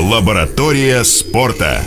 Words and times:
Лаборатория 0.00 1.04
спорта. 1.04 1.82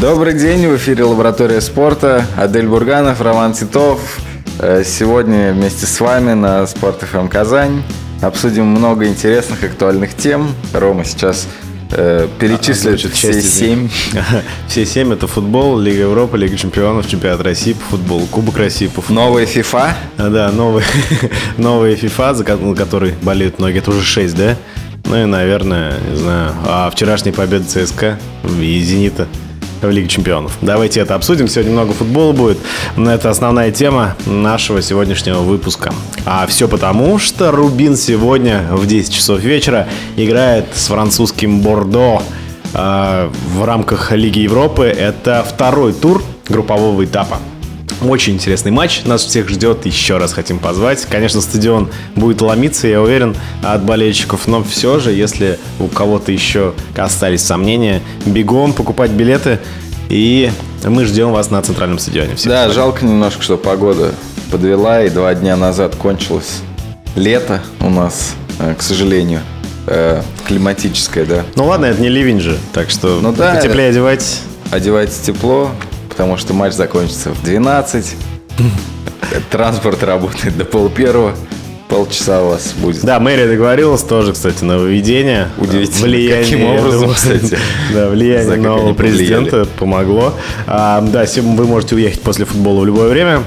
Добрый 0.00 0.34
день, 0.34 0.66
в 0.66 0.74
эфире 0.76 1.04
Лаборатория 1.04 1.60
спорта. 1.60 2.26
Адель 2.36 2.66
Бурганов, 2.66 3.20
Роман 3.20 3.52
Титов. 3.52 4.18
Э, 4.58 4.82
Сегодня 4.84 5.52
вместе 5.52 5.86
с 5.86 6.00
вами 6.00 6.32
на 6.32 6.66
Спорт 6.66 7.00
ФМ 7.02 7.28
Казань 7.28 7.84
обсудим 8.22 8.66
много 8.66 9.06
интересных 9.06 9.62
актуальных 9.62 10.16
тем. 10.16 10.52
Рома 10.72 11.04
сейчас 11.04 11.46
э, 11.92 12.26
перечислит 12.40 12.94
Озвучит 12.94 13.12
все 13.12 13.40
семь. 13.40 13.88
Все 14.66 14.84
семь 14.84 15.12
это 15.12 15.28
футбол, 15.28 15.78
Лига 15.78 16.00
Европы, 16.00 16.36
Лига 16.36 16.56
чемпионов, 16.56 17.08
чемпионат 17.08 17.40
России 17.42 17.74
по 17.74 17.84
футболу, 17.90 18.26
Кубок 18.26 18.56
России 18.56 18.88
по 18.88 19.00
футболу. 19.00 19.28
Новая 19.28 19.46
FIFA. 19.46 19.92
А, 20.18 20.28
Да, 20.28 20.50
новый, 20.50 20.82
новая 21.56 21.94
FIFA, 21.94 22.34
за 22.34 22.42
которой 22.42 23.14
болеют 23.22 23.60
многие, 23.60 23.78
это 23.78 23.90
уже 23.92 24.02
6, 24.02 24.34
да? 24.34 24.56
Ну 25.04 25.22
и, 25.22 25.24
наверное, 25.24 25.98
не 26.10 26.16
знаю, 26.16 26.54
а 26.66 26.90
вчерашняя 26.90 27.34
победа 27.34 27.64
ЦСКА 27.64 28.18
и 28.60 28.80
Зенита 28.80 29.28
в 29.82 29.90
Лиге 29.90 30.08
чемпионов. 30.08 30.56
Давайте 30.60 31.00
это 31.00 31.14
обсудим. 31.14 31.48
Сегодня 31.48 31.72
много 31.72 31.92
футбола 31.92 32.32
будет. 32.32 32.58
Но 32.96 33.12
это 33.12 33.30
основная 33.30 33.70
тема 33.72 34.16
нашего 34.26 34.80
сегодняшнего 34.80 35.40
выпуска. 35.40 35.92
А 36.24 36.46
все 36.46 36.68
потому, 36.68 37.18
что 37.18 37.50
Рубин 37.50 37.96
сегодня 37.96 38.66
в 38.70 38.86
10 38.86 39.12
часов 39.12 39.40
вечера 39.40 39.88
играет 40.16 40.66
с 40.74 40.86
французским 40.86 41.60
Бордо 41.60 42.22
а, 42.74 43.30
в 43.54 43.64
рамках 43.64 44.12
Лиги 44.12 44.40
Европы. 44.40 44.84
Это 44.84 45.44
второй 45.46 45.92
тур 45.92 46.22
группового 46.48 47.04
этапа. 47.04 47.38
Очень 48.02 48.34
интересный 48.34 48.70
матч. 48.72 49.02
Нас 49.04 49.24
всех 49.24 49.48
ждет. 49.48 49.86
Еще 49.86 50.18
раз 50.18 50.32
хотим 50.32 50.58
позвать. 50.58 51.04
Конечно, 51.08 51.40
стадион 51.40 51.88
будет 52.16 52.40
ломиться, 52.40 52.88
я 52.88 53.00
уверен, 53.00 53.36
от 53.62 53.84
болельщиков. 53.84 54.46
Но 54.48 54.62
все 54.64 54.98
же, 54.98 55.12
если 55.12 55.58
у 55.78 55.86
кого-то 55.86 56.32
еще 56.32 56.74
остались 56.96 57.42
сомнения, 57.42 58.00
бегом 58.26 58.72
покупать 58.72 59.10
билеты. 59.12 59.60
И 60.08 60.50
мы 60.84 61.04
ждем 61.04 61.32
вас 61.32 61.50
на 61.50 61.62
центральном 61.62 61.98
стадионе. 61.98 62.34
Всех 62.34 62.50
Да, 62.50 62.68
жалко 62.70 63.04
немножко, 63.04 63.42
что 63.42 63.56
погода 63.56 64.12
подвела, 64.50 65.02
и 65.04 65.08
два 65.08 65.34
дня 65.34 65.56
назад 65.56 65.94
кончилось 65.96 66.60
лето 67.14 67.62
у 67.80 67.88
нас, 67.88 68.34
э, 68.58 68.74
к 68.76 68.82
сожалению, 68.82 69.40
э, 69.86 70.22
климатическое, 70.46 71.24
да. 71.24 71.44
Ну 71.56 71.66
ладно, 71.66 71.86
это 71.86 72.00
не 72.02 72.08
ливень 72.08 72.40
же, 72.40 72.58
так 72.72 72.90
что 72.90 73.20
Ну 73.22 73.32
да. 73.32 73.54
потеплее 73.54 73.90
одевать. 73.90 74.40
Одевайтесь 74.70 75.18
тепло, 75.18 75.70
потому 76.12 76.36
что 76.36 76.52
матч 76.52 76.74
закончится 76.74 77.30
в 77.30 77.42
12. 77.42 78.16
Транспорт 79.50 80.02
работает 80.02 80.56
до 80.58 80.66
пол 80.66 80.90
первого. 80.90 81.34
Полчаса 81.88 82.42
у 82.42 82.48
вас 82.50 82.74
будет. 82.74 83.02
Да, 83.02 83.18
мэрия 83.18 83.46
договорилась 83.46 84.02
тоже, 84.02 84.32
кстати, 84.34 84.62
нововведение. 84.62 85.48
Удивительно, 85.58 86.06
Влияние, 86.06 86.42
каким 86.42 86.64
образом, 86.64 87.00
думаю, 87.00 87.14
кстати. 87.14 87.58
Да, 87.94 88.08
влияние 88.08 88.56
нового 88.56 88.92
президента 88.94 89.66
помогло. 89.78 90.34
А, 90.66 91.00
да, 91.00 91.24
вы 91.36 91.66
можете 91.66 91.94
уехать 91.94 92.20
после 92.20 92.44
футбола 92.44 92.80
в 92.80 92.86
любое 92.86 93.08
время. 93.08 93.42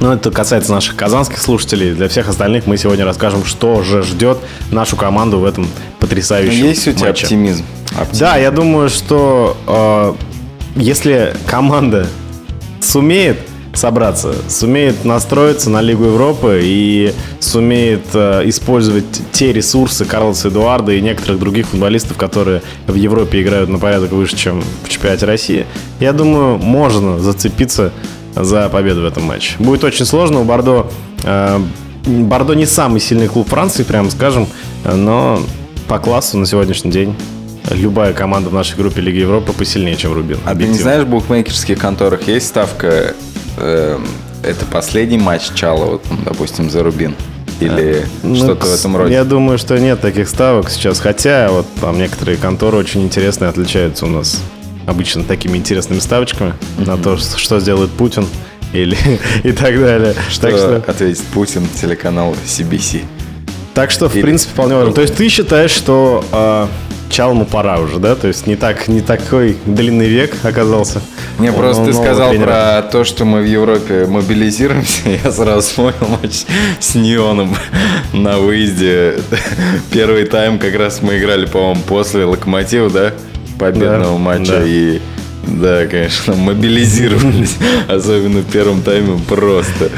Но 0.00 0.12
это 0.12 0.30
касается 0.32 0.72
наших 0.72 0.96
казанских 0.96 1.40
слушателей. 1.40 1.94
Для 1.94 2.08
всех 2.08 2.28
остальных 2.28 2.66
мы 2.66 2.76
сегодня 2.76 3.04
расскажем, 3.04 3.44
что 3.44 3.82
же 3.82 4.02
ждет 4.02 4.38
нашу 4.70 4.96
команду 4.96 5.38
в 5.38 5.44
этом 5.44 5.68
потрясающем 6.00 6.60
Ну, 6.60 6.66
Есть 6.66 6.88
у 6.88 6.92
тебя 6.92 7.06
матче. 7.08 7.24
оптимизм? 7.24 7.64
Оптимизм. 7.96 8.18
Да, 8.20 8.36
я 8.36 8.50
думаю, 8.50 8.88
что 8.88 9.56
э, 9.66 10.14
если 10.76 11.34
команда 11.46 12.06
сумеет 12.80 13.38
собраться, 13.72 14.34
сумеет 14.48 15.04
настроиться 15.04 15.68
на 15.70 15.80
Лигу 15.80 16.04
Европы 16.04 16.60
и 16.62 17.12
сумеет 17.40 18.06
э, 18.14 18.42
использовать 18.44 19.04
те 19.32 19.52
ресурсы 19.52 20.04
Карлоса 20.04 20.48
Эдуарда 20.48 20.92
и 20.92 21.00
некоторых 21.00 21.40
других 21.40 21.66
футболистов, 21.66 22.16
которые 22.16 22.62
в 22.86 22.94
Европе 22.94 23.42
играют 23.42 23.68
на 23.68 23.78
порядок 23.78 24.12
выше, 24.12 24.36
чем 24.36 24.62
в 24.84 24.88
чемпионате 24.88 25.26
России, 25.26 25.66
я 25.98 26.12
думаю, 26.12 26.58
можно 26.58 27.18
зацепиться 27.18 27.92
за 28.36 28.68
победу 28.68 29.02
в 29.02 29.06
этом 29.06 29.24
матче. 29.24 29.56
Будет 29.58 29.84
очень 29.84 30.04
сложно. 30.04 30.40
У 30.40 30.44
Бордо 30.44 30.90
э, 31.24 31.58
Бордо 32.06 32.54
не 32.54 32.66
самый 32.66 33.00
сильный 33.00 33.28
клуб 33.28 33.48
Франции, 33.48 33.82
прямо 33.82 34.10
скажем, 34.10 34.46
но 34.84 35.40
по 35.88 35.98
классу 35.98 36.36
на 36.36 36.46
сегодняшний 36.46 36.90
день 36.90 37.16
любая 37.74 38.12
команда 38.12 38.50
в 38.50 38.54
нашей 38.54 38.76
группе 38.76 39.00
Лиги 39.00 39.18
Европы 39.18 39.52
посильнее, 39.52 39.96
чем 39.96 40.12
Рубин. 40.14 40.38
А 40.38 40.38
ты 40.38 40.44
не 40.46 40.52
Объективно. 40.52 40.82
знаешь, 40.82 41.02
в 41.04 41.08
букмекерских 41.08 41.78
конторах 41.78 42.26
есть 42.28 42.46
ставка 42.48 43.14
эм, 43.58 44.06
это 44.42 44.64
последний 44.66 45.18
матч 45.18 45.50
Чала, 45.54 45.84
вот, 45.84 46.04
допустим, 46.24 46.70
за 46.70 46.82
Рубин? 46.82 47.14
Или 47.60 48.04
Ну, 48.22 48.34
что-то 48.34 48.66
в 48.66 48.74
этом 48.74 48.96
роде? 48.96 49.14
Я 49.14 49.24
думаю, 49.24 49.58
что 49.58 49.78
нет 49.78 50.00
таких 50.00 50.28
ставок 50.28 50.70
сейчас. 50.70 50.98
Хотя 50.98 51.48
вот 51.50 51.66
там 51.80 51.96
некоторые 51.98 52.36
конторы 52.36 52.76
очень 52.76 53.02
интересные 53.04 53.48
отличаются 53.48 54.06
у 54.06 54.08
нас 54.08 54.40
обычно 54.86 55.22
такими 55.24 55.56
интересными 55.56 56.00
ставочками 56.00 56.52
на 56.78 56.96
то, 56.98 57.16
что 57.16 57.38
что 57.38 57.60
сделает 57.60 57.90
Путин 57.90 58.26
или 58.72 58.96
и 59.44 59.52
так 59.52 59.78
далее. 59.80 60.14
Что, 60.30 60.42
Так 60.48 60.56
что, 60.56 60.76
ответит 60.86 61.22
Путин, 61.32 61.66
телеканал 61.80 62.34
CBC. 62.44 63.02
так 63.72 63.90
что 63.92 64.08
в 64.08 64.14
или- 64.16 64.22
принципе, 64.22 64.52
вполне 64.52 64.74
возможно. 64.74 64.94
То 64.96 65.02
есть 65.02 65.14
ты 65.14 65.28
считаешь, 65.28 65.70
что 65.70 66.24
э, 66.32 66.66
Чалму 67.14 67.44
пора 67.44 67.78
уже, 67.78 68.00
да? 68.00 68.16
То 68.16 68.26
есть 68.26 68.48
не 68.48 68.56
так 68.56 68.88
не 68.88 69.00
такой 69.00 69.56
длинный 69.66 70.08
век 70.08 70.34
оказался. 70.42 71.00
Не, 71.38 71.50
у 71.50 71.52
просто 71.52 71.84
ты 71.84 71.90
нового 71.92 72.04
сказал 72.04 72.30
тренера. 72.30 72.46
про 72.46 72.82
то, 72.90 73.04
что 73.04 73.24
мы 73.24 73.40
в 73.40 73.44
Европе 73.46 74.06
мобилизируемся. 74.06 75.10
Я 75.24 75.30
сразу 75.30 75.60
вспомнил 75.60 76.18
матч 76.20 76.42
с 76.80 76.96
Нионом 76.96 77.54
на 78.12 78.38
выезде. 78.38 79.14
Первый 79.92 80.24
тайм 80.24 80.58
как 80.58 80.74
раз 80.74 81.02
мы 81.02 81.18
играли, 81.18 81.46
по-моему, 81.46 81.82
после 81.86 82.24
Локомотива, 82.24 82.90
да? 82.90 83.12
Победного 83.60 84.14
Да, 84.14 84.18
матча. 84.18 84.58
да. 84.58 84.62
И 84.66 84.98
да, 85.46 85.86
конечно, 85.86 86.34
мобилизировались. 86.36 87.54
Особенно 87.86 88.40
в 88.40 88.50
первом 88.50 88.82
тайме 88.82 89.20
просто. 89.28 89.90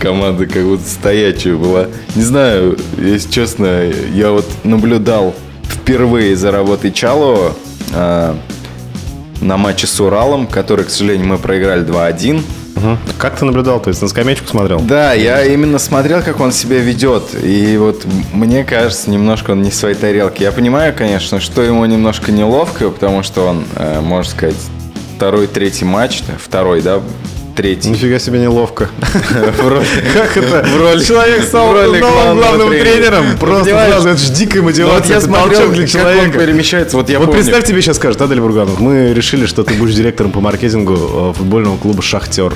Команда 0.00 0.46
как 0.46 0.64
будто 0.64 0.88
стоячая 0.88 1.54
была. 1.54 1.86
Не 2.16 2.22
знаю, 2.22 2.76
если 2.98 3.30
честно, 3.30 3.84
я 4.12 4.32
вот 4.32 4.46
наблюдал 4.64 5.36
впервые 5.74 6.36
за 6.36 6.50
работой 6.50 6.92
Чалова 6.92 7.54
а, 7.92 8.36
на 9.40 9.56
матче 9.56 9.86
с 9.86 10.00
Уралом, 10.00 10.46
который, 10.46 10.84
к 10.84 10.90
сожалению, 10.90 11.26
мы 11.26 11.38
проиграли 11.38 11.84
2-1. 11.84 12.42
Мгм. 12.76 12.98
Как 13.18 13.36
ты 13.36 13.44
наблюдал? 13.44 13.80
То 13.80 13.88
есть 13.88 14.02
на 14.02 14.08
скамеечку 14.08 14.48
смотрел? 14.48 14.80
Да, 14.80 15.12
я 15.12 15.44
именно 15.44 15.78
смотрел, 15.78 16.22
как 16.22 16.40
он 16.40 16.52
себя 16.52 16.78
ведет. 16.78 17.22
И 17.42 17.76
вот 17.76 18.04
мне 18.32 18.64
кажется, 18.64 19.10
немножко 19.10 19.52
он 19.52 19.62
не 19.62 19.70
в 19.70 19.74
своей 19.74 19.94
тарелке. 19.94 20.44
Я 20.44 20.52
понимаю, 20.52 20.94
конечно, 20.96 21.40
что 21.40 21.62
ему 21.62 21.84
немножко 21.84 22.32
неловко, 22.32 22.90
потому 22.90 23.22
что 23.22 23.46
он, 23.46 23.64
э, 23.76 24.00
можно 24.00 24.30
сказать, 24.30 24.56
второй, 25.16 25.46
третий 25.46 25.84
матч, 25.84 26.22
второй, 26.38 26.82
да, 26.82 27.00
третий. 27.54 27.90
Нифига 27.90 28.18
себе 28.18 28.38
неловко. 28.38 28.88
Как 29.00 30.36
это? 30.36 30.66
Человек 31.04 31.44
стал 31.44 31.72
новым 31.72 32.38
главным 32.38 32.70
тренером. 32.70 33.38
Просто 33.38 33.70
сразу, 33.70 34.08
это 34.08 34.18
же 34.18 34.32
дикая 34.32 34.62
мотивация. 34.62 35.14
я 35.14 35.20
смотрел, 35.20 35.70
для 35.70 35.86
человека. 35.86 36.38
перемещается. 36.38 36.96
Вот 36.96 37.08
я 37.08 37.18
Вот 37.18 37.32
представь, 37.32 37.64
тебе 37.64 37.80
сейчас 37.82 37.96
скажут, 37.96 38.20
Адель 38.22 38.40
Бурганов, 38.40 38.80
мы 38.80 39.12
решили, 39.12 39.46
что 39.46 39.64
ты 39.64 39.74
будешь 39.74 39.94
директором 39.94 40.32
по 40.32 40.40
маркетингу 40.40 40.94
э, 40.94 41.32
футбольного 41.36 41.76
клуба 41.76 42.02
«Шахтер». 42.02 42.54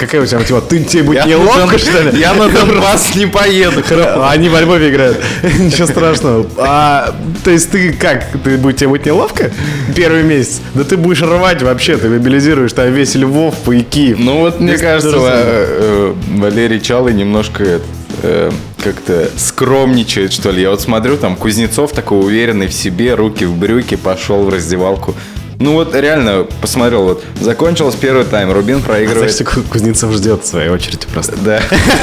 Какая 0.00 0.22
у 0.22 0.26
тебя 0.26 0.38
мотивация? 0.38 0.68
Ты, 0.70 0.84
тебе 0.84 1.02
будет 1.02 1.26
неловко, 1.26 1.76
что 1.76 2.00
ли? 2.02 2.18
Я 2.18 2.32
на 2.32 2.48
Донбасс 2.48 3.14
не 3.16 3.26
поеду. 3.26 3.82
Они 4.26 4.48
во 4.48 4.60
Львове 4.62 4.88
играют. 4.88 5.18
Ничего 5.58 5.86
страшного. 5.86 6.46
А, 6.56 7.14
то 7.44 7.50
есть 7.50 7.70
ты 7.70 7.92
как? 7.92 8.24
Ты, 8.42 8.56
будет- 8.56 8.78
тебе 8.78 8.88
будет 8.88 9.04
неловко 9.04 9.50
первый 9.94 10.22
месяц? 10.22 10.60
Да 10.74 10.84
ты 10.84 10.96
будешь 10.96 11.20
рвать 11.20 11.62
вообще. 11.62 11.98
Ты 11.98 12.08
мобилизируешь 12.08 12.72
там 12.72 12.90
весь 12.92 13.14
Львов 13.14 13.68
и 13.68 13.82
Киев. 13.82 14.18
Ну 14.18 14.38
вот 14.38 14.58
мне 14.58 14.78
кажется, 14.78 15.16
э, 15.18 16.14
э, 16.14 16.14
Валерий 16.38 16.80
Чалый 16.80 17.12
немножко 17.12 17.80
э, 18.22 18.50
как-то 18.82 19.28
скромничает, 19.36 20.32
что 20.32 20.50
ли. 20.50 20.62
Я 20.62 20.70
вот 20.70 20.80
смотрю, 20.80 21.18
там 21.18 21.36
Кузнецов 21.36 21.92
такой 21.92 22.20
уверенный 22.20 22.68
в 22.68 22.72
себе, 22.72 23.14
руки 23.14 23.44
в 23.44 23.54
брюки, 23.54 23.96
пошел 23.96 24.44
в 24.44 24.48
раздевалку. 24.48 25.14
Ну 25.60 25.74
вот 25.74 25.94
реально, 25.94 26.46
посмотрел, 26.62 27.02
вот 27.02 27.22
закончился 27.38 27.98
первый 27.98 28.24
тайм, 28.24 28.50
Рубин 28.50 28.80
проигрывает. 28.80 29.30
Знаешь, 29.30 29.54
Ку- 29.54 29.60
Кузнецов 29.62 30.10
ждет 30.14 30.42
в 30.42 30.46
своей 30.46 30.70
очереди 30.70 31.06
просто. 31.12 31.36
Да. 31.36 31.60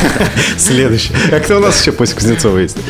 Следующий. 0.57 1.11
А 1.31 1.39
кто 1.39 1.57
у 1.57 1.59
нас 1.59 1.81
еще 1.81 1.91
после 1.91 2.15
Кузнецова 2.15 2.57
есть? 2.59 2.77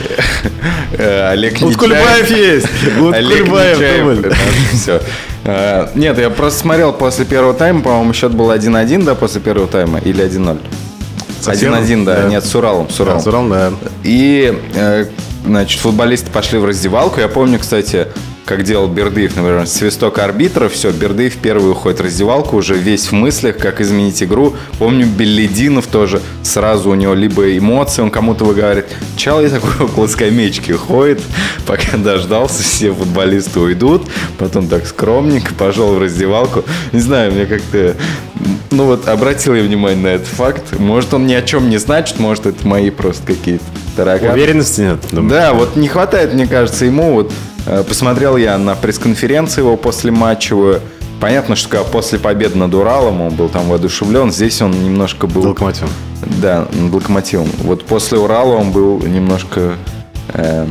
Э, 1.00 1.30
Олег 1.32 1.60
Вот. 1.62 1.76
Кульбаев 1.76 2.30
есть. 2.32 2.68
Вот 2.98 3.14
Кульбаев. 3.16 4.36
Все. 4.74 5.02
Нет, 5.96 6.18
я 6.18 6.30
просто 6.30 6.60
смотрел 6.62 6.92
после 6.94 7.26
первого 7.26 7.54
тайма, 7.54 7.82
по-моему, 7.82 8.14
счет 8.14 8.34
был 8.34 8.52
1-1, 8.52 9.04
да, 9.04 9.16
после 9.16 9.40
первого 9.42 9.68
тайма, 9.68 10.00
или 10.00 10.24
1-0. 10.26 10.60
Совсем? 11.42 11.74
1-1, 11.74 12.04
да. 12.06 12.24
Да. 12.24 12.28
Нет, 12.30 12.44
с 12.46 12.56
Уралом. 12.56 12.90
С 12.90 13.00
Уралом. 13.00 13.18
Да, 13.20 13.24
Сурал, 13.24 13.48
да. 13.48 13.72
И, 14.04 14.58
э, 14.76 15.06
значит, 15.46 15.80
футболисты 15.80 16.32
пошли 16.32 16.58
в 16.58 16.66
раздевалку. 16.66 17.20
Я 17.20 17.28
помню, 17.28 17.60
кстати, 17.60 18.08
как 18.48 18.64
делал 18.64 18.88
Бердыев, 18.88 19.36
например, 19.36 19.68
свисток 19.68 20.20
арбитра, 20.20 20.70
все, 20.70 20.92
Бердыев 20.92 21.36
первый 21.36 21.72
уходит 21.72 22.00
в 22.00 22.04
раздевалку, 22.04 22.56
уже 22.56 22.76
весь 22.76 23.08
в 23.08 23.12
мыслях, 23.12 23.58
как 23.58 23.82
изменить 23.82 24.24
игру. 24.24 24.56
Помню, 24.80 25.06
Беллидинов 25.06 25.88
тоже 25.88 26.22
сразу 26.44 26.90
у 26.90 26.96
него 26.96 27.14
либо 27.14 27.58
эмоции, 27.58 28.02
он 28.02 28.10
кому-то 28.10 28.46
выговаривает. 28.46 28.88
Чалый 29.18 29.50
такой 29.50 29.72
около 29.86 30.08
скамеечки 30.08 30.72
ходит, 30.72 31.22
пока 31.66 31.98
дождался, 31.98 32.64
все 32.64 32.94
футболисты 32.94 33.60
уйдут, 33.60 34.08
потом 34.38 34.70
так 34.70 34.88
скромненько 34.88 35.54
пошел 35.54 35.94
в 35.94 36.00
раздевалку. 36.00 36.64
Не 36.94 37.02
знаю, 37.02 37.34
мне 37.34 37.46
как-то 37.48 37.98
ну 38.72 38.86
вот 38.86 39.10
обратил 39.10 39.56
я 39.56 39.64
внимание 39.64 40.02
на 40.02 40.08
этот 40.08 40.28
факт. 40.28 40.80
Может, 40.80 41.14
он 41.14 41.28
ни 41.28 41.34
о 41.34 41.42
чем 41.42 41.70
не 41.70 41.78
значит, 41.78 42.18
может, 42.18 42.46
это 42.46 42.66
мои 42.66 42.92
просто 42.92 43.26
какие-то 43.26 43.66
тараканы. 43.98 44.32
Уверенности 44.32 44.82
нет? 44.82 45.00
Думаю. 45.12 45.30
Да, 45.30 45.54
вот 45.54 45.76
не 45.76 45.88
хватает, 45.88 46.34
мне 46.34 46.48
кажется, 46.48 46.86
ему. 46.86 47.14
Вот 47.14 47.34
э, 47.66 47.84
посмотрел 47.84 48.38
я 48.38 48.58
на 48.58 48.76
пресс-конференции 48.76 49.62
его 49.62 49.76
после 49.76 50.12
матчевую. 50.12 50.82
Понятно, 51.20 51.56
что 51.56 51.70
когда 51.70 51.84
после 51.84 52.20
победы 52.20 52.58
над 52.58 52.74
Уралом 52.76 53.22
он 53.22 53.34
был 53.34 53.50
там 53.50 53.68
воодушевлен. 53.68 54.32
Здесь 54.32 54.62
он 54.62 54.72
немножко 54.72 55.28
был... 55.28 55.48
Локомотивом. 55.50 55.90
Да, 56.42 56.68
над 56.72 56.94
Локомотивом. 56.94 57.50
Вот 57.64 57.84
после 57.84 58.20
Урала 58.20 58.56
он 58.56 58.72
был 58.72 59.00
немножко... 59.02 59.74
Э, 60.30 60.68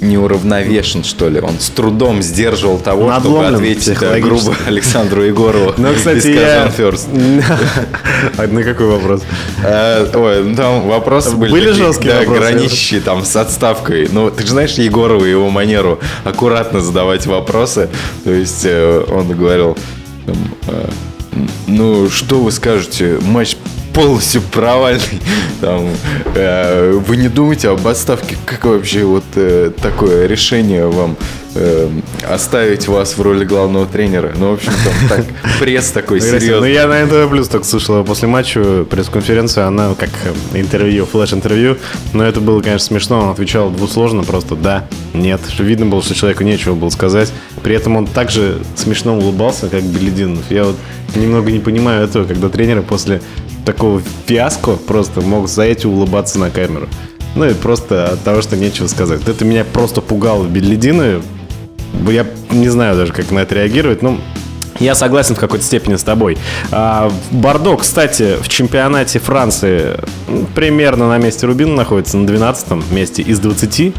неуравновешен, 0.00 1.04
что 1.04 1.28
ли. 1.28 1.40
Он 1.40 1.58
с 1.58 1.70
трудом 1.70 2.22
сдерживал 2.22 2.78
того, 2.78 3.12
чтобы 3.20 3.46
ответить 3.46 3.98
да, 3.98 4.18
грубо 4.20 4.54
Александру 4.66 5.22
Егорову. 5.22 5.74
Ну, 5.76 5.94
кстати, 5.94 6.28
я... 6.28 6.66
First. 6.76 7.08
На 8.52 8.62
какой 8.62 8.86
вопрос? 8.86 9.22
Э, 9.64 10.06
ой, 10.14 10.44
ну 10.44 10.56
там 10.56 10.88
вопросы 10.88 11.36
были. 11.36 11.50
Были 11.50 11.70
жесткие 11.72 12.14
да, 12.14 12.24
граничащие 12.24 13.00
там 13.00 13.24
с 13.24 13.34
отставкой. 13.36 14.08
Ну, 14.10 14.30
ты 14.30 14.42
же 14.42 14.50
знаешь 14.50 14.74
Егорова 14.74 15.24
и 15.24 15.30
его 15.30 15.50
манеру 15.50 15.98
аккуратно 16.24 16.80
задавать 16.80 17.26
вопросы. 17.26 17.88
То 18.24 18.32
есть 18.32 18.62
э, 18.64 19.04
он 19.10 19.28
говорил, 19.36 19.76
э, 20.66 20.90
ну, 21.66 22.08
что 22.08 22.40
вы 22.40 22.52
скажете, 22.52 23.18
матч 23.22 23.56
полностью 23.98 24.42
провальный. 24.42 25.20
Там, 25.60 25.88
э, 26.36 26.92
вы 26.92 27.16
не 27.16 27.28
думаете 27.28 27.70
об 27.70 27.84
отставке? 27.84 28.36
Как 28.46 28.64
вообще 28.64 29.02
вот 29.02 29.24
э, 29.34 29.72
такое 29.82 30.26
решение 30.28 30.86
вам 30.86 31.16
э, 31.54 31.90
оставить 32.28 32.88
вас 32.88 33.16
в 33.16 33.22
роли 33.22 33.44
главного 33.44 33.86
тренера? 33.86 34.32
Ну, 34.36 34.50
в 34.50 34.54
общем, 34.54 34.72
там 34.84 35.08
так, 35.08 35.26
пресс 35.60 35.90
такой 35.90 36.20
серьезный. 36.20 36.60
Ну, 36.60 36.66
я 36.66 36.86
на 36.86 37.04
НТВ 37.04 37.30
Плюс 37.30 37.48
только 37.48 37.66
слышал 37.66 38.04
после 38.04 38.28
матча 38.28 38.84
пресс-конференцию, 38.84 39.66
она 39.66 39.94
как 39.94 40.10
интервью, 40.54 41.06
флеш-интервью, 41.06 41.78
но 42.12 42.24
это 42.24 42.40
было, 42.40 42.60
конечно, 42.60 42.86
смешно, 42.86 43.20
он 43.20 43.30
отвечал 43.30 43.70
двусложно, 43.70 44.22
просто 44.22 44.54
да, 44.54 44.86
нет. 45.14 45.40
Видно 45.58 45.86
было, 45.86 46.02
что 46.02 46.14
человеку 46.14 46.44
нечего 46.44 46.74
было 46.74 46.90
сказать. 46.90 47.32
При 47.62 47.74
этом 47.74 47.96
он 47.96 48.06
также 48.06 48.58
смешно 48.76 49.16
улыбался, 49.16 49.68
как 49.68 49.82
Белединов. 49.82 50.50
Я 50.50 50.64
вот 50.64 50.76
немного 51.14 51.50
не 51.50 51.58
понимаю 51.58 52.04
этого, 52.04 52.24
когда 52.24 52.48
тренеры 52.48 52.82
после 52.82 53.20
такого 53.64 54.00
фиаско 54.26 54.72
просто 54.72 55.20
мог 55.20 55.48
заять 55.48 55.84
и 55.84 55.88
улыбаться 55.88 56.38
на 56.38 56.50
камеру. 56.50 56.88
Ну 57.34 57.44
и 57.44 57.54
просто 57.54 58.06
от 58.12 58.22
того, 58.24 58.42
что 58.42 58.56
нечего 58.56 58.86
сказать. 58.86 59.20
Это 59.28 59.44
меня 59.44 59.64
просто 59.64 60.00
пугало 60.00 60.46
Беллидина. 60.46 61.20
Я 62.08 62.26
не 62.50 62.68
знаю 62.68 62.96
даже, 62.96 63.12
как 63.12 63.30
на 63.30 63.40
это 63.40 63.54
реагировать. 63.54 64.02
Ну, 64.02 64.18
я 64.80 64.94
согласен 64.94 65.34
в 65.34 65.40
какой-то 65.40 65.64
степени 65.64 65.96
с 65.96 66.02
тобой. 66.02 66.38
А, 66.70 67.10
Бордо, 67.30 67.76
кстати, 67.76 68.36
в 68.40 68.48
чемпионате 68.48 69.18
Франции 69.18 69.96
примерно 70.54 71.08
на 71.08 71.18
месте 71.18 71.46
Рубина 71.46 71.74
находится, 71.74 72.16
на 72.16 72.26
12 72.26 72.90
месте 72.92 73.22
из 73.22 73.40
20. 73.40 73.94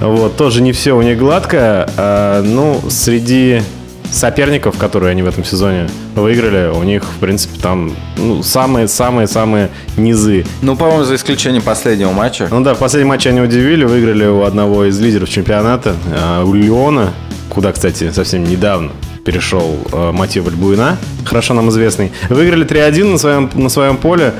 Вот, 0.00 0.36
тоже 0.36 0.62
не 0.62 0.72
все 0.72 0.96
у 0.96 1.02
них 1.02 1.18
гладко. 1.18 1.90
А, 1.96 2.42
ну, 2.42 2.80
среди 2.88 3.62
соперников, 4.10 4.76
которые 4.76 5.12
они 5.12 5.22
в 5.22 5.28
этом 5.28 5.44
сезоне 5.44 5.88
выиграли, 6.14 6.70
у 6.70 6.82
них, 6.82 7.04
в 7.04 7.18
принципе, 7.18 7.60
там 7.60 7.94
ну, 8.16 8.42
самые-самые-самые 8.42 9.70
низы. 9.96 10.44
Ну, 10.62 10.76
по-моему, 10.76 11.04
за 11.04 11.14
исключением 11.14 11.62
последнего 11.62 12.12
матча. 12.12 12.48
Ну 12.50 12.60
да, 12.60 12.74
в 12.74 12.78
последнем 12.78 13.08
матче 13.08 13.30
они 13.30 13.40
удивили, 13.40 13.84
выиграли 13.84 14.26
у 14.26 14.42
одного 14.42 14.84
из 14.84 14.98
лидеров 14.98 15.28
чемпионата, 15.28 15.94
а, 16.12 16.44
у 16.44 16.54
Леона, 16.54 17.12
куда, 17.48 17.72
кстати, 17.72 18.10
совсем 18.10 18.44
недавно 18.44 18.92
перешел 19.24 19.78
э, 19.92 20.12
Матио 20.12 20.42
Бальбуина, 20.42 20.96
хорошо 21.24 21.54
нам 21.54 21.68
известный. 21.68 22.10
Выиграли 22.28 22.66
3-1 22.66 23.12
на 23.12 23.18
своем, 23.18 23.50
на 23.54 23.68
своем 23.68 23.96
поле. 23.96 24.34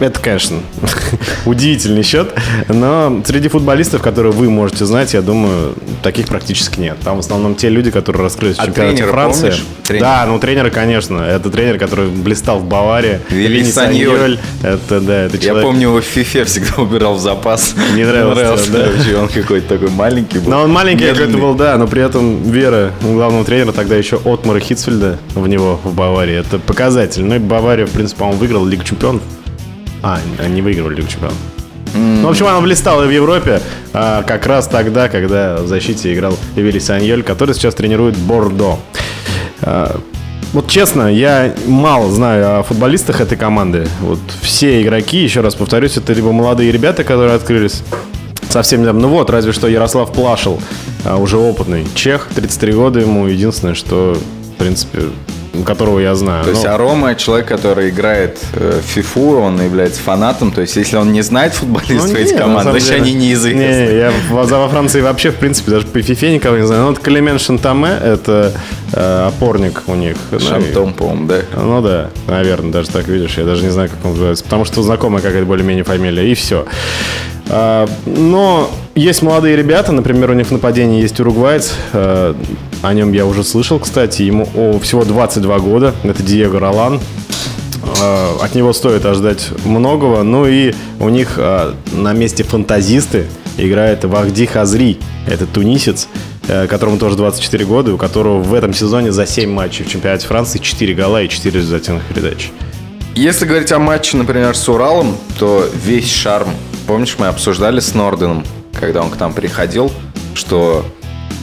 Это, 0.00 0.18
конечно, 0.20 0.58
удивительный 1.46 2.02
счет, 2.02 2.32
но 2.68 3.22
среди 3.24 3.48
футболистов, 3.48 4.02
которые 4.02 4.32
вы 4.32 4.50
можете 4.50 4.84
знать, 4.84 5.14
я 5.14 5.22
думаю, 5.22 5.74
таких 6.02 6.26
практически 6.26 6.80
нет. 6.80 6.96
Там 7.04 7.16
в 7.16 7.20
основном 7.20 7.54
те 7.54 7.68
люди, 7.68 7.90
которые 7.90 8.24
раскрылись 8.24 8.56
в 8.56 8.60
а 8.60 8.66
чемпионате 8.66 9.04
Франции. 9.04 9.54
Да, 9.88 10.24
ну 10.26 10.38
тренеры, 10.38 10.70
конечно. 10.70 11.18
Это 11.18 11.50
тренер, 11.50 11.78
который 11.78 12.08
блистал 12.08 12.58
в 12.58 12.64
Баварии. 12.64 13.20
Вилли 13.28 13.62
Саньоль. 13.62 14.38
Это, 14.62 15.00
да, 15.00 15.22
это 15.24 15.38
человек... 15.38 15.62
Я 15.62 15.68
помню, 15.68 15.82
его 15.88 16.00
в 16.00 16.16
FIFA 16.16 16.44
всегда 16.44 16.82
убирал 16.82 17.14
в 17.14 17.20
запас. 17.20 17.74
Не 17.94 18.04
нравился, 18.04 18.70
да? 18.72 18.88
Вообще, 18.88 19.16
он 19.16 19.28
какой-то 19.28 19.68
такой 19.68 19.90
маленький 19.90 20.38
был. 20.38 20.50
Но 20.50 20.62
он 20.62 20.72
маленький 20.72 21.06
какой-то 21.06 21.38
был, 21.38 21.54
да, 21.54 21.76
но 21.78 21.86
при 21.86 22.02
этом 22.02 22.42
вера 22.50 22.92
главного 23.02 23.44
тренера 23.44 23.72
тогда 23.72 23.96
еще 23.96 24.20
Отмара 24.24 24.60
Хитцфельда 24.60 25.18
в 25.34 25.46
него 25.46 25.78
в 25.84 25.94
Баварии. 25.94 26.34
Это 26.34 26.58
показатель. 26.58 27.24
Ну 27.24 27.36
и 27.36 27.38
Бавария, 27.38 27.86
в 27.86 27.90
принципе, 27.90 28.24
он 28.24 28.36
выиграл 28.36 28.64
Лигу 28.64 28.84
чемпионов. 28.84 29.22
А, 30.02 30.18
они 30.38 30.62
выигрывали 30.62 30.96
Лигу 30.96 31.08
чемпионов. 31.08 31.36
Mm. 31.94 32.20
Ну, 32.22 32.28
в 32.28 32.30
общем, 32.30 32.46
она 32.46 32.60
блистала 32.60 33.04
в 33.04 33.10
Европе 33.10 33.60
а, 33.92 34.22
как 34.22 34.46
раз 34.46 34.66
тогда, 34.66 35.08
когда 35.08 35.56
в 35.56 35.66
защите 35.66 36.12
играл 36.14 36.36
Эвели 36.56 36.78
Саньоль, 36.78 37.22
который 37.22 37.54
сейчас 37.54 37.74
тренирует 37.74 38.16
Бордо. 38.16 38.78
А, 39.60 40.00
вот 40.52 40.68
честно, 40.68 41.12
я 41.12 41.54
мало 41.66 42.10
знаю 42.10 42.58
о 42.58 42.62
футболистах 42.62 43.20
этой 43.20 43.38
команды. 43.38 43.86
Вот 44.00 44.18
все 44.42 44.82
игроки, 44.82 45.18
еще 45.18 45.40
раз 45.40 45.54
повторюсь, 45.54 45.96
это 45.96 46.12
либо 46.12 46.32
молодые 46.32 46.72
ребята, 46.72 47.04
которые 47.04 47.34
открылись 47.34 47.82
совсем 48.50 48.82
недавно. 48.82 49.02
Ну 49.02 49.08
вот, 49.08 49.30
разве 49.30 49.52
что 49.52 49.66
Ярослав 49.66 50.12
Плашел, 50.12 50.60
а, 51.04 51.16
уже 51.16 51.36
опытный 51.38 51.86
чех, 51.94 52.28
33 52.34 52.72
года 52.72 53.00
ему. 53.00 53.26
Единственное, 53.26 53.74
что, 53.74 54.18
в 54.54 54.58
принципе, 54.58 55.04
которого 55.64 55.98
я 55.98 56.14
знаю. 56.14 56.44
То 56.44 56.50
есть 56.50 56.64
но... 56.64 56.72
Арома 56.72 57.14
человек, 57.14 57.46
который 57.46 57.90
играет 57.90 58.38
э, 58.54 58.80
в 58.82 58.96
FIFA, 58.96 59.46
он 59.46 59.62
является 59.62 60.00
фанатом. 60.00 60.50
То 60.50 60.62
есть 60.62 60.76
если 60.76 60.96
он 60.96 61.12
не 61.12 61.22
знает 61.22 61.52
футболистов 61.52 62.12
ну, 62.12 62.18
этих 62.18 62.36
команд, 62.36 62.70
значит 62.70 62.88
деле... 62.88 63.02
они 63.02 63.14
неизвестны. 63.14 63.58
Не, 63.58 63.96
я 63.98 64.12
во, 64.30 64.44
во 64.44 64.68
Франции 64.68 65.00
вообще, 65.00 65.30
в 65.30 65.36
принципе, 65.36 65.70
даже 65.72 65.86
по 65.86 65.98
FIFA 65.98 66.34
никого 66.34 66.56
не 66.56 66.66
знаю. 66.66 66.82
Ну, 66.82 66.88
вот 66.88 66.98
Клемен 66.98 67.38
Шантаме, 67.38 67.90
это 67.90 68.52
э, 68.92 69.26
опорник 69.28 69.82
у 69.86 69.94
них. 69.94 70.16
Шантом, 70.38 70.88
ну, 70.88 70.92
по-моему, 70.94 71.26
да? 71.26 71.40
Ну 71.54 71.82
да, 71.82 72.10
наверное, 72.26 72.72
даже 72.72 72.90
так 72.90 73.06
видишь. 73.08 73.36
Я 73.36 73.44
даже 73.44 73.62
не 73.62 73.70
знаю, 73.70 73.90
как 73.90 74.04
он 74.04 74.12
называется. 74.12 74.44
Потому 74.44 74.64
что 74.64 74.82
знакомая 74.82 75.22
какая-то 75.22 75.46
более-менее 75.46 75.84
фамилия, 75.84 76.30
и 76.30 76.34
все. 76.34 76.66
А, 77.48 77.88
но 78.06 78.70
есть 78.94 79.22
молодые 79.22 79.56
ребята, 79.56 79.92
например, 79.92 80.30
у 80.30 80.34
них 80.34 80.46
в 80.46 80.50
нападении 80.52 81.02
есть 81.02 81.18
уругвайц, 81.20 81.72
а, 81.92 82.34
о 82.82 82.92
нем 82.94 83.12
я 83.12 83.26
уже 83.26 83.44
слышал, 83.44 83.78
кстати, 83.78 84.22
ему 84.22 84.78
всего 84.80 85.04
22 85.04 85.58
года, 85.60 85.94
это 86.02 86.22
Диего 86.22 86.60
Ролан, 86.60 87.00
а, 88.00 88.36
от 88.42 88.54
него 88.54 88.72
стоит 88.72 89.06
ожидать 89.06 89.48
многого, 89.64 90.22
ну 90.22 90.46
и 90.46 90.74
у 91.00 91.08
них 91.08 91.38
на 91.38 92.12
месте 92.12 92.44
фантазисты 92.44 93.26
играет 93.56 94.04
Вахди 94.04 94.46
Хазри, 94.46 94.98
это 95.26 95.46
тунисец, 95.46 96.08
э, 96.48 96.66
которому 96.66 96.98
тоже 96.98 97.16
24 97.16 97.64
года, 97.64 97.94
у 97.94 97.98
которого 97.98 98.40
в 98.42 98.54
этом 98.54 98.74
сезоне 98.74 99.12
за 99.12 99.26
7 99.26 99.50
матчей 99.50 99.84
в 99.84 99.88
чемпионате 99.88 100.26
Франции 100.26 100.58
4 100.58 100.94
гола 100.94 101.22
и 101.22 101.28
4 101.28 101.58
результативных 101.58 102.04
передач. 102.04 102.50
Если 103.14 103.44
говорить 103.44 103.70
о 103.72 103.78
матче, 103.78 104.16
например, 104.16 104.56
с 104.56 104.68
Уралом, 104.68 105.16
то 105.38 105.68
весь 105.84 106.10
шарм. 106.10 106.48
Помнишь, 106.86 107.16
мы 107.18 107.26
обсуждали 107.26 107.80
с 107.80 107.94
Норденом, 107.94 108.44
когда 108.78 109.02
он 109.02 109.10
к 109.10 109.20
нам 109.20 109.34
приходил, 109.34 109.92
что 110.34 110.84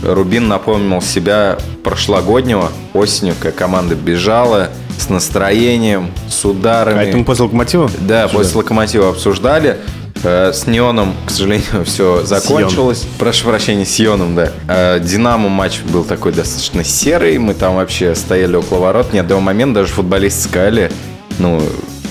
Рубин 0.04 0.48
напомнил 0.48 1.02
себя 1.02 1.58
прошлогоднего 1.84 2.72
осенью, 2.94 3.36
как 3.40 3.56
команда 3.56 3.96
бежала 3.96 4.70
с 4.98 5.10
настроением, 5.10 6.12
с 6.30 6.44
ударами. 6.46 7.00
А 7.00 7.04
это 7.04 7.18
мы 7.18 7.26
после 7.26 7.46
Локомотива? 7.46 7.90
Да, 8.02 8.24
обсуждали? 8.24 8.44
после 8.44 8.58
Локомотива 8.58 9.10
обсуждали. 9.10 9.78
Э, 10.24 10.52
с 10.54 10.68
Неоном, 10.68 11.16
к 11.26 11.32
сожалению, 11.32 11.68
все 11.86 12.24
закончилось. 12.26 13.06
Прошу 13.18 13.46
прощения, 13.46 13.86
с 13.86 13.98
Йоном, 14.00 14.36
да. 14.36 14.52
Э, 14.68 15.00
Динамо 15.00 15.50
матч 15.50 15.80
был 15.82 16.04
такой 16.04 16.34
достаточно 16.34 16.84
серый. 16.84 17.38
Мы 17.38 17.54
там 17.54 17.76
вообще 17.76 18.16
стояли 18.16 18.56
около 18.56 18.80
ворот. 18.80 19.14
Ни 19.14 19.20
одного 19.20 19.42
момента 19.42 19.82
даже 19.82 19.94
футболисты 19.94 20.50
сказали, 20.50 20.92
ну, 21.38 21.62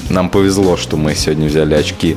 нам 0.09 0.31
повезло, 0.31 0.77
что 0.77 0.97
мы 0.97 1.15
сегодня 1.15 1.49
взяли 1.49 1.75
очки. 1.75 2.17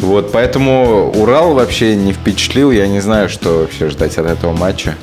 Вот, 0.00 0.32
поэтому 0.32 1.10
Урал 1.16 1.54
вообще 1.54 1.96
не 1.96 2.12
впечатлил. 2.12 2.70
Я 2.70 2.86
не 2.86 3.00
знаю, 3.00 3.28
что 3.28 3.60
вообще 3.60 3.88
ждать 3.88 4.18
от 4.18 4.26
этого 4.26 4.52
матча. 4.52 4.94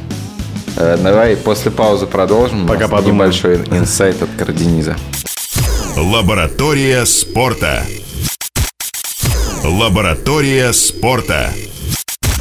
Э, 0.77 0.97
давай 1.01 1.35
после 1.35 1.71
паузы 1.71 2.05
продолжим. 2.05 2.67
Пока 2.67 2.87
подумаем. 2.87 3.31
Небольшой 3.31 3.57
инсайт 3.71 4.21
от 4.21 4.29
Кардиниза. 4.37 4.95
Лаборатория 5.97 7.05
спорта. 7.05 7.83
Лаборатория 9.63 10.73
спорта. 10.73 11.49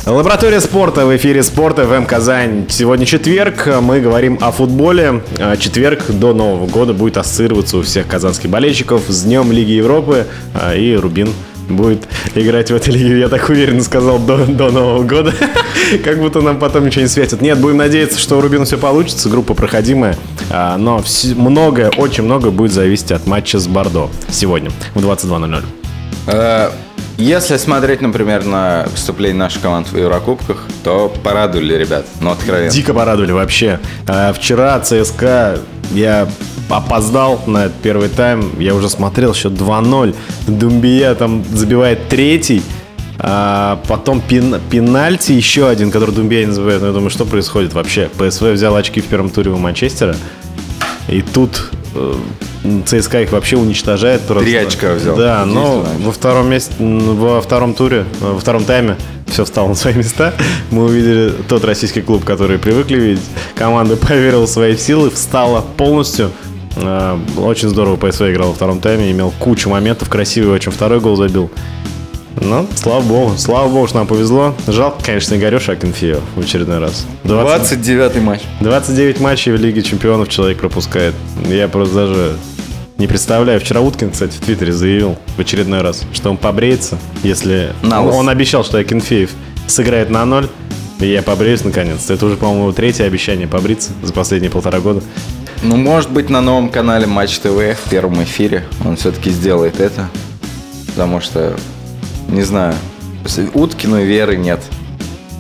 Лаборатория 0.05 0.61
спорта 0.61 1.07
в 1.07 1.17
эфире 1.17 1.45
спорта 1.45 1.87
ФМ 1.87 2.07
Казань. 2.07 2.67
Сегодня 2.69 3.07
четверг, 3.07 3.69
мы 3.81 4.01
говорим 4.01 4.37
о 4.41 4.51
футболе. 4.51 5.23
А 5.39 5.57
четверг 5.57 6.03
до 6.09 6.35
Нового 6.35 6.67
года 6.67 6.93
будет 6.93 7.19
ассоциироваться 7.19 7.77
у 7.77 7.83
всех 7.83 8.09
казанских 8.09 8.51
болельщиков 8.51 9.03
с 9.07 9.23
Днем 9.23 9.53
Лиги 9.53 9.73
Европы 9.73 10.27
а, 10.55 10.75
и 10.75 10.97
Рубин 10.97 11.33
будет 11.69 12.07
играть 12.35 12.71
в 12.71 12.75
этой 12.75 12.93
лиге, 12.95 13.21
я 13.21 13.29
так 13.29 13.49
уверенно 13.49 13.83
сказал, 13.83 14.19
до, 14.19 14.47
до 14.47 14.71
Нового 14.71 15.03
года. 15.03 15.33
как 16.05 16.19
будто 16.19 16.41
нам 16.41 16.59
потом 16.59 16.87
ничего 16.87 17.03
не 17.03 17.09
светит. 17.09 17.41
Нет, 17.41 17.59
будем 17.59 17.79
надеяться, 17.79 18.19
что 18.19 18.39
у 18.39 18.41
Рубина 18.41 18.65
все 18.65 18.79
получится, 18.79 19.29
группа 19.29 19.55
проходимая. 19.55 20.17
А, 20.51 20.77
но 20.77 21.03
все, 21.03 21.35
многое, 21.35 21.91
очень 21.91 22.25
много 22.25 22.51
будет 22.51 22.73
зависеть 22.73 23.13
от 23.13 23.27
матча 23.27 23.59
с 23.59 23.67
Бордо 23.67 24.11
сегодня 24.31 24.71
в 24.95 25.05
22.00. 25.05 25.65
Э, 26.29 26.71
если 27.19 27.57
смотреть, 27.57 28.01
например, 28.01 28.45
на 28.45 28.87
выступление 28.91 29.39
наших 29.39 29.63
команд 29.63 29.89
в 29.89 29.97
Еврокубках, 29.97 30.67
то 30.83 31.13
порадовали 31.23 31.75
ребят, 31.75 32.07
ну 32.21 32.31
откровенно. 32.31 32.71
Дико 32.71 32.95
порадовали 32.95 33.33
вообще. 33.33 33.81
А, 34.07 34.33
вчера 34.33 34.81
ЦСКА 34.81 35.59
я 35.93 36.29
опоздал 36.69 37.41
на 37.47 37.69
первый 37.69 38.09
тайм. 38.09 38.59
Я 38.59 38.75
уже 38.75 38.89
смотрел 38.89 39.35
счет 39.35 39.53
2-0. 39.53 40.15
Думбия 40.47 41.15
там 41.15 41.45
забивает 41.53 42.09
третий. 42.09 42.63
А 43.19 43.81
потом 43.87 44.21
пен, 44.21 44.57
пенальти 44.71 45.33
еще 45.33 45.69
один, 45.69 45.91
который 45.91 46.15
Думбия 46.15 46.45
не 46.45 46.53
забивает. 46.53 46.81
Но 46.81 46.89
я 46.89 46.93
думаю, 46.93 47.11
что 47.11 47.25
происходит 47.25 47.73
вообще? 47.73 48.11
ПСВ 48.19 48.43
взял 48.53 48.75
очки 48.75 49.01
в 49.01 49.05
первом 49.05 49.31
туре 49.31 49.51
у 49.51 49.59
Манчестера. 49.59 50.17
И 51.09 51.23
тут 51.23 51.71
э, 51.95 52.15
ЦСКА 52.87 53.23
их 53.23 53.33
вообще 53.33 53.57
уничтожает. 53.57 54.23
Просто. 54.23 54.45
Три 54.45 54.57
очка 54.57 54.95
взял. 54.95 55.17
Да, 55.17 55.45
но 55.45 55.87
во 56.01 56.13
втором, 56.13 56.51
месте, 56.51 56.75
во 56.79 57.41
втором 57.41 57.75
туре, 57.75 58.07
во 58.21 58.39
втором 58.39 58.65
тайме 58.65 58.97
все 59.27 59.45
встало 59.45 59.69
на 59.69 59.75
свои 59.75 59.95
места. 59.95 60.35
Мы 60.71 60.85
увидели 60.85 61.33
тот 61.49 61.65
российский 61.65 62.03
клуб, 62.03 62.25
который 62.25 62.59
привыкли 62.59 62.99
видеть. 62.99 63.25
Команда 63.55 63.97
поверила 64.09 64.47
в 64.47 64.51
свои 64.51 64.77
силы, 64.77 65.11
встала 65.11 65.65
полностью. 65.77 66.31
А, 66.77 67.19
очень 67.37 67.69
здорово 67.69 67.97
ПСВ 67.97 68.31
играл 68.31 68.49
во 68.49 68.55
втором 68.55 68.81
тайме, 68.81 69.11
имел 69.11 69.33
кучу 69.39 69.69
моментов, 69.69 70.09
красивый 70.09 70.55
очень 70.55 70.73
второй 70.73 71.01
гол 71.01 71.17
забил. 71.17 71.51
Ну, 72.41 72.67
слава 72.75 73.03
богу, 73.03 73.35
слава 73.37 73.69
богу, 73.69 73.87
что 73.87 73.99
нам 73.99 74.07
повезло. 74.07 74.55
Жалко, 74.67 75.05
конечно, 75.05 75.35
Игореша 75.35 75.73
Акинфеева 75.73 76.23
в 76.35 76.41
очередной 76.41 76.79
раз. 76.79 77.07
20... 77.25 77.79
29-й 77.79 78.21
матч. 78.21 78.41
29 78.61 79.21
матчей 79.21 79.53
в 79.53 79.57
Лиге 79.57 79.83
Чемпионов 79.83 80.29
человек 80.29 80.59
пропускает. 80.59 81.15
Я 81.49 81.69
просто 81.69 81.95
даже 81.95 82.37
не 82.99 83.07
представляю. 83.07 83.61
Вчера 83.61 83.81
Уткин, 83.81 84.11
кстати, 84.11 84.33
в 84.33 84.41
Твиттере 84.41 84.73
заявил 84.73 85.17
в 85.37 85.41
очередной 85.41 85.83
раз, 85.83 86.05
что 86.13 86.31
он 86.31 86.37
побреется, 86.37 86.99
если... 87.23 87.73
На 87.83 88.03
он 88.03 88.29
обещал, 88.29 88.65
что 88.65 88.79
Акинфеев 88.79 89.31
сыграет 89.67 90.11
на 90.11 90.25
ноль, 90.25 90.49
и 91.01 91.07
я 91.07 91.23
побреюсь 91.23 91.65
наконец-то. 91.65 92.15
Это 92.15 92.27
уже, 92.27 92.37
по-моему, 92.37 92.73
третье 92.73 93.05
обещание 93.05 93.47
побриться 93.47 93.91
за 94.03 94.13
последние 94.13 94.51
полтора 94.51 94.81
года. 94.81 95.03
Ну, 95.65 95.77
может 95.77 96.11
быть, 96.11 96.29
на 96.29 96.41
новом 96.41 96.71
канале 96.71 97.07
Матч 97.07 97.39
ТВ 97.39 97.49
в 97.49 97.89
первом 97.89 98.21
эфире 98.25 98.65
он 98.85 98.97
все-таки 98.97 99.31
сделает 99.31 99.79
это. 99.79 100.09
Потому 100.89 101.21
что, 101.21 101.57
не 102.29 102.43
знаю, 102.43 102.75
Уткину 103.55 104.03
веры 104.03 104.37
нет. 104.37 104.61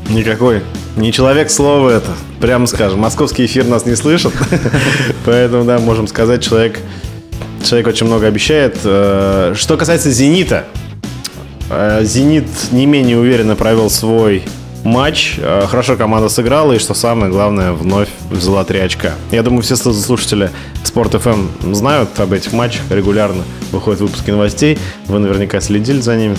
Никакой. 0.08 0.62
Не 0.96 1.12
человек 1.12 1.50
слова 1.50 1.90
это, 1.90 2.12
прямо 2.40 2.66
скажем. 2.66 3.00
Московский 3.00 3.46
эфир 3.46 3.66
нас 3.66 3.84
не 3.84 3.96
слышит, 3.96 4.32
поэтому, 5.24 5.64
да, 5.64 5.80
можем 5.80 6.06
сказать, 6.06 6.44
человек, 6.44 6.78
человек 7.64 7.88
очень 7.88 8.06
много 8.06 8.28
обещает. 8.28 8.78
Э, 8.84 9.54
что 9.56 9.76
касается 9.76 10.12
«Зенита», 10.12 10.66
э, 11.68 12.04
«Зенит» 12.04 12.46
не 12.70 12.86
менее 12.86 13.18
уверенно 13.18 13.56
провел 13.56 13.90
свой 13.90 14.44
матч. 14.84 15.36
Э, 15.38 15.66
хорошо 15.68 15.96
команда 15.96 16.28
сыграла, 16.28 16.72
и 16.72 16.78
что 16.78 16.94
самое 16.94 17.30
главное, 17.30 17.72
вновь 17.72 18.08
взяла 18.30 18.64
три 18.64 18.80
очка. 18.80 19.12
Я 19.30 19.42
думаю, 19.42 19.62
все 19.62 19.76
слушатели 19.76 20.50
Спорт 20.84 21.14
FM 21.14 21.74
знают 21.74 22.18
об 22.18 22.32
этих 22.32 22.52
матчах 22.52 22.82
регулярно. 22.90 23.44
Выходят 23.70 24.00
выпуски 24.00 24.30
новостей, 24.30 24.78
вы 25.06 25.18
наверняка 25.18 25.60
следили 25.60 26.00
за 26.00 26.16
ними. 26.16 26.36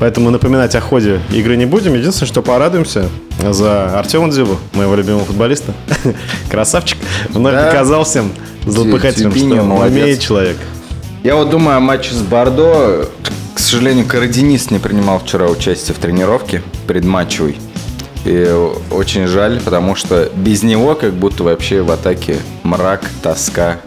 Поэтому 0.00 0.30
напоминать 0.30 0.74
о 0.74 0.80
ходе 0.80 1.20
игры 1.30 1.56
не 1.56 1.66
будем. 1.66 1.94
Единственное, 1.94 2.28
что 2.28 2.42
порадуемся 2.42 3.08
за 3.38 3.98
Артема 3.98 4.28
Дзюбу, 4.28 4.58
моего 4.72 4.94
любимого 4.94 5.24
футболиста. 5.24 5.72
Красавчик. 6.50 6.98
Вновь 7.30 7.54
да. 7.54 7.70
показал 7.70 8.04
всем 8.04 8.32
злопыхателем, 8.66 9.34
что 9.34 9.62
умеет 9.62 10.20
человек. 10.20 10.56
Я 11.22 11.36
вот 11.36 11.50
думаю 11.50 11.76
о 11.76 11.80
матче 11.80 12.12
с 12.12 12.20
Бордо. 12.20 13.08
К 13.54 13.58
сожалению, 13.58 14.04
Карадинист 14.04 14.70
не 14.70 14.78
принимал 14.78 15.20
вчера 15.20 15.46
участие 15.46 15.94
в 15.94 15.98
тренировке 15.98 16.60
предматчевой. 16.86 17.56
И 18.24 18.70
очень 18.90 19.26
жаль, 19.26 19.60
потому 19.60 19.94
что 19.94 20.30
без 20.34 20.62
него 20.62 20.94
как 20.94 21.12
будто 21.12 21.44
вообще 21.44 21.82
в 21.82 21.90
атаке 21.90 22.38
мрак, 22.62 23.02
тоска. 23.22 23.78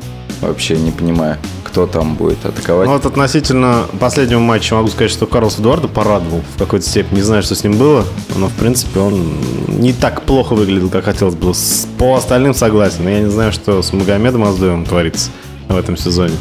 Вообще 0.41 0.77
не 0.77 0.91
понимаю, 0.91 1.37
кто 1.63 1.87
там 1.87 2.13
будет 2.13 2.45
атаковать. 2.45 2.87
Ну, 2.87 2.93
вот 2.93 3.07
относительно 3.07 3.85
последнего 3.99 4.39
матча 4.39 4.75
могу 4.75 4.87
сказать, 4.89 5.09
что 5.09 5.25
Карлос 5.25 5.59
Эдуардо 5.59 5.87
порадовал 5.87 6.43
в 6.55 6.59
какой-то 6.59 6.87
степени. 6.87 7.17
Не 7.17 7.23
знаю, 7.23 7.41
что 7.41 7.55
с 7.55 7.63
ним 7.63 7.77
было, 7.77 8.05
но 8.35 8.47
в 8.47 8.53
принципе 8.53 8.99
он 8.99 9.33
не 9.67 9.93
так 9.93 10.21
плохо 10.21 10.53
выглядел, 10.53 10.89
как 10.89 11.05
хотелось 11.05 11.33
бы. 11.33 11.53
По 11.97 12.15
остальным 12.15 12.53
согласен. 12.53 13.07
Я 13.07 13.21
не 13.21 13.31
знаю, 13.31 13.51
что 13.51 13.81
с 13.81 13.91
Магомедом 13.93 14.43
Аздоевым 14.43 14.85
творится 14.85 15.31
в 15.67 15.75
этом 15.75 15.97
сезоне. 15.97 16.35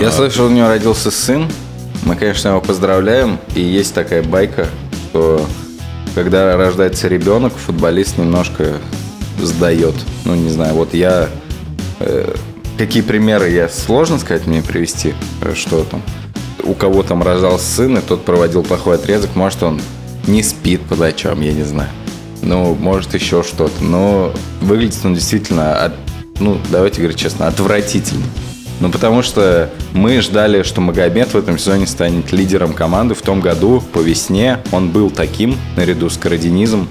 Я 0.00 0.08
а... 0.08 0.12
слышал, 0.12 0.46
у 0.46 0.50
него 0.50 0.66
родился 0.66 1.12
сын. 1.12 1.46
Мы, 2.04 2.16
конечно, 2.16 2.48
его 2.48 2.60
поздравляем. 2.60 3.38
И 3.54 3.60
есть 3.60 3.94
такая 3.94 4.24
байка, 4.24 4.66
что 5.10 5.46
когда 6.14 6.56
рождается 6.56 7.08
ребенок, 7.08 7.52
футболист 7.54 8.18
немножко 8.18 8.78
сдает. 9.40 9.94
Ну, 10.24 10.34
не 10.34 10.50
знаю, 10.50 10.74
вот 10.74 10.94
я... 10.94 11.28
Э, 12.00 12.34
какие 12.78 13.02
примеры 13.02 13.50
я 13.50 13.68
сложно 13.68 14.18
сказать 14.18 14.46
мне 14.46 14.62
привести, 14.62 15.14
э, 15.42 15.54
что 15.54 15.84
там 15.84 16.02
у 16.64 16.74
кого 16.74 17.02
там 17.02 17.22
рождался 17.22 17.64
сын, 17.64 17.98
и 17.98 18.00
тот 18.00 18.24
проводил 18.24 18.62
плохой 18.62 18.96
отрезок, 18.96 19.34
может, 19.34 19.62
он 19.62 19.80
не 20.26 20.42
спит 20.42 20.80
по 20.82 20.96
ночам, 20.96 21.40
я 21.40 21.52
не 21.52 21.64
знаю. 21.64 21.90
Ну, 22.42 22.74
может, 22.74 23.14
еще 23.14 23.42
что-то. 23.42 23.82
Но 23.82 24.32
выглядит 24.60 25.04
он 25.04 25.14
действительно, 25.14 25.84
от, 25.84 25.92
ну, 26.38 26.58
давайте 26.70 27.00
говорить 27.00 27.18
честно, 27.18 27.46
отвратительно. 27.46 28.24
Ну, 28.80 28.88
потому 28.88 29.22
что 29.22 29.70
мы 29.92 30.20
ждали, 30.22 30.62
что 30.62 30.80
Магомед 30.80 31.34
в 31.34 31.36
этом 31.36 31.58
сезоне 31.58 31.86
станет 31.86 32.32
лидером 32.32 32.72
команды. 32.72 33.14
В 33.14 33.20
том 33.20 33.40
году 33.40 33.82
по 33.92 33.98
весне 33.98 34.58
он 34.72 34.88
был 34.88 35.10
таким, 35.10 35.56
наряду 35.76 36.08
с 36.08 36.16
Карадинизом. 36.16 36.88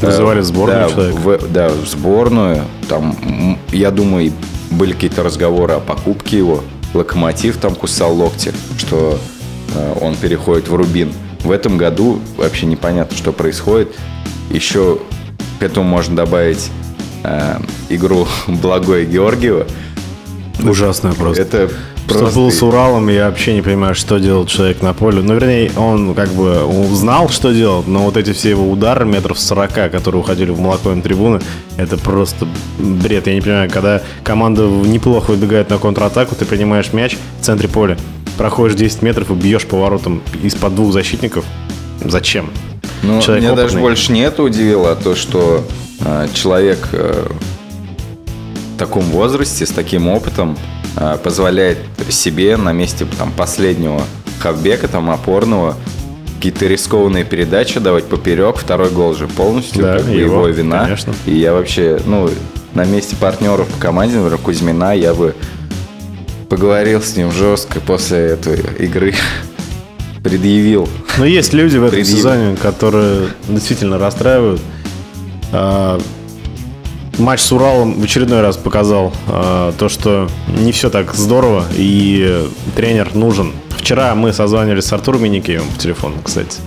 Вызывали 0.00 0.40
в 0.40 0.44
сборную 0.44 0.88
да, 0.88 1.02
в, 1.02 1.52
да, 1.52 1.68
в 1.68 1.86
сборную. 1.86 2.62
Там, 2.88 3.58
я 3.72 3.90
думаю, 3.90 4.32
были 4.70 4.92
какие-то 4.92 5.24
разговоры 5.24 5.74
о 5.74 5.80
покупке 5.80 6.38
его. 6.38 6.62
Локомотив 6.94 7.56
там 7.56 7.74
кусал 7.74 8.14
локти, 8.14 8.52
что 8.78 9.18
э, 9.74 9.94
он 10.00 10.14
переходит 10.14 10.68
в 10.68 10.74
Рубин. 10.74 11.12
В 11.42 11.50
этом 11.50 11.76
году 11.76 12.20
вообще 12.36 12.66
непонятно, 12.66 13.16
что 13.16 13.32
происходит. 13.32 13.88
Еще 14.50 14.98
к 15.58 15.62
этому 15.62 15.88
можно 15.88 16.14
добавить 16.14 16.70
э, 17.24 17.58
игру 17.88 18.28
Благое 18.46 19.06
Георгиева, 19.06 19.66
Ужасная 20.62 21.12
просто. 21.12 21.42
Это 21.42 21.70
Просто... 22.06 22.30
Что 22.30 22.40
был 22.40 22.52
с 22.52 22.62
Уралом, 22.62 23.08
я 23.08 23.26
вообще 23.26 23.54
не 23.54 23.62
понимаю, 23.62 23.94
что 23.94 24.18
делал 24.18 24.46
человек 24.46 24.80
на 24.80 24.94
поле. 24.94 25.22
Ну, 25.22 25.34
вернее, 25.34 25.72
он 25.76 26.14
как 26.14 26.28
бы 26.28 26.64
узнал, 26.64 27.28
что 27.30 27.52
делать, 27.52 27.88
но 27.88 28.04
вот 28.04 28.16
эти 28.16 28.32
все 28.32 28.50
его 28.50 28.70
удары 28.70 29.04
метров 29.04 29.38
40, 29.40 29.90
которые 29.90 30.20
уходили 30.20 30.50
в 30.50 30.60
молоко 30.60 30.94
на 30.94 31.02
трибуны, 31.02 31.40
это 31.76 31.96
просто 31.98 32.46
бред. 32.78 33.26
Я 33.26 33.34
не 33.34 33.40
понимаю, 33.40 33.70
когда 33.70 34.02
команда 34.22 34.62
неплохо 34.62 35.32
выбегает 35.32 35.68
на 35.68 35.78
контратаку, 35.78 36.36
ты 36.36 36.44
принимаешь 36.44 36.92
мяч 36.92 37.16
в 37.40 37.44
центре 37.44 37.68
поля, 37.68 37.98
проходишь 38.38 38.76
10 38.76 39.02
метров 39.02 39.30
и 39.32 39.34
бьешь 39.34 39.66
поворотом 39.66 40.22
из-под 40.44 40.76
двух 40.76 40.92
защитников. 40.92 41.44
Зачем? 42.04 42.50
Ну, 43.02 43.20
человек 43.20 43.42
меня 43.42 43.52
опытный. 43.52 43.68
даже 43.68 43.78
больше 43.80 44.12
не 44.12 44.20
это 44.20 44.44
удивило, 44.44 44.92
а 44.92 44.94
то, 44.94 45.16
что 45.16 45.64
э, 46.00 46.28
человек 46.34 46.88
э, 46.92 47.26
в 48.76 48.78
таком 48.78 49.04
возрасте, 49.04 49.64
с 49.64 49.70
таким 49.70 50.06
опытом, 50.06 50.58
э, 50.96 51.16
позволяет 51.22 51.78
себе 52.10 52.58
на 52.58 52.72
месте 52.72 53.06
там, 53.16 53.32
последнего 53.32 54.02
хавбека, 54.38 54.86
там, 54.86 55.10
опорного, 55.10 55.76
какие-то 56.36 56.66
рискованные 56.66 57.24
передачи 57.24 57.80
давать 57.80 58.04
поперек. 58.04 58.58
Второй 58.58 58.90
гол 58.90 59.14
же 59.14 59.28
полностью 59.28 59.82
да, 59.82 59.96
как 59.96 60.06
его, 60.06 60.18
его 60.18 60.48
вина. 60.48 60.84
Конечно. 60.84 61.14
И 61.24 61.34
я 61.36 61.54
вообще, 61.54 61.98
ну, 62.04 62.28
на 62.74 62.84
месте 62.84 63.16
партнеров 63.16 63.66
по 63.66 63.80
команде, 63.80 64.16
например, 64.16 64.38
Кузьмина, 64.38 64.94
я 64.94 65.14
бы 65.14 65.34
поговорил 66.50 67.00
с 67.00 67.16
ним 67.16 67.32
жестко 67.32 67.80
после 67.80 68.18
этой 68.18 68.60
игры. 68.78 69.14
Предъявил. 70.22 70.86
Но 71.16 71.24
есть 71.24 71.54
люди 71.54 71.78
в 71.78 71.84
этом 71.84 71.96
Предъявил. 71.96 72.18
сезоне, 72.18 72.56
которые 72.56 73.28
действительно 73.48 73.96
расстраивают. 73.98 74.60
Матч 77.18 77.40
с 77.40 77.52
Уралом 77.52 77.98
в 78.00 78.04
очередной 78.04 78.42
раз 78.42 78.56
показал 78.56 79.12
э, 79.28 79.72
то, 79.78 79.88
что 79.88 80.28
не 80.48 80.72
все 80.72 80.90
так 80.90 81.14
здорово, 81.14 81.64
и 81.74 82.46
тренер 82.74 83.14
нужен. 83.14 83.52
Вчера 83.78 84.14
мы 84.14 84.32
созванивались 84.32 84.84
с 84.84 84.92
Артуром 84.92 85.22
Миникеевым 85.24 85.68
по 85.68 85.78
телефону, 85.78 86.16
кстати. 86.22 86.58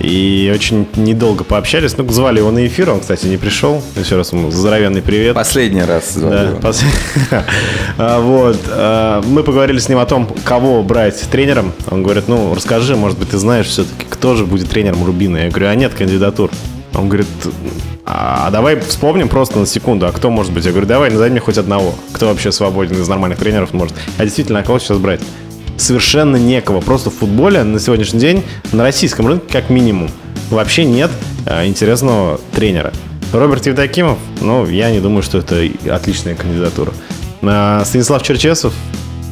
И 0.00 0.52
очень 0.54 0.86
недолго 0.96 1.44
пообщались. 1.44 1.96
Ну, 1.96 2.08
звали 2.10 2.38
его 2.38 2.50
на 2.50 2.66
эфир, 2.66 2.90
он, 2.90 3.00
кстати, 3.00 3.26
не 3.26 3.36
пришел. 3.36 3.82
Еще 3.96 4.16
раз 4.16 4.32
ему 4.32 4.50
здоровенный 4.50 5.02
привет. 5.02 5.34
Последний 5.34 5.82
раз 5.82 6.14
звали 6.14 6.56
Да, 6.60 6.72
А, 7.98 8.20
Вот. 8.20 8.58
а, 8.68 9.22
Мы 9.22 9.42
поговорили 9.44 9.78
с 9.78 9.88
ним 9.88 9.98
о 9.98 10.06
том, 10.06 10.28
кого 10.44 10.82
брать 10.82 11.20
тренером. 11.30 11.72
Он 11.90 12.02
говорит, 12.02 12.24
ну, 12.26 12.52
расскажи, 12.54 12.96
может 12.96 13.18
быть, 13.18 13.30
ты 13.30 13.38
знаешь 13.38 13.66
все-таки, 13.66 14.06
кто 14.08 14.34
же 14.34 14.44
будет 14.44 14.70
тренером 14.70 15.04
Рубина. 15.04 15.36
Я 15.38 15.50
говорю, 15.50 15.68
а 15.68 15.74
нет 15.74 15.94
кандидатур. 15.94 16.50
Он 16.94 17.06
говорит, 17.08 17.28
а 18.04 18.50
давай 18.50 18.78
вспомним 18.80 19.28
просто 19.28 19.58
на 19.58 19.66
секунду, 19.66 20.06
а 20.06 20.12
кто 20.12 20.30
может 20.30 20.52
быть? 20.52 20.64
Я 20.64 20.72
говорю, 20.72 20.86
давай, 20.86 21.10
назови 21.10 21.30
мне 21.30 21.40
хоть 21.40 21.58
одного. 21.58 21.94
Кто 22.12 22.26
вообще 22.26 22.50
свободен 22.50 23.00
из 23.00 23.08
нормальных 23.08 23.38
тренеров 23.38 23.72
может. 23.72 23.94
А 24.18 24.24
действительно, 24.24 24.60
а 24.60 24.62
кого 24.62 24.78
сейчас 24.78 24.98
брать? 24.98 25.20
Совершенно 25.76 26.36
некого. 26.36 26.80
Просто 26.80 27.10
в 27.10 27.14
футболе 27.14 27.62
на 27.62 27.78
сегодняшний 27.78 28.20
день, 28.20 28.42
на 28.72 28.82
российском 28.82 29.26
рынке 29.26 29.46
как 29.52 29.70
минимум, 29.70 30.10
вообще 30.50 30.84
нет 30.84 31.10
а, 31.46 31.64
интересного 31.64 32.40
тренера. 32.54 32.92
Роберт 33.32 33.66
Евдокимов, 33.66 34.18
ну, 34.40 34.66
я 34.66 34.90
не 34.90 35.00
думаю, 35.00 35.22
что 35.22 35.38
это 35.38 35.64
отличная 35.90 36.34
кандидатура. 36.34 36.92
А 37.40 37.84
Станислав 37.84 38.22
Черчесов, 38.22 38.74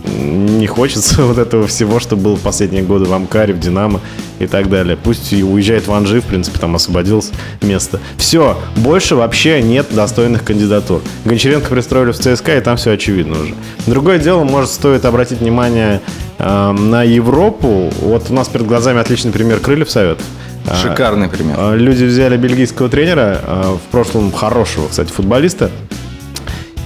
не 0.05 0.67
хочется 0.67 1.23
вот 1.25 1.39
этого 1.39 1.67
всего, 1.67 2.01
что 2.01 2.17
было 2.17 2.37
в 2.37 2.41
последние 2.41 2.83
годы 2.83 3.07
в 3.07 3.13
Амкаре, 3.13 3.55
в 3.55 3.61
Динамо 3.61 4.01
и 4.39 4.47
так 4.47 4.69
далее. 4.69 4.97
Пусть 4.97 5.33
и 5.33 5.43
уезжает 5.43 5.87
в 5.87 5.93
Анжи, 5.93 6.21
в 6.21 6.25
принципе, 6.25 6.59
там 6.59 6.75
освободилось 6.75 7.31
место. 7.63 8.01
Все, 8.17 8.59
больше 8.77 9.17
вообще 9.17 9.63
нет 9.63 9.87
достойных 9.91 10.45
кандидатур. 10.45 11.03
Гончаренко 11.25 11.69
пристроили 11.69 12.13
в 12.13 12.19
ЦСКА, 12.19 12.57
и 12.57 12.61
там 12.61 12.77
все 12.77 12.93
очевидно 12.93 13.41
уже. 13.43 13.55
Другое 13.87 14.19
дело, 14.19 14.45
может, 14.45 14.71
стоит 14.71 15.05
обратить 15.05 15.41
внимание 15.41 16.01
э, 16.39 16.73
на 16.73 17.03
Европу. 17.03 17.91
Вот 18.01 18.31
у 18.31 18.35
нас 18.35 18.49
перед 18.49 18.67
глазами 18.67 19.01
отличный 19.01 19.33
пример 19.33 19.61
Крыльев 19.61 19.91
Советов. 19.91 20.25
А, 20.67 20.77
Шикарный 20.77 21.29
пример. 21.29 21.57
а, 21.59 21.75
Люди 21.75 22.05
взяли 22.05 22.37
бельгийского 22.37 22.89
тренера, 22.89 23.41
а, 23.43 23.77
в 23.77 23.91
прошлом 23.91 24.31
хорошего, 24.33 24.89
кстати, 24.89 25.11
футболиста, 25.11 25.71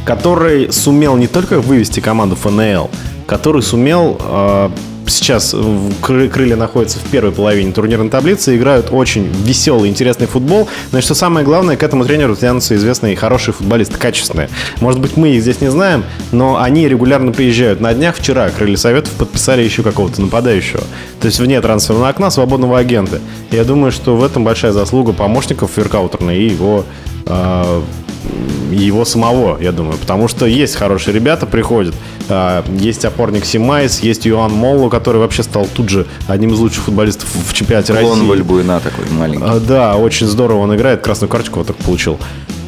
который 0.04 0.72
сумел 0.72 1.16
не 1.16 1.26
только 1.26 1.60
вывести 1.60 2.00
команду 2.00 2.36
ФНЛ, 2.36 2.90
который 3.26 3.62
сумел 3.62 4.18
а, 4.20 4.70
сейчас 5.06 5.54
крылья 6.00 6.56
находятся 6.56 6.98
в 6.98 7.02
первой 7.10 7.32
половине 7.32 7.72
турнирной 7.72 8.10
таблицы, 8.10 8.56
играют 8.56 8.88
очень 8.90 9.24
веселый, 9.24 9.88
интересный 9.88 10.26
футбол. 10.26 10.68
Но 10.92 10.98
и 10.98 11.00
что 11.00 11.14
самое 11.14 11.44
главное, 11.44 11.76
к 11.76 11.82
этому 11.82 12.04
тренеру 12.04 12.36
тянутся 12.36 12.74
известные 12.76 13.16
хорошие 13.16 13.54
футболисты, 13.54 13.98
качественные. 13.98 14.48
Может 14.80 15.00
быть, 15.00 15.16
мы 15.16 15.30
их 15.30 15.42
здесь 15.42 15.60
не 15.60 15.70
знаем, 15.70 16.04
но 16.32 16.60
они 16.60 16.88
регулярно 16.88 17.32
приезжают. 17.32 17.80
На 17.80 17.94
днях 17.94 18.16
вчера 18.16 18.48
крылья 18.50 18.76
Советов 18.76 19.12
подписали 19.14 19.62
еще 19.62 19.82
какого-то 19.82 20.20
нападающего. 20.20 20.82
То 21.20 21.26
есть 21.26 21.38
вне 21.38 21.60
трансферного 21.60 22.08
окна 22.08 22.30
свободного 22.30 22.78
агента. 22.78 23.20
Я 23.50 23.64
думаю, 23.64 23.92
что 23.92 24.16
в 24.16 24.24
этом 24.24 24.44
большая 24.44 24.72
заслуга 24.72 25.12
помощников 25.12 25.70
Феркаутерна 25.74 26.30
и 26.30 26.48
его 26.48 26.84
а, 27.26 27.82
его 28.70 29.04
самого, 29.04 29.58
я 29.60 29.72
думаю. 29.72 29.98
Потому 29.98 30.28
что 30.28 30.46
есть 30.46 30.76
хорошие 30.76 31.14
ребята, 31.14 31.46
приходят. 31.46 31.94
А, 32.28 32.64
Есть 32.78 33.04
опорник 33.04 33.44
Симайс, 33.44 34.00
есть 34.00 34.24
Юан 34.26 34.52
Молло, 34.52 34.88
который 34.88 35.18
вообще 35.18 35.42
стал 35.42 35.66
тут 35.72 35.88
же 35.88 36.06
одним 36.26 36.52
из 36.54 36.58
лучших 36.58 36.84
футболистов 36.84 37.28
в 37.48 37.52
чемпионате 37.52 37.92
Клон 37.92 38.12
России. 38.12 38.26
Вальбуина 38.26 38.80
такой 38.80 39.04
маленький. 39.10 39.44
А, 39.44 39.60
Да, 39.60 39.96
очень 39.96 40.26
здорово 40.26 40.60
он 40.62 40.74
играет. 40.74 41.02
Красную 41.02 41.28
карточку 41.28 41.58
вот 41.58 41.68
так 41.68 41.76
получил. 41.76 42.18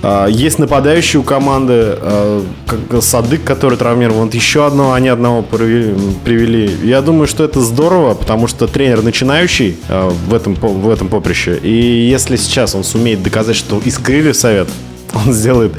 А, 0.02 0.26
Есть 0.26 0.58
нападающие 0.58 1.18
у 1.20 1.22
команды, 1.22 1.96
как 2.66 3.02
Садык, 3.02 3.42
который 3.44 3.78
травмирован. 3.78 4.28
Еще 4.28 4.66
одного, 4.66 4.92
они 4.92 5.08
одного 5.08 5.42
привели. 5.42 6.70
Я 6.84 7.00
думаю, 7.00 7.26
что 7.26 7.42
это 7.44 7.60
здорово, 7.60 8.14
потому 8.14 8.46
что 8.46 8.66
тренер 8.66 9.02
начинающий 9.02 9.76
в 9.88 10.34
этом, 10.34 10.54
в 10.54 10.90
этом 10.90 11.08
поприще. 11.08 11.58
И 11.62 12.08
если 12.10 12.36
сейчас 12.36 12.74
он 12.74 12.84
сумеет 12.84 13.22
доказать, 13.22 13.56
что 13.56 13.80
из 13.84 13.96
крыльев 13.98 14.36
совет, 14.36 14.68
он 15.16 15.32
сделает 15.32 15.72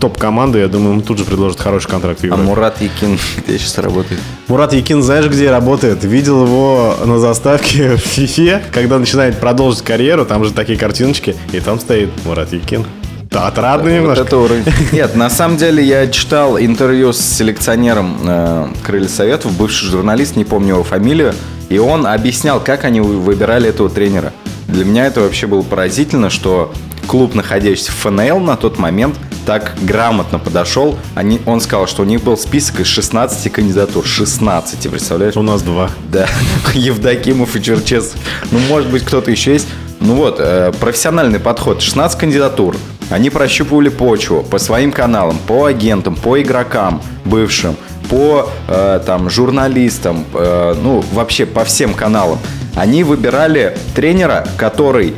топ-команду, 0.00 0.58
я 0.58 0.68
думаю, 0.68 0.92
ему 0.92 1.02
тут 1.02 1.18
же 1.18 1.24
предложат 1.24 1.58
хороший 1.60 1.88
контракт 1.88 2.20
в 2.20 2.24
А 2.24 2.26
Европе. 2.26 2.42
Мурат 2.44 2.80
Якин 2.82 3.18
где 3.46 3.58
сейчас 3.58 3.78
работает? 3.78 4.20
Мурат 4.48 4.72
Якин, 4.74 5.02
знаешь, 5.02 5.26
где 5.26 5.50
работает? 5.50 6.04
Видел 6.04 6.44
его 6.44 6.94
на 7.04 7.18
заставке 7.18 7.90
в 7.96 8.00
Фифе, 8.00 8.62
когда 8.72 8.98
начинает 8.98 9.38
продолжить 9.40 9.82
карьеру, 9.82 10.24
там 10.26 10.44
же 10.44 10.52
такие 10.52 10.78
картиночки, 10.78 11.34
и 11.52 11.60
там 11.60 11.80
стоит 11.80 12.10
Мурат 12.26 12.52
Якин. 12.52 12.84
Да, 13.30 13.48
отрадно 13.48 13.90
Вот 13.90 13.96
немножко. 13.96 14.24
это 14.24 14.36
уровень. 14.36 14.64
Нет, 14.92 15.16
на 15.16 15.28
самом 15.30 15.56
деле 15.56 15.82
я 15.82 16.06
читал 16.08 16.56
интервью 16.58 17.12
с 17.12 17.18
селекционером 17.18 18.16
э, 18.24 18.66
Крылья 18.84 19.08
Советов, 19.08 19.52
бывший 19.56 19.86
журналист, 19.88 20.36
не 20.36 20.44
помню 20.44 20.74
его 20.74 20.84
фамилию, 20.84 21.34
и 21.68 21.78
он 21.78 22.06
объяснял, 22.06 22.60
как 22.60 22.84
они 22.84 23.00
вы- 23.00 23.16
выбирали 23.18 23.70
этого 23.70 23.88
тренера. 23.90 24.32
Для 24.68 24.84
меня 24.84 25.06
это 25.06 25.20
вообще 25.20 25.46
было 25.48 25.62
поразительно, 25.62 26.30
что 26.30 26.72
клуб, 27.04 27.34
находящийся 27.34 27.92
в 27.92 27.96
ФНЛ 27.96 28.40
на 28.40 28.56
тот 28.56 28.78
момент, 28.78 29.16
так 29.46 29.74
грамотно 29.82 30.38
подошел. 30.38 30.98
Они, 31.14 31.40
он 31.46 31.60
сказал, 31.60 31.86
что 31.86 32.02
у 32.02 32.04
них 32.04 32.22
был 32.22 32.36
список 32.36 32.80
из 32.80 32.86
16 32.86 33.52
кандидатур. 33.52 34.04
16, 34.04 34.90
представляешь? 34.90 35.36
У 35.36 35.42
нас 35.42 35.62
два. 35.62 35.90
Да, 36.10 36.26
Евдокимов 36.74 37.54
и 37.56 37.62
Черчесов. 37.62 38.16
Ну, 38.50 38.58
может 38.60 38.90
быть, 38.90 39.04
кто-то 39.04 39.30
еще 39.30 39.52
есть. 39.52 39.68
Ну 40.00 40.14
вот, 40.14 40.36
э, 40.38 40.72
профессиональный 40.80 41.40
подход. 41.40 41.82
16 41.82 42.18
кандидатур. 42.18 42.76
Они 43.10 43.30
прощупывали 43.30 43.90
почву 43.90 44.42
по 44.42 44.58
своим 44.58 44.90
каналам, 44.90 45.38
по 45.46 45.66
агентам, 45.66 46.16
по 46.16 46.40
игрокам 46.40 47.02
бывшим, 47.24 47.76
по 48.08 48.48
э, 48.68 49.00
там, 49.04 49.28
журналистам, 49.28 50.24
э, 50.32 50.74
ну, 50.82 51.04
вообще 51.12 51.46
по 51.46 51.64
всем 51.64 51.94
каналам. 51.94 52.38
Они 52.74 53.04
выбирали 53.04 53.76
тренера, 53.94 54.46
который 54.56 55.14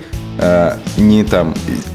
не 0.96 1.24
там 1.24 1.54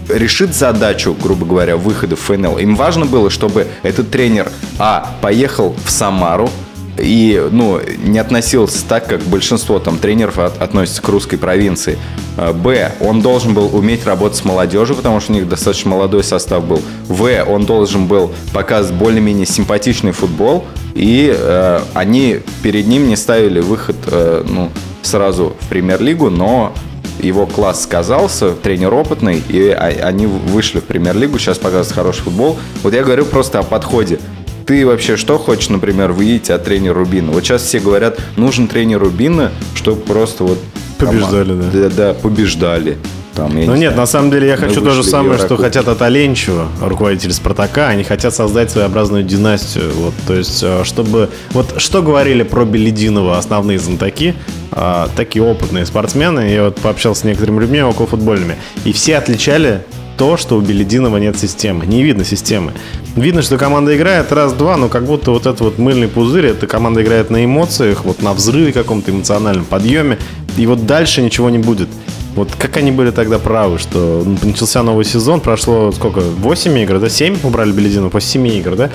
решит 0.10 0.56
задачу, 0.56 1.16
грубо 1.22 1.46
говоря, 1.46 1.78
выхода 1.78 2.16
в 2.16 2.20
ФНЛ. 2.20 2.58
Им 2.58 2.76
важно 2.76 3.06
было, 3.06 3.30
чтобы 3.30 3.68
этот 3.84 4.12
тренер, 4.12 4.52
а, 4.78 5.10
поехал 5.22 5.76
в 5.86 5.92
Самару, 5.92 6.50
и, 6.98 7.48
ну, 7.52 7.80
не 8.04 8.20
относился 8.20 8.86
так, 8.88 9.08
как 9.08 9.22
большинство 9.22 9.80
там 9.80 9.98
тренеров 9.98 10.38
от- 10.38 10.62
относятся 10.62 11.02
к 11.02 11.08
русской 11.08 11.38
провинции. 11.38 11.98
А, 12.38 12.54
Б. 12.54 12.92
Он 13.00 13.22
должен 13.22 13.54
был 13.54 13.76
уметь 13.76 14.06
работать 14.06 14.38
с 14.38 14.44
молодежью, 14.46 14.96
потому 14.96 15.20
что 15.20 15.32
у 15.32 15.36
них 15.36 15.48
достаточно 15.48 15.92
молодой 15.92 16.24
состав 16.24 16.64
был. 16.66 16.82
В. 17.08 17.30
Он 17.48 17.66
должен 17.66 18.08
был 18.08 18.32
показывать 18.54 18.98
более-менее 19.00 19.46
симпатичный 19.46 20.12
футбол, 20.12 20.66
и 20.94 21.34
э, 21.36 21.80
они 21.94 22.40
перед 22.62 22.88
ним 22.88 23.08
не 23.08 23.16
ставили 23.16 23.62
выход, 23.62 23.96
э, 24.08 24.44
ну, 24.48 24.70
сразу 25.02 25.56
в 25.60 25.68
премьер-лигу, 25.70 26.30
но 26.30 26.74
его 27.22 27.46
класс 27.46 27.84
сказался, 27.84 28.52
тренер 28.52 28.94
опытный, 28.94 29.42
и 29.48 29.70
а- 29.70 30.08
они 30.08 30.26
вышли 30.28 30.80
в 30.80 30.84
премьер-лигу, 30.86 31.38
сейчас 31.40 31.58
показывают 31.58 31.92
хороший 31.94 32.22
футбол. 32.24 32.58
Вот 32.84 32.94
я 32.94 33.04
говорю 33.04 33.26
просто 33.26 33.60
о 33.60 33.64
подходе. 33.64 34.20
Ты 34.66 34.86
вообще 34.86 35.18
что 35.18 35.38
хочешь, 35.38 35.70
например, 35.70 36.12
выйти 36.12 36.52
от 36.52 36.64
тренера 36.64 36.94
Рубина? 36.94 37.32
Вот 37.32 37.44
сейчас 37.44 37.64
все 37.64 37.80
говорят, 37.80 38.20
нужен 38.38 38.68
тренер 38.68 39.00
Рубина, 39.00 39.52
чтобы 39.76 40.02
просто 40.02 40.44
вот... 40.44 40.60
Побеждали, 40.98 41.50
команда- 41.50 41.72
да. 41.72 41.90
Да, 41.90 41.96
да, 41.96 42.14
побеждали. 42.14 42.98
Там, 43.36 43.54
Ну 43.54 43.60
не 43.60 43.82
нет, 43.82 43.94
знаю. 43.94 43.98
на 43.98 44.06
самом 44.06 44.32
деле 44.32 44.48
я 44.48 44.58
хочу 44.58 44.82
то 44.82 44.92
же 44.92 45.04
самое, 45.04 45.40
что 45.40 45.56
хотят 45.58 45.88
от 45.88 46.02
Оленчева, 46.02 46.68
руководитель 46.82 47.32
Спартака. 47.32 47.88
Они 47.88 48.04
хотят 48.04 48.34
создать 48.34 48.72
своеобразную 48.72 49.24
династию. 49.24 49.92
Вот, 49.96 50.14
то 50.28 50.34
есть, 50.34 50.62
э, 50.64 50.84
чтобы... 50.84 51.30
Вот 51.52 51.76
что 51.78 52.02
говорили 52.02 52.44
про 52.44 52.66
Белединова 52.66 53.38
основные 53.38 53.80
знатоки, 53.80 54.36
а, 54.72 55.10
такие 55.16 55.44
опытные 55.44 55.86
спортсмены. 55.86 56.42
Я 56.52 56.66
вот 56.66 56.76
пообщался 56.78 57.22
с 57.22 57.24
некоторыми 57.24 57.62
людьми 57.62 57.82
около 57.82 58.08
футбольными. 58.08 58.56
И 58.84 58.92
все 58.92 59.18
отличали 59.18 59.84
то, 60.18 60.38
что 60.38 60.58
у 60.58 60.62
Белединова 60.62 61.18
нет 61.18 61.40
системы. 61.40 61.86
Не 61.86 62.04
видно 62.04 62.24
системы. 62.24 62.74
Видно, 63.16 63.42
что 63.42 63.58
команда 63.58 63.96
играет 63.98 64.32
раз-два, 64.32 64.78
но 64.78 64.88
как 64.88 65.06
будто 65.06 65.32
вот 65.32 65.48
этот 65.48 65.62
вот 65.62 65.78
мыльный 65.78 66.08
пузырь, 66.08 66.48
эта 66.48 66.68
команда 66.68 67.02
играет 67.02 67.30
на 67.30 67.44
эмоциях, 67.44 68.06
вот 68.06 68.22
на 68.22 68.34
взрыве 68.34 68.72
каком-то 68.72 69.12
эмоциональном 69.12 69.66
подъеме. 69.66 70.18
И 70.58 70.66
вот 70.68 70.86
дальше 70.86 71.22
ничего 71.22 71.50
не 71.50 71.58
будет. 71.58 71.90
Вот 72.36 72.50
как 72.58 72.78
они 72.78 72.92
были 72.92 73.12
тогда 73.12 73.40
правы, 73.40 73.78
что 73.78 74.24
ну, 74.26 74.38
начался 74.44 74.84
новый 74.84 75.06
сезон, 75.06 75.42
прошло 75.42 75.92
сколько, 75.92 76.22
8 76.22 76.80
игр, 76.80 77.00
да, 77.00 77.10
7 77.10 77.40
убрали 77.44 77.72
Беледину 77.72 78.10
после 78.10 78.30
7 78.32 78.48
игр, 78.48 78.76
да? 78.76 78.90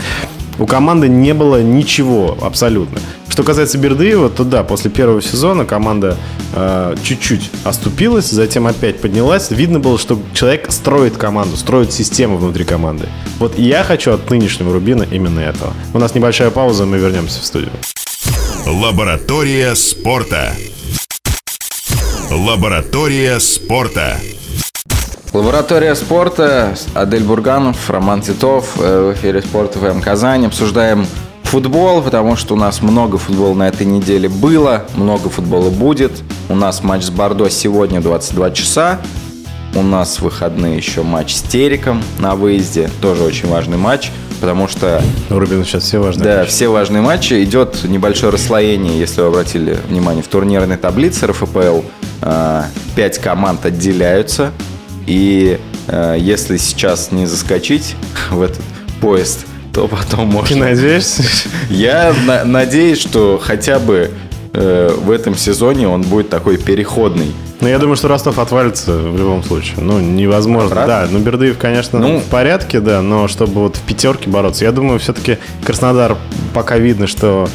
У 0.58 0.66
команды 0.66 1.08
не 1.08 1.34
было 1.34 1.62
ничего 1.62 2.38
абсолютно. 2.40 2.98
Что 3.28 3.42
касается 3.42 3.76
Бердыева, 3.76 4.30
то 4.30 4.44
да, 4.44 4.62
после 4.64 4.90
первого 4.90 5.20
сезона 5.20 5.66
команда 5.66 6.16
э, 6.54 6.94
чуть-чуть 7.02 7.50
оступилась, 7.64 8.30
затем 8.30 8.66
опять 8.66 9.02
поднялась. 9.02 9.50
Видно 9.50 9.78
было, 9.78 9.98
что 9.98 10.18
человек 10.32 10.72
строит 10.72 11.18
команду, 11.18 11.58
строит 11.58 11.92
систему 11.92 12.38
внутри 12.38 12.64
команды. 12.64 13.08
Вот 13.38 13.58
я 13.58 13.84
хочу 13.84 14.12
от 14.12 14.30
нынешнего 14.30 14.72
Рубина 14.72 15.06
именно 15.10 15.40
этого. 15.40 15.74
У 15.92 15.98
нас 15.98 16.14
небольшая 16.14 16.50
пауза, 16.50 16.86
мы 16.86 16.96
вернемся 16.96 17.42
в 17.42 17.44
студию. 17.44 17.72
Лаборатория 18.66 19.74
спорта. 19.74 20.54
Лаборатория 22.36 23.40
спорта. 23.40 24.18
Лаборатория 25.32 25.94
спорта, 25.94 26.76
Адель 26.92 27.24
Бурганов, 27.24 27.88
Роман 27.88 28.20
Титов, 28.20 28.74
э, 28.78 29.10
в 29.10 29.14
эфире 29.14 29.40
спорта 29.40 29.78
ФМ 29.78 30.02
Казань. 30.02 30.44
Обсуждаем 30.44 31.06
футбол, 31.44 32.02
потому 32.02 32.36
что 32.36 32.52
у 32.52 32.58
нас 32.58 32.82
много 32.82 33.16
футбола 33.16 33.54
на 33.54 33.68
этой 33.68 33.86
неделе 33.86 34.28
было, 34.28 34.84
много 34.96 35.30
футбола 35.30 35.70
будет. 35.70 36.12
У 36.50 36.54
нас 36.54 36.82
матч 36.82 37.04
с 37.04 37.10
Бордо 37.10 37.48
сегодня 37.48 38.02
22 38.02 38.50
часа. 38.50 39.00
У 39.74 39.82
нас 39.82 40.18
в 40.18 40.22
выходные 40.22 40.76
еще 40.76 41.02
матч 41.02 41.34
с 41.34 41.40
Териком 41.40 42.02
на 42.18 42.34
выезде. 42.34 42.90
Тоже 43.00 43.22
очень 43.22 43.48
важный 43.48 43.78
матч, 43.78 44.10
потому 44.40 44.68
что... 44.68 45.02
У 45.30 45.38
Рубина 45.38 45.64
сейчас 45.64 45.84
все 45.84 45.98
важные 45.98 46.24
Да, 46.24 46.36
матчи. 46.38 46.50
все 46.50 46.68
важные 46.68 47.02
матчи. 47.02 47.42
Идет 47.44 47.84
небольшое 47.84 48.32
расслоение, 48.32 48.98
если 48.98 49.20
вы 49.22 49.28
обратили 49.28 49.76
внимание, 49.88 50.22
в 50.22 50.28
турнирной 50.28 50.76
таблице 50.76 51.26
РФПЛ. 51.26 51.80
э, 52.22 52.62
Пять 52.94 53.18
команд 53.18 53.64
отделяются. 53.66 54.52
И 55.06 55.58
э, 55.88 56.16
если 56.18 56.56
сейчас 56.56 57.12
не 57.12 57.26
заскочить 57.26 57.94
в 58.30 58.42
этот 58.42 58.62
поезд, 59.00 59.46
то 59.72 59.86
потом 59.88 60.30
Ты 60.30 60.36
можно... 60.36 60.56
надеешься? 60.56 61.22
Я 61.70 62.14
на- 62.26 62.44
надеюсь, 62.44 62.98
что 63.00 63.38
хотя 63.42 63.78
бы 63.78 64.10
э, 64.56 64.90
в 64.96 65.10
этом 65.10 65.36
сезоне 65.36 65.88
он 65.88 66.02
будет 66.02 66.28
такой 66.28 66.56
переходный. 66.56 67.32
Ну, 67.60 67.68
я 67.68 67.78
думаю, 67.78 67.96
что 67.96 68.08
Ростов 68.08 68.38
отвалится 68.38 68.92
в 68.96 69.16
любом 69.16 69.42
случае. 69.42 69.76
Ну, 69.78 69.98
невозможно. 70.00 70.70
Правда? 70.70 71.06
Да, 71.06 71.08
ну, 71.10 71.18
Бердыев, 71.20 71.56
конечно, 71.58 71.98
Ну. 71.98 72.18
в 72.18 72.24
порядке, 72.24 72.80
да, 72.80 73.00
но 73.02 73.28
чтобы 73.28 73.62
вот 73.62 73.76
в 73.76 73.80
пятерке 73.80 74.28
бороться, 74.28 74.64
я 74.64 74.72
думаю, 74.72 74.98
все-таки 74.98 75.38
Краснодар 75.64 76.16
пока 76.52 76.76
видно, 76.78 77.06
что 77.06 77.48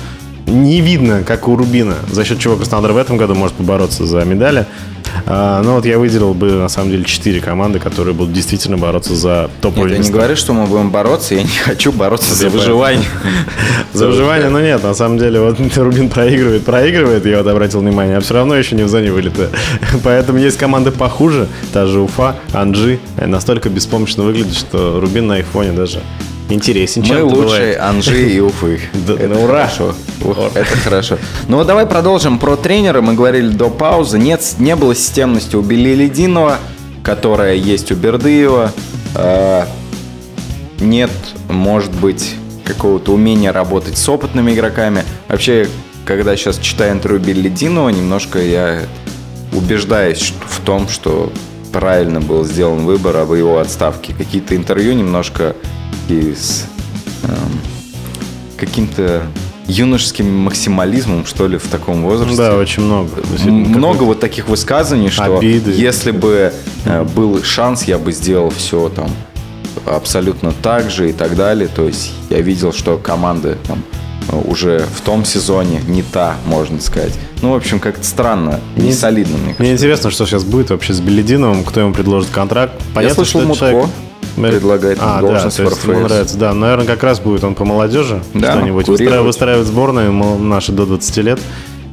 не 0.47 0.81
видно, 0.81 1.23
как 1.23 1.47
у 1.47 1.55
Рубина, 1.55 1.95
за 2.11 2.25
счет 2.25 2.39
чего 2.39 2.55
Краснодар 2.55 2.91
в 2.93 2.97
этом 2.97 3.17
году 3.17 3.35
может 3.35 3.55
побороться 3.55 4.05
за 4.05 4.23
медали. 4.25 4.65
А, 5.25 5.61
ну, 5.63 5.75
вот 5.75 5.85
я 5.85 5.97
выделил 5.99 6.33
бы, 6.33 6.51
на 6.51 6.69
самом 6.69 6.91
деле, 6.91 7.03
четыре 7.03 7.41
команды, 7.41 7.79
которые 7.79 8.13
будут 8.13 8.33
действительно 8.33 8.77
бороться 8.77 9.15
за 9.15 9.43
Нет, 9.43 9.61
топовые 9.61 9.91
я 9.91 9.97
не 9.97 9.99
места. 9.99 10.13
говорю, 10.13 10.35
что 10.35 10.53
мы 10.53 10.65
будем 10.65 10.89
бороться, 10.89 11.35
я 11.35 11.43
не 11.43 11.49
хочу 11.49 11.91
бороться 11.91 12.33
за 12.33 12.49
выживание. 12.49 13.05
За 13.93 14.07
выживание, 14.07 14.49
но 14.49 14.61
нет, 14.61 14.83
на 14.83 14.93
самом 14.93 15.17
деле, 15.17 15.41
вот 15.41 15.57
Рубин 15.75 16.09
проигрывает, 16.09 16.63
проигрывает, 16.63 17.25
я 17.25 17.39
вот 17.39 17.47
обратил 17.47 17.81
внимание, 17.81 18.17
а 18.17 18.21
все 18.21 18.33
равно 18.35 18.55
еще 18.55 18.75
не 18.75 18.83
в 18.83 18.89
зоне 18.89 19.11
вылета. 19.11 19.49
Поэтому 20.03 20.39
есть 20.39 20.57
команды 20.57 20.91
похуже, 20.91 21.47
та 21.73 21.85
же 21.85 21.99
Уфа, 21.99 22.35
Анджи, 22.53 22.99
э, 23.17 23.25
настолько 23.27 23.69
беспомощно 23.69 24.23
выглядит, 24.23 24.55
что 24.55 24.99
Рубин 24.99 25.27
на 25.27 25.39
их 25.39 25.45
фоне 25.45 25.71
даже 25.73 25.99
интересен. 26.49 27.03
Мы 27.07 27.25
бывает. 27.25 27.79
Анжи 27.79 28.29
и 28.29 28.39
Уфы. 28.39 28.79
Да, 28.93 29.15
ну, 29.19 29.43
ура! 29.43 29.67
хорошо. 29.67 29.95
Ух, 30.23 30.37
Это 30.53 30.77
хорошо. 30.77 31.17
Ну 31.47 31.57
вот 31.57 31.67
давай 31.67 31.85
продолжим 31.85 32.39
про 32.39 32.55
тренера. 32.55 33.01
Мы 33.01 33.13
говорили 33.13 33.49
до 33.49 33.69
паузы. 33.69 34.19
Нет, 34.19 34.41
не 34.59 34.75
было 34.75 34.95
системности 34.95 35.55
у 35.55 35.61
Белилединова, 35.61 36.57
которая 37.03 37.55
есть 37.55 37.91
у 37.91 37.95
Бердыева. 37.95 38.71
А, 39.15 39.67
Нет, 40.79 41.11
может 41.49 41.91
быть, 41.91 42.35
какого-то 42.65 43.11
умения 43.13 43.51
работать 43.51 43.97
с 43.97 44.07
опытными 44.09 44.51
игроками. 44.53 45.03
Вообще, 45.27 45.67
когда 46.05 46.35
сейчас 46.35 46.57
читаю 46.57 46.93
интервью 46.93 47.19
Беллидинова, 47.21 47.89
немножко 47.89 48.39
я 48.39 48.83
убеждаюсь 49.53 50.33
в 50.47 50.61
том, 50.61 50.87
что 50.87 51.31
правильно 51.71 52.19
был 52.21 52.45
сделан 52.45 52.85
выбор 52.85 53.17
об 53.17 53.33
его 53.33 53.59
отставке. 53.59 54.13
Какие-то 54.13 54.55
интервью 54.55 54.93
немножко 54.93 55.55
и 56.09 56.33
с 56.37 56.65
эм, 57.23 57.59
каким-то 58.57 59.23
юношеским 59.67 60.31
максимализмом, 60.39 61.25
что 61.25 61.47
ли, 61.47 61.57
в 61.57 61.67
таком 61.67 62.03
возрасте. 62.03 62.35
Да, 62.37 62.55
очень 62.57 62.83
много. 62.83 63.09
Много 63.45 64.03
вот 64.03 64.19
таких 64.19 64.47
высказываний, 64.49 65.09
что 65.09 65.37
Обиды. 65.37 65.71
если 65.71 66.11
бы 66.11 66.53
э, 66.85 67.03
был 67.03 67.41
шанс, 67.43 67.83
я 67.83 67.97
бы 67.97 68.11
сделал 68.11 68.49
все 68.49 68.89
там 68.89 69.09
абсолютно 69.85 70.51
так 70.51 70.89
же 70.91 71.09
и 71.09 71.13
так 71.13 71.35
далее. 71.35 71.67
То 71.73 71.85
есть 71.85 72.11
я 72.29 72.41
видел, 72.41 72.73
что 72.73 72.97
команда 72.97 73.57
там 73.67 73.83
э, 74.29 74.35
уже 74.45 74.85
в 74.95 75.01
том 75.01 75.23
сезоне 75.25 75.81
не 75.87 76.03
та, 76.03 76.35
можно 76.45 76.79
сказать. 76.81 77.13
Ну, 77.41 77.51
в 77.51 77.55
общем, 77.55 77.79
как-то 77.79 78.03
странно, 78.05 78.59
не 78.75 78.83
Мне- 78.83 78.93
солидно, 78.93 79.33
мне 79.37 79.43
кажется. 79.45 79.63
Мне 79.63 79.71
интересно, 79.73 80.11
что 80.11 80.25
сейчас 80.25 80.43
будет 80.43 80.69
вообще 80.69 80.93
с 80.93 80.99
Белединовым, 80.99 81.63
кто 81.63 81.79
ему 81.79 81.93
предложит 81.93 82.29
контракт. 82.29 82.73
Понятно, 82.93 83.15
слышал, 83.15 83.39
что 83.41 83.47
Мутко 83.47 83.69
человек- 83.69 83.89
предлагает 84.35 84.97
а, 85.01 85.19
должность 85.19 85.57
да, 85.57 85.63
в 85.63 85.69
есть 85.69 85.83
ему 85.83 85.93
РФС. 85.99 86.09
нравится. 86.09 86.37
Да, 86.37 86.53
наверное, 86.53 86.85
как 86.85 87.03
раз 87.03 87.19
будет 87.19 87.43
он 87.43 87.55
по 87.55 87.65
молодежи 87.65 88.21
Да, 88.33 88.53
что-нибудь 88.53 88.87
выстраивать, 88.87 89.25
выстраивать 89.25 89.67
сборную 89.67 90.11
наши 90.39 90.71
до 90.71 90.85
20 90.85 91.17
лет. 91.17 91.39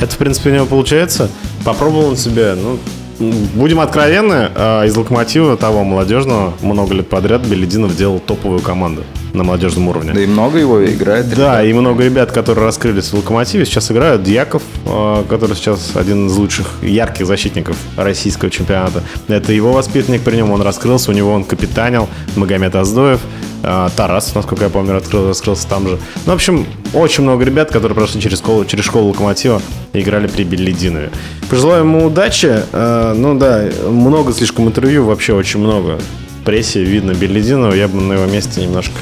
Это, 0.01 0.15
в 0.15 0.19
принципе, 0.19 0.51
у 0.51 0.55
него 0.55 0.67
получается. 0.67 1.29
Попробовал 1.65 2.11
он 2.11 2.17
себя. 2.17 2.55
Ну, 2.61 2.79
будем 3.19 3.81
откровенны, 3.81 4.51
а, 4.55 4.85
из 4.85 4.97
локомотива 4.97 5.57
того 5.57 5.85
молодежного 5.85 6.55
много 6.63 6.95
лет 6.95 7.09
подряд 7.09 7.43
Белединов 7.47 7.97
делал 7.97 8.21
топовую 8.21 8.61
команду 8.61 9.05
на 9.33 9.45
молодежном 9.45 9.89
уровне. 9.89 10.13
Да 10.13 10.21
и 10.21 10.27
много 10.27 10.59
его 10.59 10.85
играет. 10.85 11.29
Да, 11.35 11.63
и 11.63 11.73
много 11.73 12.05
ребят, 12.05 12.33
которые 12.33 12.65
раскрылись 12.65 13.13
в 13.13 13.15
«Локомотиве», 13.15 13.65
сейчас 13.67 13.91
играют. 13.91 14.23
Дьяков, 14.23 14.63
э, 14.87 15.25
который 15.29 15.55
сейчас 15.57 15.93
один 15.95 16.27
из 16.29 16.37
лучших, 16.37 16.67
ярких 16.83 17.27
защитников 17.27 17.77
российского 17.97 18.51
чемпионата. 18.51 19.03
Это 19.29 19.53
его 19.53 19.73
воспитанник, 19.73 20.23
при 20.23 20.37
нем 20.37 20.51
он 20.51 20.63
раскрылся, 20.63 21.11
у 21.11 21.15
него 21.15 21.33
он 21.33 21.45
капитанил, 21.45 22.09
Магомед 22.37 22.75
Аздоев. 22.75 23.21
Э, 23.63 23.89
Тарас, 23.97 24.35
насколько 24.35 24.65
я 24.65 24.71
помню, 24.71 24.95
раскрыл- 24.95 25.29
раскрылся 25.29 25.67
там 25.69 25.89
же. 25.89 25.99
Ну, 26.27 26.33
в 26.33 26.35
общем, 26.35 26.67
очень 26.95 27.23
много 27.25 27.45
ребят, 27.45 27.71
которые 27.71 27.95
прошли 27.97 28.21
через 28.21 28.39
школу, 28.39 28.65
через 28.65 28.85
школу 28.85 29.09
«Локомотива» 29.09 29.61
и 29.93 30.01
играли 30.01 30.27
при 30.27 30.45
Беллидинове. 30.45 31.11
Пожелаю 31.51 31.83
ему 31.85 32.07
удачи. 32.07 32.63
Э, 32.73 33.15
Ну 33.17 33.39
да, 33.39 33.65
много 33.89 34.33
слишком 34.33 34.67
интервью, 34.69 35.05
вообще 35.05 35.33
очень 35.35 35.61
много. 35.61 35.99
В 36.41 36.45
прессе 36.45 36.83
видно 36.83 37.13
Беллидинова, 37.13 37.75
я 37.75 37.89
бы 37.89 38.01
на 38.01 38.15
его 38.15 38.27
месте 38.27 38.63
немножко 38.63 38.95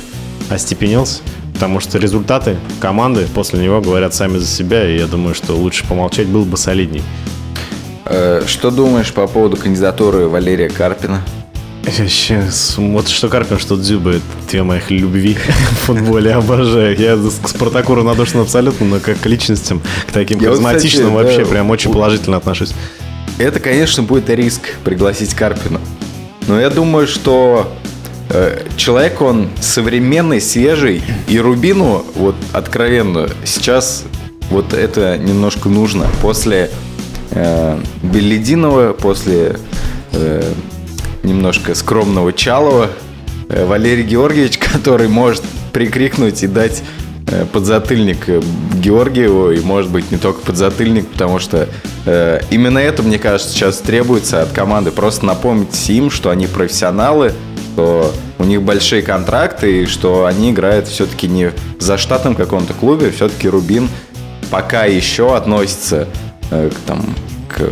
остепенился, 0.51 1.23
потому 1.55 1.81
что 1.81 1.99
результаты 1.99 2.57
команды 2.81 3.27
после 3.35 3.61
него 3.61 3.81
говорят 3.81 4.15
сами 4.15 4.39
за 4.39 4.47
себя, 4.47 4.89
и 4.89 4.99
я 4.99 5.07
думаю, 5.07 5.35
что 5.35 5.53
лучше 5.55 5.85
помолчать 5.87 6.27
было 6.27 6.45
бы 6.45 6.57
солидней. 6.57 7.03
Э, 8.05 8.43
Что 8.47 8.71
думаешь 8.71 9.13
по 9.13 9.27
поводу 9.27 9.57
кандидатуры 9.57 10.29
Валерия 10.29 10.69
Карпина? 10.69 11.23
Вот 12.79 13.09
что 13.09 13.29
Карпин, 13.29 13.59
что 13.59 13.77
Дзюба, 13.77 14.11
это 14.11 14.23
две 14.51 14.63
моих 14.63 14.91
любви 14.91 15.35
в 15.35 15.87
футболе, 15.87 16.33
обожаю. 16.33 16.97
Я 16.99 17.17
к 17.17 17.49
Спартаку 17.49 17.95
равнодушен 17.95 18.41
абсолютно, 18.41 18.87
но 18.87 19.01
как 19.01 19.21
к 19.21 19.27
личностям, 19.27 19.81
к 20.07 20.13
таким 20.13 20.41
Я 20.41 20.51
вот, 20.51 20.59
харизматичным 20.59 21.09
кстати, 21.09 21.25
вообще 21.25 21.45
да, 21.45 21.51
прям 21.51 21.71
очень 21.71 21.93
положительно 21.93 22.39
отношусь. 22.39 22.75
Это, 23.39 23.61
конечно, 23.61 24.03
будет 24.03 24.29
риск 24.31 24.63
пригласить 24.85 25.35
Карпина. 25.35 25.81
Но 26.49 26.59
я 26.59 26.71
думаю, 26.71 27.07
что 27.07 27.73
э, 28.31 28.65
человек, 28.77 29.21
он 29.21 29.49
современный, 29.61 30.41
свежий, 30.41 31.03
и 31.29 31.39
Рубину, 31.39 32.05
вот 32.15 32.35
откровенно, 32.53 33.29
сейчас 33.45 34.05
вот 34.51 34.73
это 34.73 35.19
немножко 35.19 35.69
нужно. 35.69 36.07
После 36.23 36.71
э, 37.31 37.79
Беллидинова, 38.03 38.93
после 38.93 39.59
э, 40.13 40.53
немножко 41.27 41.75
скромного 41.75 42.33
Чалова, 42.33 42.91
э, 43.49 43.67
Валерий 43.67 44.05
Георгиевич, 44.05 44.59
который 44.73 45.09
может 45.09 45.43
прикрикнуть 45.73 46.43
и 46.43 46.47
дать 46.47 46.83
э, 47.27 47.45
подзатыльник 47.53 48.29
э, 48.29 48.41
Георгиеву, 48.75 49.51
и 49.51 49.61
может 49.61 49.91
быть 49.91 50.11
не 50.11 50.17
только 50.17 50.41
подзатыльник, 50.41 51.07
потому 51.09 51.39
что 51.39 51.69
именно 52.51 52.79
это, 52.79 53.03
мне 53.03 53.19
кажется, 53.19 53.53
сейчас 53.53 53.79
требуется 53.79 54.41
от 54.41 54.53
команды. 54.53 54.93
Просто 54.93 55.27
напомнить 55.27 55.91
им, 55.91 56.09
что 56.09 56.31
они 56.31 56.47
профессионалы, 56.47 57.33
что 57.75 58.15
у 58.39 58.45
них 58.45 58.63
большие 58.63 59.03
контракты, 59.03 59.83
и 59.83 59.87
что 59.87 60.25
они 60.25 60.53
играют 60.53 60.87
все-таки 60.87 61.27
не 61.27 61.51
за 61.81 61.99
штатом 61.99 62.37
каком-то 62.37 62.75
клубе, 62.75 63.11
все-таки 63.11 63.49
Рубин 63.49 63.89
пока 64.53 64.85
еще 64.85 65.35
относится 65.35 66.07
к, 66.49 66.75
там, 66.87 67.05
к 67.49 67.71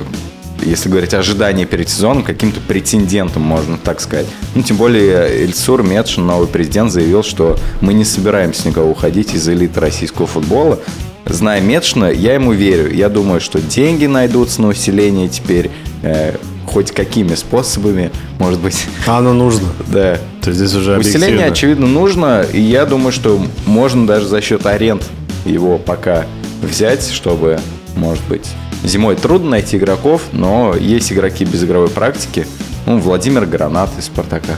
если 0.64 0.88
говорить 0.88 1.14
о 1.14 1.18
ожидании 1.18 1.64
перед 1.64 1.88
сезоном, 1.88 2.22
каким-то 2.22 2.60
претендентом, 2.60 3.42
можно 3.42 3.78
так 3.78 4.00
сказать. 4.00 4.26
Ну, 4.54 4.62
тем 4.62 4.76
более 4.76 5.42
Эльсур 5.42 5.82
Медшин, 5.82 6.26
новый 6.26 6.48
президент, 6.48 6.90
заявил, 6.92 7.22
что 7.22 7.58
мы 7.80 7.92
не 7.94 8.04
собираемся 8.04 8.68
никого 8.68 8.90
уходить 8.90 9.34
из 9.34 9.48
элиты 9.48 9.80
российского 9.80 10.26
футбола. 10.26 10.78
Зная 11.26 11.60
Медшина, 11.60 12.10
я 12.10 12.34
ему 12.34 12.52
верю. 12.52 12.92
Я 12.94 13.08
думаю, 13.08 13.40
что 13.40 13.60
деньги 13.60 14.06
найдутся 14.06 14.60
на 14.60 14.68
усиление 14.68 15.28
теперь, 15.28 15.70
э, 16.02 16.36
хоть 16.66 16.90
какими 16.92 17.34
способами, 17.34 18.10
может 18.38 18.60
быть, 18.60 18.86
А 19.06 19.18
оно 19.18 19.32
нужно. 19.32 19.68
да. 19.88 20.18
То 20.42 20.50
есть 20.50 20.60
здесь 20.60 20.74
уже 20.74 20.98
Усиление, 20.98 21.26
объективно. 21.26 21.52
очевидно, 21.52 21.86
нужно, 21.86 22.42
и 22.52 22.60
я 22.60 22.84
думаю, 22.84 23.12
что 23.12 23.40
можно 23.64 24.06
даже 24.06 24.26
за 24.26 24.40
счет 24.42 24.66
аренд 24.66 25.02
его 25.46 25.78
пока 25.78 26.26
взять, 26.62 27.08
чтобы, 27.10 27.58
может 27.96 28.22
быть, 28.28 28.46
зимой 28.84 29.16
трудно 29.16 29.50
найти 29.50 29.76
игроков, 29.76 30.22
но 30.32 30.74
есть 30.76 31.12
игроки 31.12 31.44
без 31.44 31.64
игровой 31.64 31.88
практики. 31.88 32.46
Ну, 32.86 32.98
Владимир 32.98 33.46
Гранат 33.46 33.90
из 33.98 34.04
«Спартака». 34.04 34.54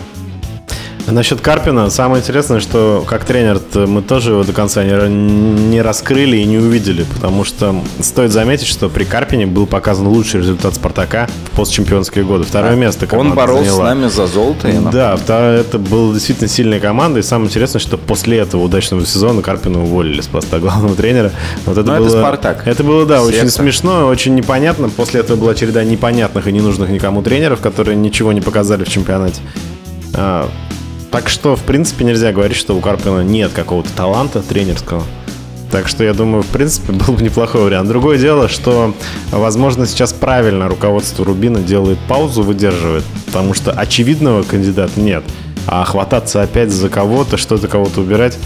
Насчет 1.07 1.40
Карпина, 1.40 1.88
самое 1.88 2.21
интересное, 2.21 2.59
что 2.59 3.05
как 3.07 3.25
тренер 3.25 3.61
мы 3.75 4.03
тоже 4.03 4.33
его 4.33 4.42
до 4.42 4.53
конца 4.53 4.83
не, 4.83 4.90
не 5.09 5.81
раскрыли 5.81 6.38
и 6.38 6.45
не 6.45 6.59
увидели, 6.59 7.05
потому 7.05 7.45
что 7.45 7.77
стоит 8.01 8.33
заметить, 8.33 8.66
что 8.66 8.88
при 8.88 9.05
Карпине 9.05 9.47
был 9.47 9.66
показан 9.66 10.09
лучший 10.09 10.40
результат 10.40 10.75
Спартака 10.75 11.29
в 11.53 11.57
постчемпионские 11.57 12.25
годы. 12.25 12.42
Второе 12.45 12.73
а, 12.73 12.77
место 12.77 13.07
Он 13.16 13.35
боролся 13.35 13.71
заняла. 13.71 13.85
с 13.85 13.95
нами 13.95 14.09
за 14.09 14.27
золото. 14.27 14.69
Да, 14.92 15.55
это 15.55 15.79
была 15.79 16.12
действительно 16.12 16.49
сильная 16.49 16.81
команда, 16.81 17.21
и 17.21 17.23
самое 17.23 17.49
интересное, 17.49 17.81
что 17.81 17.99
после 17.99 18.38
этого 18.38 18.62
удачного 18.62 19.07
сезона 19.07 19.42
Карпина 19.42 19.83
уволили 19.83 20.21
с 20.21 20.27
поста 20.27 20.59
главного 20.59 20.97
тренера. 20.97 21.31
Вот 21.66 21.79
это, 21.79 21.88
Но 21.88 21.99
было, 21.99 22.09
это 22.09 22.19
Спартак. 22.19 22.62
Это 22.66 22.83
было, 22.83 23.07
да, 23.07 23.25
Секта. 23.25 23.38
очень 23.38 23.51
смешно, 23.51 24.07
очень 24.07 24.35
непонятно. 24.35 24.88
После 24.88 25.21
этого 25.21 25.37
была 25.37 25.55
череда 25.55 25.85
непонятных 25.85 26.49
и 26.49 26.53
ненужных 26.53 26.90
никому 26.90 27.23
тренеров, 27.23 27.61
которые 27.61 27.97
ничего 27.97 28.33
не 28.33 28.40
показали 28.40 28.83
в 28.83 28.88
чемпионате. 28.88 29.40
Так 31.16 31.31
что, 31.31 31.57
в 31.57 31.62
принципе, 31.62 32.05
нельзя 32.05 32.31
говорить, 32.31 32.59
что 32.59 32.76
у 32.76 32.81
Карпина 32.81 33.22
нет 33.22 33.50
какого-то 33.55 33.88
таланта 33.96 34.42
тренерского. 34.42 35.02
Так 35.70 35.88
что 35.88 36.05
я 36.05 36.12
думаю, 36.12 36.42
в 36.42 36.48
принципе, 36.48 36.92
был 37.07 37.14
бы 37.14 37.22
неплохой 37.22 37.62
вариант. 37.62 37.88
Другое 37.88 38.18
дело, 38.18 38.50
что, 38.50 38.94
возможно, 39.31 39.87
сейчас 39.87 40.12
правильно 40.12 40.68
руководство 40.68 41.24
Рубина 41.24 41.61
делает 41.61 41.98
паузу, 42.07 42.42
выдерживает, 42.42 43.02
потому 43.24 43.55
что 43.55 43.72
очевидного 43.72 44.42
кандидата 44.42 45.00
нет. 45.00 45.24
А 45.66 45.87
хвататься 45.87 46.42
опять 46.42 46.70
за 46.70 46.90
кого-то, 46.90 47.38
что-то 47.38 47.66
кого-то 47.66 48.02
убирать... 48.02 48.37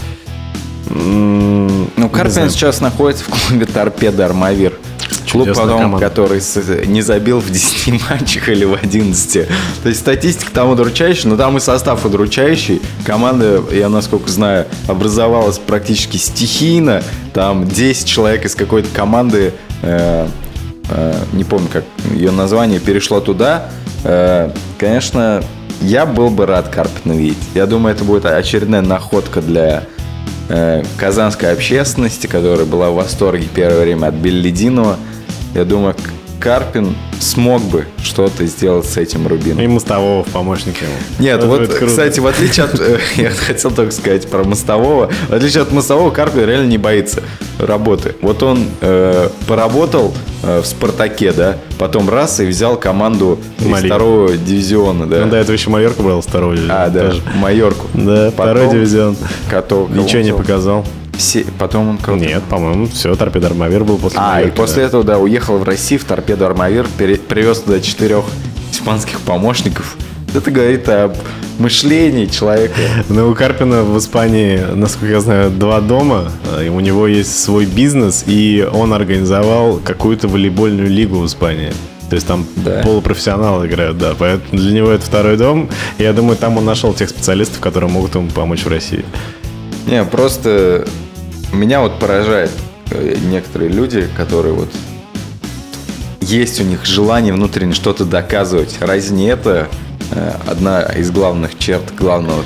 Ну, 0.87 2.09
Карпин 2.09 2.49
сейчас 2.49 2.79
находится 2.79 3.25
в 3.25 3.27
клубе 3.27 3.65
«Торпеда 3.65 4.27
Армавир». 4.27 4.79
Клуб, 5.31 5.49
потом, 5.55 5.97
который 5.97 6.41
не 6.87 7.01
забил 7.01 7.39
в 7.39 7.49
10 7.49 8.01
матчах 8.09 8.49
или 8.49 8.65
в 8.65 8.73
11. 8.73 9.47
То 9.83 9.89
есть 9.89 10.01
статистика 10.01 10.51
там 10.51 10.69
удручающая, 10.69 11.29
но 11.29 11.37
там 11.37 11.57
и 11.57 11.59
состав 11.59 12.05
удручающий. 12.05 12.81
Команда, 13.05 13.63
я 13.71 13.89
насколько 13.89 14.29
знаю, 14.29 14.65
образовалась 14.87 15.57
практически 15.57 16.17
стихийно. 16.17 17.03
Там 17.33 17.67
10 17.67 18.05
человек 18.07 18.45
из 18.45 18.55
какой-то 18.55 18.89
команды, 18.93 19.53
э, 19.81 20.27
э, 20.89 21.13
не 21.33 21.43
помню, 21.43 21.67
как 21.71 21.85
ее 22.13 22.31
название, 22.31 22.79
перешло 22.79 23.21
туда. 23.21 23.69
Э, 24.03 24.51
конечно, 24.77 25.43
я 25.81 26.05
был 26.05 26.29
бы 26.29 26.45
рад 26.45 26.69
Карпина 26.69 27.13
видеть. 27.13 27.37
Я 27.55 27.65
думаю, 27.65 27.95
это 27.95 28.03
будет 28.03 28.25
очередная 28.25 28.81
находка 28.81 29.41
для 29.41 29.83
э, 30.51 30.83
казанской 30.97 31.51
общественности, 31.51 32.27
которая 32.27 32.65
была 32.65 32.91
в 32.91 32.95
восторге 32.95 33.47
первое 33.53 33.81
время 33.81 34.07
от 34.07 34.15
Беллидинова. 34.15 34.97
Я 35.53 35.65
думаю, 35.65 35.95
Карпин 36.41 36.95
смог 37.19 37.61
бы 37.61 37.85
что-то 38.03 38.45
сделать 38.47 38.87
с 38.87 38.97
этим 38.97 39.27
Рубином. 39.27 39.61
И 39.61 39.67
Мостового 39.67 40.23
в 40.23 40.27
помощнике 40.29 40.85
ему. 40.85 40.95
Нет, 41.19 41.43
вот, 41.43 41.67
кстати, 41.67 42.19
в 42.19 42.25
отличие 42.25 42.65
от... 42.65 42.79
Э, 42.79 42.97
я 43.15 43.29
хотел 43.29 43.69
только 43.69 43.91
сказать 43.91 44.27
про 44.27 44.43
Мостового. 44.43 45.11
В 45.29 45.33
отличие 45.33 45.61
от 45.61 45.71
Мостового, 45.71 46.09
Карпин 46.09 46.45
реально 46.45 46.67
не 46.67 46.79
боится 46.79 47.21
работы. 47.59 48.15
Вот 48.21 48.41
он 48.41 48.65
э, 48.81 49.29
поработал 49.47 50.15
э, 50.41 50.61
в 50.61 50.65
«Спартаке», 50.65 51.31
да, 51.31 51.57
потом 51.77 52.09
раз 52.09 52.39
и 52.39 52.45
взял 52.45 52.75
команду 52.75 53.37
из 53.59 53.85
второго 53.85 54.35
дивизиона, 54.35 55.05
да. 55.05 55.25
Ну, 55.25 55.29
до 55.29 55.37
этого 55.37 55.53
еще 55.53 55.69
Майорку 55.69 56.01
брал 56.01 56.21
второго 56.21 56.55
дивизиона. 56.55 56.83
А, 56.85 56.89
да, 56.89 57.09
тоже. 57.09 57.21
Майорку. 57.35 57.85
Да, 57.93 58.31
потом, 58.35 58.55
второй 58.55 58.71
дивизион. 58.71 59.15
Котов, 59.47 59.91
Ничего 59.91 60.23
не 60.23 60.33
показал. 60.33 60.85
Все, 61.17 61.45
потом 61.59 61.89
он 61.89 61.97
кого 61.97 62.17
Нет, 62.17 62.43
по-моему, 62.43 62.87
все, 62.87 63.15
Торпедо 63.15 63.47
Армавир 63.47 63.83
был 63.83 63.97
после 63.97 64.19
А, 64.19 64.33
Майорки, 64.33 64.53
и 64.53 64.57
после 64.57 64.81
да. 64.83 64.87
этого, 64.87 65.03
да, 65.03 65.19
уехал 65.19 65.57
в 65.57 65.63
Россию 65.63 65.99
в 65.99 66.05
Торпедо 66.05 66.47
Армавир, 66.47 66.87
пере, 66.97 67.15
привез 67.17 67.59
туда 67.59 67.79
четырех 67.79 68.25
испанских 68.71 69.19
помощников. 69.19 69.97
Это 70.33 70.49
говорит 70.49 70.87
об 70.87 71.15
мышлении 71.59 72.25
человека. 72.25 72.73
Ну, 73.09 73.29
у 73.29 73.35
Карпина 73.35 73.83
в 73.83 73.97
Испании, 73.97 74.59
насколько 74.73 75.13
я 75.13 75.19
знаю, 75.19 75.51
два 75.51 75.81
дома. 75.81 76.31
И 76.63 76.69
у 76.69 76.79
него 76.79 77.07
есть 77.07 77.37
свой 77.37 77.65
бизнес, 77.65 78.23
и 78.25 78.67
он 78.71 78.93
организовал 78.93 79.79
какую-то 79.83 80.27
волейбольную 80.27 80.89
лигу 80.89 81.17
в 81.17 81.25
Испании. 81.25 81.73
То 82.09 82.15
есть 82.15 82.27
там 82.27 82.45
да. 82.57 82.81
полупрофессионалы 82.83 83.67
играют, 83.67 83.97
да. 83.97 84.13
Поэтому 84.17 84.61
для 84.61 84.73
него 84.73 84.91
это 84.91 85.05
второй 85.05 85.37
дом. 85.37 85.69
И 85.97 86.03
я 86.03 86.13
думаю, 86.13 86.35
там 86.37 86.57
он 86.57 86.65
нашел 86.65 86.93
тех 86.93 87.09
специалистов, 87.09 87.59
которые 87.59 87.89
могут 87.89 88.15
ему 88.15 88.29
помочь 88.29 88.63
в 88.63 88.67
России. 88.67 89.05
Не, 89.91 90.05
просто 90.05 90.87
меня 91.51 91.81
вот 91.81 91.99
поражает 91.99 92.49
э, 92.91 93.17
некоторые 93.29 93.69
люди, 93.69 94.07
которые 94.15 94.53
вот 94.53 94.69
есть 96.21 96.61
у 96.61 96.63
них 96.63 96.85
желание 96.85 97.33
внутренне 97.33 97.73
что-то 97.73 98.05
доказывать. 98.05 98.77
Разве 98.79 99.17
не 99.17 99.25
это 99.25 99.67
э, 100.11 100.31
одна 100.47 100.83
из 100.83 101.11
главных 101.11 101.59
черт 101.59 101.93
главного... 101.93 102.45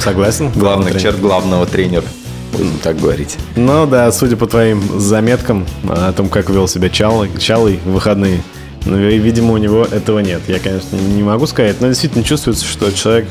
Согласен. 0.00 0.50
Главных 0.52 0.98
черт 0.98 1.20
главного 1.20 1.66
тренера 1.66 2.06
будем 2.52 2.78
так 2.82 2.98
говорить. 2.98 3.36
Ну 3.54 3.86
да, 3.86 4.10
судя 4.10 4.38
по 4.38 4.46
твоим 4.46 4.98
заметкам 4.98 5.66
о 5.86 6.10
том, 6.12 6.30
как 6.30 6.48
вел 6.48 6.66
себя 6.68 6.88
Чалый, 6.88 7.28
Чалый 7.38 7.80
в 7.84 7.90
выходные, 7.90 8.42
ну, 8.86 8.96
видимо, 8.96 9.52
у 9.52 9.58
него 9.58 9.84
этого 9.84 10.20
нет. 10.20 10.40
Я, 10.48 10.58
конечно, 10.58 10.96
не 10.96 11.22
могу 11.22 11.46
сказать, 11.46 11.82
но 11.82 11.88
действительно 11.88 12.24
чувствуется, 12.24 12.64
что 12.64 12.90
человек 12.92 13.28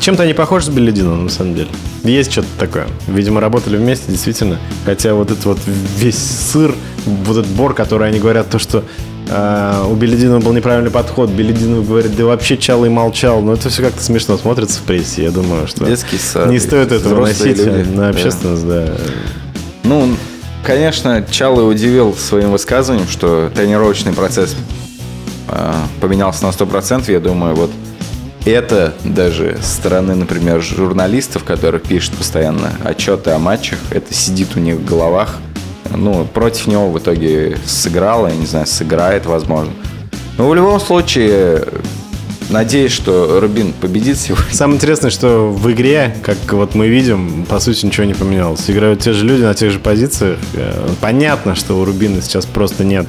чем-то 0.00 0.22
они 0.22 0.34
похожи 0.34 0.66
с 0.66 0.68
Беллидином, 0.68 1.24
на 1.24 1.30
самом 1.30 1.54
деле. 1.54 1.68
Есть 2.04 2.32
что-то 2.32 2.48
такое. 2.58 2.86
Видимо, 3.06 3.40
работали 3.40 3.76
вместе, 3.76 4.10
действительно. 4.10 4.58
Хотя 4.84 5.14
вот 5.14 5.30
этот 5.30 5.44
вот 5.44 5.58
весь 5.96 6.18
сыр, 6.18 6.74
вот 7.04 7.36
этот 7.36 7.50
бор, 7.52 7.74
который 7.74 8.08
они 8.08 8.18
говорят, 8.18 8.48
то, 8.48 8.58
что 8.58 8.84
э, 9.28 9.84
у 9.88 9.94
Беллидинова 9.94 10.40
был 10.40 10.52
неправильный 10.52 10.90
подход. 10.90 11.30
Беллидинов 11.30 11.86
говорит, 11.86 12.16
да 12.16 12.24
вообще 12.24 12.56
чал 12.56 12.84
и 12.84 12.88
молчал. 12.88 13.42
Но 13.42 13.52
это 13.52 13.68
все 13.68 13.82
как-то 13.82 14.02
смешно 14.02 14.36
смотрится 14.38 14.80
в 14.80 14.82
прессе. 14.82 15.24
Я 15.24 15.30
думаю, 15.30 15.66
что 15.66 15.84
Детский 15.84 16.18
сад, 16.18 16.48
не 16.48 16.58
стоит 16.58 16.92
этого 16.92 17.20
носить 17.26 17.58
люди. 17.58 17.88
на 17.90 18.08
общественность, 18.08 18.66
да. 18.66 18.86
да. 18.86 18.94
Ну, 19.84 20.16
конечно, 20.64 21.24
Чалы 21.30 21.64
удивил 21.64 22.14
своим 22.14 22.52
высказыванием, 22.52 23.08
что 23.08 23.50
тренировочный 23.54 24.12
процесс 24.12 24.56
э, 25.48 25.72
поменялся 26.00 26.44
на 26.44 26.50
100%. 26.50 27.10
Я 27.12 27.20
думаю, 27.20 27.54
вот 27.54 27.70
это 28.44 28.94
даже 29.04 29.58
со 29.60 29.76
стороны, 29.76 30.14
например, 30.14 30.62
журналистов, 30.62 31.44
которые 31.44 31.80
пишут 31.80 32.14
постоянно 32.14 32.72
отчеты 32.84 33.30
о 33.30 33.38
матчах, 33.38 33.78
это 33.90 34.14
сидит 34.14 34.56
у 34.56 34.60
них 34.60 34.76
в 34.76 34.84
головах. 34.84 35.38
Ну, 35.94 36.24
против 36.24 36.68
него 36.68 36.90
в 36.90 36.98
итоге 36.98 37.58
сыграло, 37.66 38.28
я 38.28 38.36
не 38.36 38.46
знаю, 38.46 38.66
сыграет, 38.66 39.26
возможно. 39.26 39.72
Но 40.38 40.48
в 40.48 40.54
любом 40.54 40.80
случае, 40.80 41.64
надеюсь, 42.48 42.92
что 42.92 43.40
Рубин 43.40 43.72
победит 43.72 44.16
сегодня. 44.18 44.46
Самое 44.52 44.76
интересное, 44.76 45.10
что 45.10 45.50
в 45.50 45.70
игре, 45.72 46.14
как 46.22 46.38
вот 46.52 46.74
мы 46.74 46.88
видим, 46.88 47.44
по 47.46 47.58
сути 47.58 47.86
ничего 47.86 48.06
не 48.06 48.14
поменялось. 48.14 48.70
Играют 48.70 49.00
те 49.00 49.12
же 49.12 49.26
люди 49.26 49.42
на 49.42 49.54
тех 49.54 49.72
же 49.72 49.80
позициях. 49.80 50.38
Э, 50.54 50.88
понятно, 51.00 51.54
что 51.54 51.78
у 51.78 51.84
Рубина 51.84 52.22
сейчас 52.22 52.46
просто 52.46 52.84
нет 52.84 53.06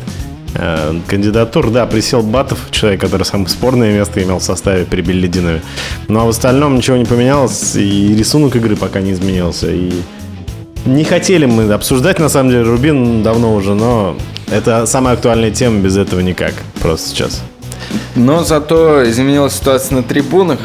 кандидатур, 1.07 1.69
да, 1.69 1.85
присел 1.85 2.21
Батов, 2.21 2.59
человек, 2.71 3.01
который 3.01 3.23
самое 3.23 3.49
спорное 3.49 3.93
место 3.93 4.21
имел 4.21 4.39
в 4.39 4.43
составе 4.43 4.85
при 4.85 5.01
Беллидинове. 5.01 5.61
Ну 6.07 6.19
а 6.19 6.25
в 6.25 6.29
остальном 6.29 6.75
ничего 6.75 6.97
не 6.97 7.05
поменялось, 7.05 7.75
и 7.75 8.15
рисунок 8.15 8.55
игры 8.55 8.75
пока 8.75 9.01
не 9.01 9.11
изменился. 9.11 9.71
И 9.71 9.91
не 10.85 11.03
хотели 11.03 11.45
мы 11.45 11.71
обсуждать, 11.71 12.19
на 12.19 12.29
самом 12.29 12.49
деле, 12.51 12.63
Рубин 12.63 13.23
давно 13.23 13.53
уже, 13.53 13.75
но 13.75 14.15
это 14.51 14.85
самая 14.85 15.13
актуальная 15.13 15.51
тема, 15.51 15.79
без 15.79 15.95
этого 15.95 16.19
никак, 16.19 16.53
просто 16.81 17.09
сейчас. 17.09 17.41
Но 18.15 18.43
зато 18.43 19.09
изменилась 19.09 19.53
ситуация 19.53 19.97
на 19.97 20.03
трибунах. 20.03 20.59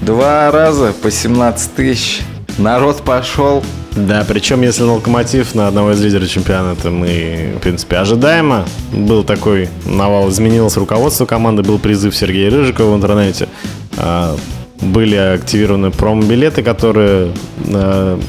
Два 0.00 0.50
раза 0.50 0.92
по 1.02 1.10
17 1.10 1.74
тысяч. 1.74 2.20
Народ 2.56 3.02
пошел, 3.02 3.62
да, 4.06 4.24
причем 4.26 4.62
если 4.62 4.82
на 4.82 4.94
локомотив 4.94 5.54
на 5.54 5.68
одного 5.68 5.92
из 5.92 6.00
лидеров 6.02 6.28
чемпионата 6.28 6.90
мы, 6.90 7.54
в 7.56 7.60
принципе, 7.60 7.96
ожидаемо. 7.96 8.66
Был 8.92 9.24
такой 9.24 9.68
навал, 9.84 10.28
изменилось 10.30 10.76
руководство 10.76 11.26
команды, 11.26 11.62
был 11.62 11.78
призыв 11.78 12.14
Сергея 12.16 12.50
Рыжикова 12.50 12.94
в 12.94 12.96
интернете. 12.96 13.48
А, 13.96 14.36
были 14.80 15.16
активированы 15.16 15.90
промо-билеты, 15.90 16.62
которые 16.62 17.32
э, 17.66 18.20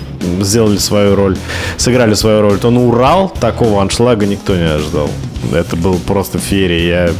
сделали 0.41 0.77
свою 0.77 1.15
роль, 1.15 1.37
сыграли 1.77 2.15
свою 2.15 2.41
роль, 2.41 2.57
то 2.57 2.71
на 2.71 2.85
Урал 2.87 3.29
такого 3.29 3.81
аншлага 3.81 4.25
никто 4.25 4.55
не 4.55 4.63
ожидал. 4.63 5.09
Это 5.53 5.75
был 5.75 5.99
просто 5.99 6.39
феерия. 6.39 7.07
Я, 7.07 7.13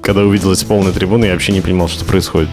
когда 0.00 0.22
увидел 0.22 0.52
эти 0.52 0.64
полные 0.64 0.92
трибуны, 0.92 1.26
я 1.26 1.32
вообще 1.32 1.52
не 1.52 1.60
понимал, 1.60 1.88
что 1.88 2.04
происходит. 2.04 2.48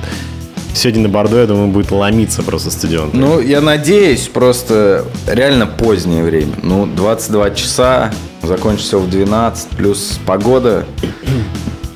Сегодня 0.74 1.04
на 1.04 1.10
Бордо, 1.10 1.40
я 1.40 1.48
думаю, 1.48 1.68
будет 1.68 1.92
ломиться 1.92 2.44
просто 2.44 2.72
стадион. 2.72 3.10
Ну, 3.14 3.40
я 3.40 3.62
надеюсь, 3.62 4.28
просто 4.28 5.06
реально 5.28 5.68
позднее 5.68 6.24
время. 6.24 6.54
Ну, 6.64 6.86
22 6.86 7.52
часа, 7.52 8.12
закончится 8.42 8.98
в 8.98 9.10
12, 9.10 9.70
плюс 9.70 10.20
погода. 10.26 10.86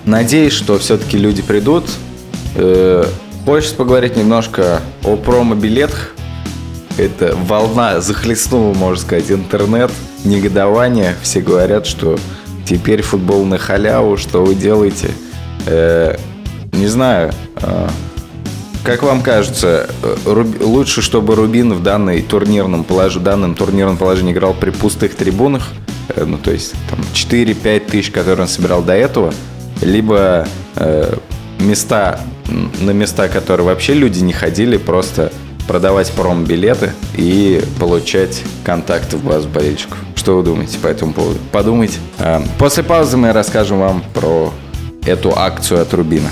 Надеюсь, 0.05 0.53
что 0.53 0.77
все-таки 0.77 1.17
люди 1.17 1.41
придут. 1.41 1.85
Э, 2.55 3.05
хочется 3.45 3.75
поговорить 3.75 4.17
немножко 4.17 4.81
о 5.03 5.15
промо-билетах. 5.15 6.13
Это 6.97 7.35
волна 7.47 8.01
захлестнула, 8.01 8.73
можно 8.73 9.01
сказать, 9.01 9.31
интернет, 9.31 9.91
негодование. 10.23 11.15
Все 11.21 11.41
говорят, 11.41 11.87
что 11.87 12.19
теперь 12.65 13.01
футбол 13.01 13.45
на 13.45 13.57
халяву, 13.57 14.17
что 14.17 14.43
вы 14.43 14.53
делаете. 14.53 15.09
Э, 15.65 16.17
не 16.71 16.87
знаю, 16.87 17.33
э, 17.61 17.87
как 18.85 19.01
вам 19.03 19.21
кажется, 19.21 19.89
э, 20.03 20.15
Руб- 20.25 20.63
лучше, 20.63 21.01
чтобы 21.01 21.35
Рубин 21.35 21.73
в 21.73 21.81
данной 21.83 22.21
турнирном 22.21 22.83
полож... 22.83 23.15
данном 23.15 23.55
турнирном 23.55 23.97
положении 23.97 24.31
играл 24.31 24.53
при 24.53 24.69
пустых 24.69 25.15
трибунах, 25.15 25.69
э, 26.09 26.23
ну, 26.23 26.37
то 26.37 26.51
есть 26.51 26.73
там 26.89 26.99
4-5 27.13 27.79
тысяч, 27.89 28.11
которые 28.11 28.43
он 28.43 28.47
собирал 28.47 28.81
до 28.83 28.93
этого, 28.93 29.33
либо 29.81 30.47
э, 30.75 31.13
места, 31.59 32.19
на 32.79 32.91
места, 32.91 33.27
которые 33.27 33.65
вообще 33.65 33.95
люди 33.95 34.19
не 34.19 34.33
ходили, 34.33 34.77
просто 34.77 35.31
продавать 35.67 36.11
промбилеты 36.11 36.93
и 37.17 37.63
получать 37.79 38.43
контакты 38.63 39.17
в 39.17 39.23
базу 39.23 39.49
болельщиков. 39.49 39.97
Что 40.15 40.37
вы 40.37 40.43
думаете 40.43 40.77
по 40.77 40.87
этому 40.87 41.11
поводу? 41.13 41.39
Подумайте. 41.51 41.97
А, 42.19 42.43
После 42.59 42.83
паузы 42.83 43.17
мы 43.17 43.33
расскажем 43.33 43.79
вам 43.79 44.03
про 44.13 44.53
эту 45.05 45.35
акцию 45.35 45.81
от 45.81 45.91
Рубина. 45.93 46.29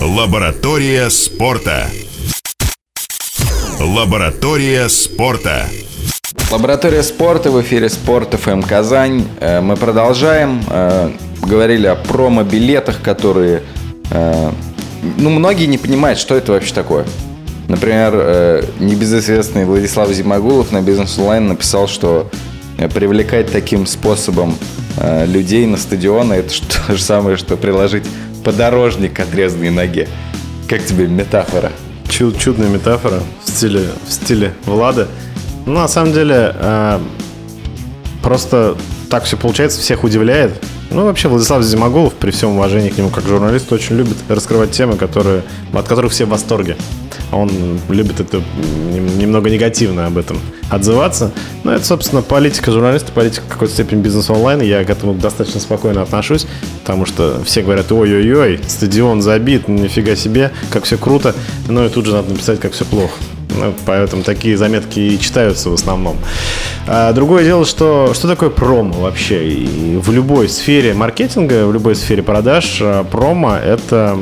Лаборатория 0.00 1.10
спорта. 1.10 1.86
Лаборатория 3.78 4.88
спорта. 4.88 5.66
Лаборатория 6.50 7.02
спорта 7.02 7.50
в 7.50 7.60
эфире 7.62 7.88
Спорт 7.88 8.34
ФМ 8.34 8.62
Казань. 8.62 9.24
Э, 9.40 9.60
Мы 9.60 9.76
продолжаем. 9.76 10.62
Э, 10.68 11.10
Говорили 11.42 11.86
о 11.86 11.96
промо-билетах, 11.96 13.02
которые... 13.02 13.62
э, 14.10 14.50
Ну, 15.18 15.30
многие 15.30 15.66
не 15.66 15.78
понимают, 15.78 16.18
что 16.18 16.34
это 16.34 16.52
вообще 16.52 16.72
такое. 16.74 17.04
Например, 17.68 18.64
небезызвестный 18.80 19.64
Владислав 19.64 20.10
Зимагулов 20.10 20.72
на 20.72 20.80
Бизнес 20.82 21.18
Онлайн 21.18 21.46
написал, 21.48 21.86
что 21.88 22.28
привлекать 22.94 23.52
таким 23.52 23.86
способом 23.86 24.56
людей 25.26 25.66
на 25.66 25.76
стадионы 25.76 26.34
это 26.34 26.52
то 26.88 26.96
же 26.96 27.02
самое, 27.02 27.36
что 27.36 27.56
приложить 27.56 28.04
подорожник 28.44 29.18
отрезанной 29.18 29.70
ноге. 29.70 30.08
Как 30.68 30.84
тебе 30.84 31.06
метафора? 31.06 31.72
Чуд- 32.08 32.38
чудная 32.38 32.68
метафора 32.68 33.20
в 33.44 33.48
стиле, 33.50 33.88
в 34.06 34.12
стиле 34.12 34.52
Влада. 34.64 35.08
Ну, 35.66 35.74
на 35.74 35.88
самом 35.88 36.12
деле, 36.12 36.54
э, 36.54 37.00
просто 38.22 38.76
так 39.10 39.24
все 39.24 39.36
получается, 39.36 39.80
всех 39.80 40.04
удивляет. 40.04 40.52
Ну, 40.90 41.04
вообще, 41.04 41.28
Владислав 41.28 41.62
Зимоголов, 41.62 42.14
при 42.14 42.30
всем 42.30 42.50
уважении 42.50 42.90
к 42.90 42.96
нему 42.98 43.10
как 43.10 43.24
журналист, 43.26 43.72
очень 43.72 43.96
любит 43.96 44.16
раскрывать 44.28 44.70
темы, 44.70 44.96
которые, 44.96 45.42
от 45.72 45.86
которых 45.86 46.12
все 46.12 46.24
в 46.24 46.28
восторге. 46.28 46.76
Он 47.32 47.50
любит 47.88 48.20
это 48.20 48.42
нем- 48.92 49.18
немного 49.18 49.50
негативно 49.50 50.06
об 50.06 50.16
этом 50.16 50.38
отзываться. 50.68 51.32
Но 51.64 51.72
это, 51.72 51.84
собственно, 51.84 52.22
политика 52.22 52.70
журналиста, 52.70 53.12
политика 53.12 53.42
какой-то 53.48 53.74
степени 53.74 54.00
бизнеса 54.00 54.32
онлайн. 54.32 54.60
Я 54.62 54.84
к 54.84 54.90
этому 54.90 55.14
достаточно 55.14 55.60
спокойно 55.60 56.02
отношусь, 56.02 56.46
потому 56.80 57.04
что 57.04 57.40
все 57.44 57.62
говорят, 57.62 57.90
ой-ой-ой, 57.92 58.60
стадион 58.66 59.22
забит, 59.22 59.68
нифига 59.68 60.14
себе, 60.16 60.52
как 60.70 60.84
все 60.84 60.96
круто. 60.96 61.34
Ну 61.68 61.84
и 61.84 61.88
тут 61.88 62.06
же 62.06 62.12
надо 62.12 62.30
написать, 62.30 62.60
как 62.60 62.72
все 62.72 62.84
плохо. 62.84 63.14
Ну, 63.60 63.74
поэтому 63.84 64.22
такие 64.22 64.56
заметки 64.56 64.98
и 64.98 65.20
читаются 65.20 65.68
в 65.68 65.74
основном. 65.74 66.16
А 66.86 67.12
другое 67.12 67.44
дело, 67.44 67.66
что 67.66 68.12
что 68.14 68.26
такое 68.26 68.48
промо 68.48 69.00
вообще? 69.00 69.48
И 69.48 69.96
в 69.98 70.10
любой 70.10 70.48
сфере 70.48 70.94
маркетинга, 70.94 71.66
в 71.66 71.72
любой 71.72 71.94
сфере 71.94 72.22
продаж 72.22 72.78
а, 72.80 73.04
промо– 73.04 73.56
это 73.64 74.18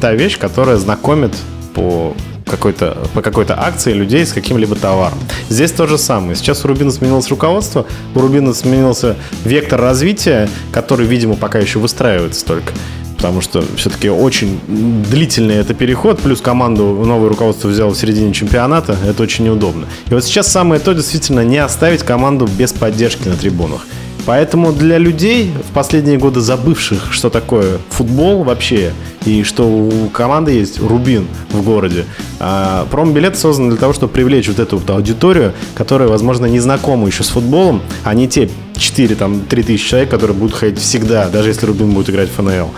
та 0.00 0.12
вещь, 0.12 0.38
которая 0.38 0.76
знакомит 0.76 1.34
по 1.74 2.14
какой-то, 2.46 2.96
по 3.12 3.22
какой-то 3.22 3.60
акции 3.60 3.92
людей 3.92 4.24
с 4.24 4.32
каким-либо 4.32 4.76
товаром. 4.76 5.18
Здесь 5.48 5.72
то 5.72 5.88
же 5.88 5.98
самое. 5.98 6.36
Сейчас 6.36 6.64
у 6.64 6.68
Рубина 6.68 6.92
сменилось 6.92 7.28
руководство, 7.28 7.86
у 8.14 8.20
Рубина 8.20 8.54
сменился 8.54 9.16
вектор 9.44 9.80
развития, 9.80 10.48
который, 10.70 11.06
видимо, 11.06 11.34
пока 11.34 11.58
еще 11.58 11.80
выстраивается 11.80 12.46
только 12.46 12.72
потому 13.16 13.40
что 13.40 13.64
все-таки 13.76 14.08
очень 14.08 14.60
длительный 14.68 15.56
это 15.56 15.74
переход, 15.74 16.20
плюс 16.20 16.40
команду 16.40 16.84
новое 17.04 17.28
руководство 17.28 17.68
взяло 17.68 17.90
в 17.90 17.96
середине 17.96 18.32
чемпионата, 18.32 18.96
это 19.06 19.22
очень 19.22 19.44
неудобно. 19.44 19.86
И 20.08 20.14
вот 20.14 20.24
сейчас 20.24 20.50
самое 20.50 20.80
то 20.80 20.94
действительно 20.94 21.40
не 21.40 21.58
оставить 21.58 22.02
команду 22.02 22.46
без 22.46 22.72
поддержки 22.72 23.28
на 23.28 23.36
трибунах. 23.36 23.86
Поэтому 24.26 24.72
для 24.72 24.98
людей, 24.98 25.52
в 25.70 25.72
последние 25.72 26.18
годы 26.18 26.40
забывших, 26.40 27.12
что 27.12 27.30
такое 27.30 27.78
футбол 27.90 28.42
вообще, 28.42 28.92
и 29.24 29.44
что 29.44 29.64
у 29.68 30.08
команды 30.08 30.50
есть 30.50 30.80
Рубин 30.80 31.28
в 31.50 31.62
городе, 31.62 32.04
а, 32.40 32.86
промбилет 32.90 33.38
создан 33.38 33.70
для 33.70 33.78
того, 33.78 33.92
чтобы 33.92 34.12
привлечь 34.12 34.48
вот 34.48 34.58
эту 34.58 34.78
вот 34.78 34.90
аудиторию, 34.90 35.52
которая, 35.74 36.08
возможно, 36.08 36.46
не 36.46 36.58
знакома 36.58 37.06
еще 37.06 37.22
с 37.22 37.28
футболом, 37.28 37.82
а 38.02 38.14
не 38.14 38.26
те 38.26 38.50
4, 38.76 39.14
там, 39.14 39.40
3 39.40 39.62
тысячи 39.62 39.88
человек, 39.88 40.10
которые 40.10 40.36
будут 40.36 40.56
ходить 40.56 40.80
всегда, 40.80 41.28
даже 41.28 41.50
если 41.50 41.64
Рубин 41.64 41.92
будет 41.92 42.10
играть 42.10 42.28
в 42.28 42.34
ФНЛ. 42.34 42.70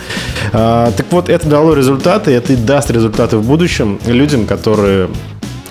А, 0.53 0.91
так 0.91 1.07
вот, 1.09 1.29
это 1.29 1.47
дало 1.47 1.73
результаты, 1.73 2.31
это 2.31 2.53
и 2.53 2.55
даст 2.55 2.91
результаты 2.91 3.37
в 3.37 3.43
будущем 3.43 3.99
людям, 4.05 4.45
которые 4.45 5.09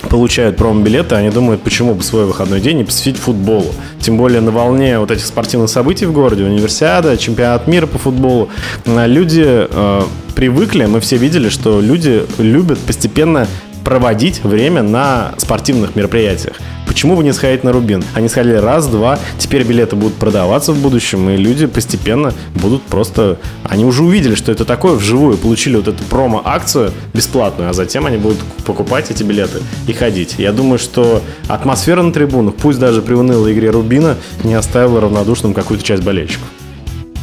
получают 0.09 0.57
промо-билеты, 0.57 1.15
они 1.15 1.31
думают, 1.31 1.63
почему 1.63 1.95
бы 1.95 2.03
свой 2.03 2.25
выходной 2.25 2.61
день 2.61 2.79
не 2.79 2.85
посвятить 2.85 3.21
футболу. 3.21 3.75
Тем 4.01 4.17
более 4.17 4.41
на 4.41 4.51
волне 4.51 4.99
вот 4.99 5.11
этих 5.11 5.27
спортивных 5.27 5.71
событий 5.71 6.07
в 6.07 6.13
городе, 6.13 6.45
универсиада, 6.45 7.17
чемпионат 7.17 7.67
мира 7.67 7.87
по 7.87 7.99
футболу, 7.99 8.49
а, 8.87 9.07
люди 9.07 9.45
э, 9.47 10.03
привыкли, 10.35 10.87
мы 10.87 11.01
все 11.01 11.17
видели, 11.17 11.49
что 11.49 11.81
люди 11.81 12.25
любят 12.39 12.79
постепенно 12.79 13.47
проводить 13.85 14.45
время 14.45 14.83
на 14.83 15.33
спортивных 15.39 15.97
мероприятиях. 15.97 16.57
Почему 16.99 17.15
бы 17.15 17.23
не 17.23 17.33
сходить 17.33 17.63
на 17.63 17.71
Рубин? 17.71 18.03
Они 18.15 18.29
сходили 18.29 18.57
раз, 18.57 18.89
два, 18.89 19.21
теперь 19.39 19.63
билеты 19.63 19.95
будут 19.95 20.15
продаваться 20.15 20.73
в 20.73 20.81
будущем, 20.81 21.31
и 21.31 21.37
люди 21.37 21.67
постепенно 21.67 22.35
будут 22.57 22.83
просто... 22.83 23.39
Они 23.63 23.85
уже 23.85 24.03
увидели, 24.03 24.35
что 24.35 24.51
это 24.51 24.65
такое 24.65 24.95
вживую, 24.95 25.39
получили 25.39 25.77
вот 25.77 25.87
эту 25.87 26.03
промо-акцию 26.03 26.91
бесплатную, 27.15 27.71
а 27.71 27.73
затем 27.73 28.05
они 28.07 28.17
будут 28.17 28.39
покупать 28.67 29.13
эти 29.13 29.23
билеты 29.23 29.61
и 29.87 29.93
ходить. 29.93 30.35
Я 30.39 30.51
думаю, 30.51 30.81
что 30.81 31.23
атмосфера 31.47 32.03
на 32.03 32.13
трибунах, 32.13 32.57
пусть 32.57 32.81
даже 32.81 33.01
при 33.01 33.15
унылой 33.15 33.53
игре 33.53 33.71
Рубина, 33.71 34.17
не 34.43 34.55
оставила 34.55 35.01
равнодушным 35.01 35.55
какую-то 35.55 35.85
часть 35.85 36.03
болельщиков. 36.03 36.49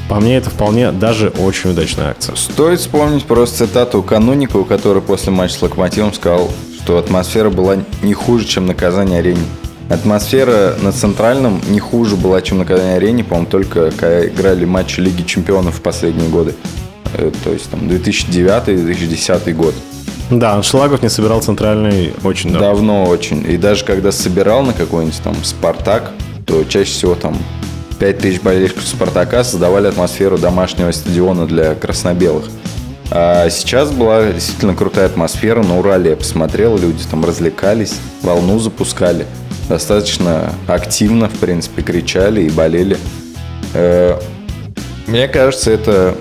По 0.08 0.22
мне, 0.22 0.38
это 0.38 0.50
вполне 0.50 0.94
даже 0.94 1.34
очень 1.38 1.72
удачная 1.72 2.12
акция. 2.12 2.38
Стоит 2.38 2.80
вспомнить 2.80 3.26
просто 3.26 3.68
цитату 3.68 4.02
Кануника, 4.04 4.64
который 4.64 5.02
после 5.02 5.34
матча 5.34 5.56
с 5.56 5.62
Локомотивом 5.62 6.14
сказал, 6.14 6.50
что 6.82 6.98
атмосфера 6.98 7.50
была 7.50 7.78
не 8.04 8.14
хуже, 8.14 8.46
чем 8.46 8.68
на 8.68 8.74
Казани-арене. 8.74 9.42
Атмосфера 9.90 10.76
на 10.82 10.92
Центральном 10.92 11.62
не 11.68 11.80
хуже 11.80 12.16
была, 12.16 12.42
чем 12.42 12.58
на 12.58 12.66
Казани-арене, 12.66 13.24
по-моему, 13.24 13.48
только 13.50 13.92
когда 13.92 14.26
играли 14.28 14.66
матчи 14.66 15.00
Лиги 15.00 15.22
Чемпионов 15.22 15.76
в 15.76 15.82
последние 15.82 16.30
годы. 16.30 16.56
Э, 17.14 17.32
То 17.44 17.52
есть 17.52 17.70
там 17.70 17.82
2009-2010 17.82 19.54
год. 19.54 19.76
Да, 20.32 20.54
Аншлагов 20.54 21.04
не 21.04 21.10
собирал 21.10 21.42
центральный 21.44 22.14
очень 22.24 22.52
давно. 22.52 22.68
Давно 22.68 23.04
очень. 23.06 23.46
И 23.48 23.58
даже 23.58 23.86
когда 23.86 24.12
собирал 24.12 24.64
на 24.64 24.74
какой-нибудь 24.74 25.22
там 25.24 25.36
Спартак, 25.44 26.12
то 26.48 26.64
чаще 26.64 26.92
всего 26.92 27.14
там 27.14 27.38
5000 28.00 28.42
болельщиков 28.42 28.84
Спартака 28.84 29.44
создавали 29.44 29.88
атмосферу 29.88 30.40
домашнего 30.40 30.92
стадиона 30.92 31.46
для 31.46 31.76
красно-белых. 31.76 32.46
А 33.12 33.50
сейчас 33.52 33.92
была 33.92 34.32
действительно 34.32 34.74
крутая 34.74 35.06
атмосфера. 35.06 35.62
На 35.62 35.78
Урале 35.78 36.10
я 36.10 36.18
посмотрел, 36.18 36.76
люди 36.76 37.04
там 37.10 37.24
развлекались, 37.24 37.94
волну 38.24 38.58
запускали. 38.58 39.28
Достаточно 39.70 40.54
активно, 40.68 41.28
в 41.28 41.34
принципе, 41.40 41.82
кричали 41.82 42.44
и 42.44 42.50
болели. 42.50 42.98
Э, 43.74 44.20
Мне 45.08 45.28
кажется, 45.28 45.72
это 45.72 46.16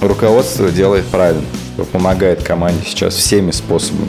руководство 0.00 0.68
делает 0.70 1.04
правильно, 1.06 1.42
что 1.74 1.84
помогает 1.84 2.42
команде 2.42 2.80
сейчас 2.86 3.14
всеми 3.14 3.50
способами. 3.52 4.08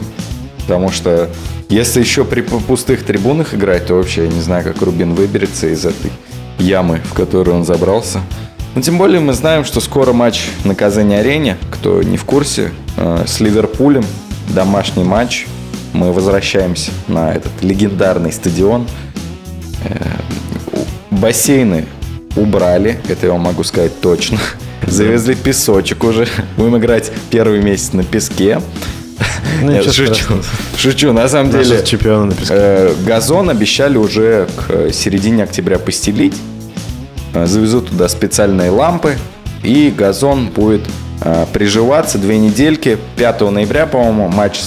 Потому 0.62 0.91
что 0.91 1.30
если 1.69 1.99
еще 1.99 2.23
при 2.25 2.41
пу- 2.41 2.63
пустых 2.63 3.04
трибунах 3.04 3.54
играть, 3.54 3.88
то 3.88 3.95
вообще 3.95 4.23
я 4.25 4.30
не 4.32 4.41
знаю, 4.41 4.63
как 4.63 4.82
Рубин 4.82 5.13
выберется 5.13 5.67
из 5.67 5.86
этой 5.86 6.12
ямы, 6.58 6.99
в 7.06 7.13
которую 7.13 7.58
он 7.58 7.65
забрался. 7.65 8.21
Но 8.75 8.82
тем 8.82 8.97
более 8.97 9.19
мы 9.19 9.34
знаем, 9.34 9.65
что 9.65 9.80
скоро 9.82 10.13
матч 10.13 10.47
на 10.63 10.75
Казани-арене. 10.75 11.58
Кто 11.71 12.02
не 12.04 12.17
в 12.17 12.25
курсе, 12.25 12.71
э, 12.97 13.23
с 13.28 13.39
Ливерпулем 13.39 14.06
домашний 14.49 15.04
матч. 15.04 15.47
Мы 15.93 16.12
возвращаемся 16.13 16.91
на 17.08 17.34
этот 17.34 17.52
легендарный 17.62 18.32
стадион. 18.32 18.88
Э, 19.86 20.06
Бассейны 21.12 21.86
убрали, 22.36 22.99
это 23.10 23.25
я 23.28 23.32
вам 23.34 23.41
могу 23.41 23.63
сказать 23.63 23.99
точно. 24.02 24.38
Завезли 24.88 25.36
песочек 25.36 26.04
уже. 26.04 26.28
Будем 26.58 26.78
играть 26.78 27.12
первый 27.30 27.62
месяц 27.62 27.93
на 27.93 28.04
песке. 28.04 28.62
Ну, 29.62 29.71
Нет, 29.71 29.84
шучу. 29.84 30.06
страшного. 30.06 30.43
Шучу. 30.78 31.12
На 31.12 31.28
самом 31.28 31.52
Наши 31.52 31.69
деле, 31.69 31.84
чемпионы 31.86 32.25
на 32.28 32.32
песке. 32.34 32.54
э, 32.56 32.93
газон 33.06 33.49
обещали 33.49 33.97
уже 33.97 34.47
к 34.56 34.93
середине 34.93 35.43
октября 35.43 35.80
постелить. 35.80 36.36
Э, 37.34 37.45
Завезут 37.45 37.89
туда 37.89 38.08
специальные 38.08 38.69
лампы. 38.69 39.17
И 39.63 39.93
газон 39.95 40.47
будет 40.47 40.82
э, 41.21 41.45
приживаться 41.52 42.17
две 42.17 42.38
недельки. 42.38 42.97
5 43.17 43.41
ноября, 43.52 43.86
по-моему, 43.86 44.30
матч 44.30 44.62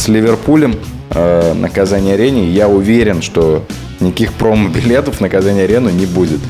с, 0.00 0.08
Ливерпулем 0.08 0.76
э, 1.10 1.52
на 1.52 1.68
Казани-арене. 1.68 2.50
Я 2.50 2.68
уверен, 2.68 3.20
что 3.20 3.64
никаких 4.00 4.32
промо-билетов 4.32 5.20
на 5.20 5.28
Казань-арену 5.28 5.90
не 5.90 6.06
будет. 6.06 6.40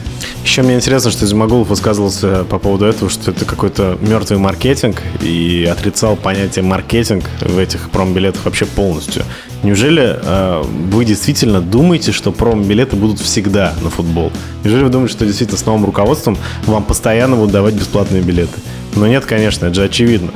Еще 0.45 0.63
мне 0.63 0.77
интересно, 0.77 1.11
что 1.11 1.27
Зимагулов 1.27 1.69
высказывался 1.69 2.45
по 2.45 2.61
поводу 2.61 2.87
этого, 2.87 3.11
что 3.11 3.33
это 3.33 3.45
какой-то 3.45 3.99
мертвый 4.01 4.39
маркетинг 4.39 5.03
и 5.21 5.69
отрицал 5.71 6.17
понятие 6.17 6.65
маркетинг 6.65 7.25
в 7.41 7.59
этих 7.59 7.91
промо-билетах 7.91 8.45
вообще 8.45 8.67
полностью. 8.67 9.25
Неужели 9.65 10.17
э, 10.23 10.63
вы 10.63 11.05
действительно 11.05 11.61
думаете, 11.61 12.13
что 12.13 12.31
промо-билеты 12.31 12.95
будут 12.95 13.19
всегда 13.19 13.75
на 13.83 13.91
футбол? 13.91 14.31
Неужели 14.63 14.85
вы 14.85 14.91
думаете, 14.91 15.15
что 15.15 15.27
действительно 15.27 15.59
с 15.59 15.67
новым 15.67 15.85
руководством 15.87 16.39
вам 16.67 16.85
постоянно 16.85 17.35
будут 17.35 17.51
давать 17.51 17.75
бесплатные 17.75 18.23
билеты? 18.23 18.61
Но 18.95 19.09
нет, 19.09 19.25
конечно, 19.25 19.67
это 19.67 19.75
же 19.75 19.85
очевидно. 19.85 20.31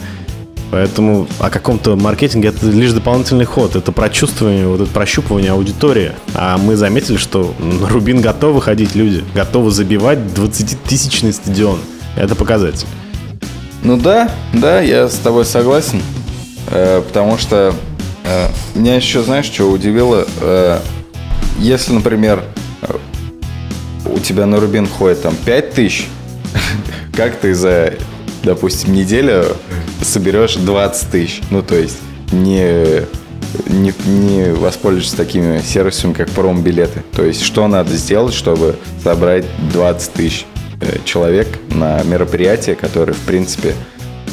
Поэтому 0.75 1.29
о 1.39 1.51
каком-то 1.51 1.95
маркетинге 1.95 2.49
это 2.49 2.67
лишь 2.67 2.91
дополнительный 2.91 3.45
ход. 3.45 3.77
Это 3.77 3.93
прочувствование, 3.93 4.67
вот 4.67 4.81
это 4.81 4.91
прощупывание 4.91 5.53
аудитории. 5.53 6.11
А 6.35 6.59
мы 6.59 6.75
заметили, 6.75 7.17
что 7.17 7.55
на 7.61 7.89
Рубин 7.89 8.21
готовы 8.21 8.61
ходить 8.61 8.97
люди, 8.97 9.23
готовы 9.37 9.71
забивать 9.71 10.19
20-тысячный 10.19 11.33
стадион. 11.33 11.79
Это 12.17 12.35
показатель. 12.35 12.89
Ну 13.85 13.97
да, 13.97 14.29
да, 14.53 14.81
я 14.81 15.09
с 15.09 15.15
тобой 15.15 15.45
согласен. 15.45 16.03
Э, 16.73 17.03
потому 17.07 17.39
что 17.39 17.73
э, 18.25 18.49
меня 18.75 18.97
еще, 18.97 19.23
знаешь, 19.23 19.47
что 19.47 19.71
удивило? 19.71 20.27
Э, 20.41 20.81
если, 21.61 21.93
например, 21.93 22.43
у 24.07 24.19
тебя 24.19 24.45
на 24.47 24.59
Рубин 24.59 24.89
ходит 24.89 25.23
там 25.23 25.37
5 25.37 25.73
тысяч, 25.73 26.09
как 27.17 27.37
ты 27.37 27.55
за, 27.55 27.95
допустим, 28.43 28.93
неделю 28.93 29.57
соберешь 30.05 30.55
20 30.55 31.11
тысяч. 31.11 31.41
Ну, 31.51 31.63
то 31.63 31.75
есть 31.75 31.99
не, 32.33 33.03
не, 33.67 33.93
не 34.07 34.53
воспользуешься 34.53 35.17
такими 35.17 35.61
сервисами, 35.61 36.13
как 36.13 36.31
промо-билеты. 36.31 37.03
То 37.13 37.25
есть 37.25 37.43
что 37.43 37.67
надо 37.69 37.95
сделать, 37.97 38.35
чтобы 38.35 38.77
собрать 39.03 39.45
20 39.73 40.13
тысяч 40.13 40.47
э, 40.81 40.99
человек 41.05 41.49
на 41.71 42.03
мероприятие, 42.03 42.77
которое, 42.77 43.13
в 43.13 43.21
принципе, 43.21 43.75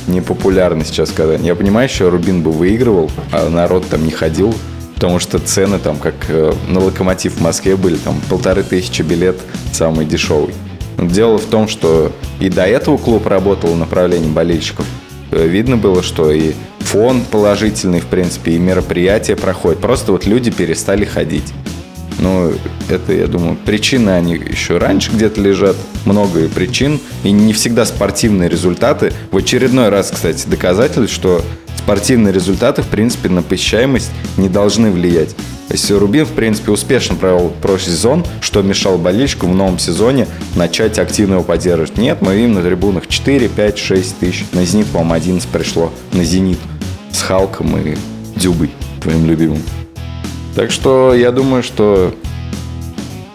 не 0.07 0.21
популярно 0.21 0.83
сейчас 0.83 1.09
сказать. 1.09 1.41
Я 1.41 1.55
понимаю, 1.55 1.87
что 1.87 2.09
Рубин 2.09 2.41
бы 2.41 2.51
выигрывал, 2.51 3.11
а 3.31 3.49
народ 3.49 3.87
там 3.87 4.05
не 4.05 4.11
ходил, 4.11 4.53
потому 4.95 5.19
что 5.19 5.39
цены 5.39 5.79
там, 5.79 5.97
как 5.97 6.15
э, 6.27 6.53
на 6.67 6.79
Локомотив 6.79 7.35
в 7.35 7.41
Москве 7.41 7.75
были, 7.75 7.97
там 7.97 8.19
полторы 8.29 8.63
тысячи 8.63 9.01
билет 9.01 9.39
самый 9.71 10.05
дешевый. 10.05 10.53
Дело 10.97 11.37
в 11.37 11.45
том, 11.45 11.67
что 11.67 12.11
и 12.39 12.49
до 12.49 12.63
этого 12.63 12.97
клуб 12.97 13.25
работал 13.25 13.73
в 13.73 13.77
направлении 13.77 14.29
болельщиков– 14.29 14.85
видно 15.31 15.77
было, 15.77 16.03
что 16.03 16.31
и 16.31 16.53
фон 16.79 17.23
положительный, 17.23 17.99
в 17.99 18.07
принципе, 18.07 18.53
и 18.53 18.59
мероприятия 18.59 19.35
проходят. 19.35 19.79
Просто 19.79 20.11
вот 20.11 20.25
люди 20.25 20.51
перестали 20.51 21.05
ходить. 21.05 21.53
Ну, 22.19 22.53
это, 22.89 23.13
я 23.13 23.25
думаю, 23.27 23.57
причины 23.65 24.11
они 24.11 24.33
еще 24.33 24.77
раньше 24.77 25.11
где-то 25.11 25.41
лежат, 25.41 25.75
много 26.05 26.47
причин, 26.49 26.99
и 27.23 27.31
не 27.31 27.53
всегда 27.53 27.85
спортивные 27.85 28.47
результаты. 28.47 29.11
В 29.31 29.37
очередной 29.37 29.89
раз, 29.89 30.11
кстати, 30.11 30.47
доказательство, 30.47 31.07
что 31.07 31.41
спортивные 31.77 32.33
результаты, 32.33 32.81
в 32.81 32.87
принципе, 32.87 33.29
на 33.29 33.41
посещаемость 33.41 34.11
не 34.37 34.49
должны 34.49 34.91
влиять. 34.91 35.35
Если 35.69 35.93
Рубин, 35.93 36.25
в 36.25 36.31
принципе, 36.31 36.71
успешно 36.71 37.15
провел 37.15 37.49
прошлый 37.61 37.95
сезон, 37.95 38.25
что 38.41 38.61
мешал 38.61 38.97
болельщикам 38.97 39.53
в 39.53 39.55
новом 39.55 39.79
сезоне 39.79 40.27
начать 40.55 40.99
активно 40.99 41.35
его 41.35 41.43
поддерживать? 41.43 41.97
Нет, 41.97 42.21
мы 42.21 42.35
видим 42.35 42.53
на 42.53 42.61
трибунах 42.61 43.07
4, 43.07 43.47
5, 43.47 43.77
6 43.77 44.19
тысяч. 44.19 44.45
На 44.51 44.65
«Зенит», 44.65 44.87
по-моему, 44.87 45.13
11 45.13 45.49
пришло. 45.49 45.93
На 46.11 46.25
«Зенит» 46.25 46.59
с 47.11 47.21
Халком 47.21 47.77
и 47.77 47.95
Дюбой, 48.35 48.71
твоим 49.01 49.25
любимым. 49.25 49.61
Так 50.55 50.71
что 50.71 51.13
я 51.13 51.31
думаю, 51.31 51.63
что 51.63 52.13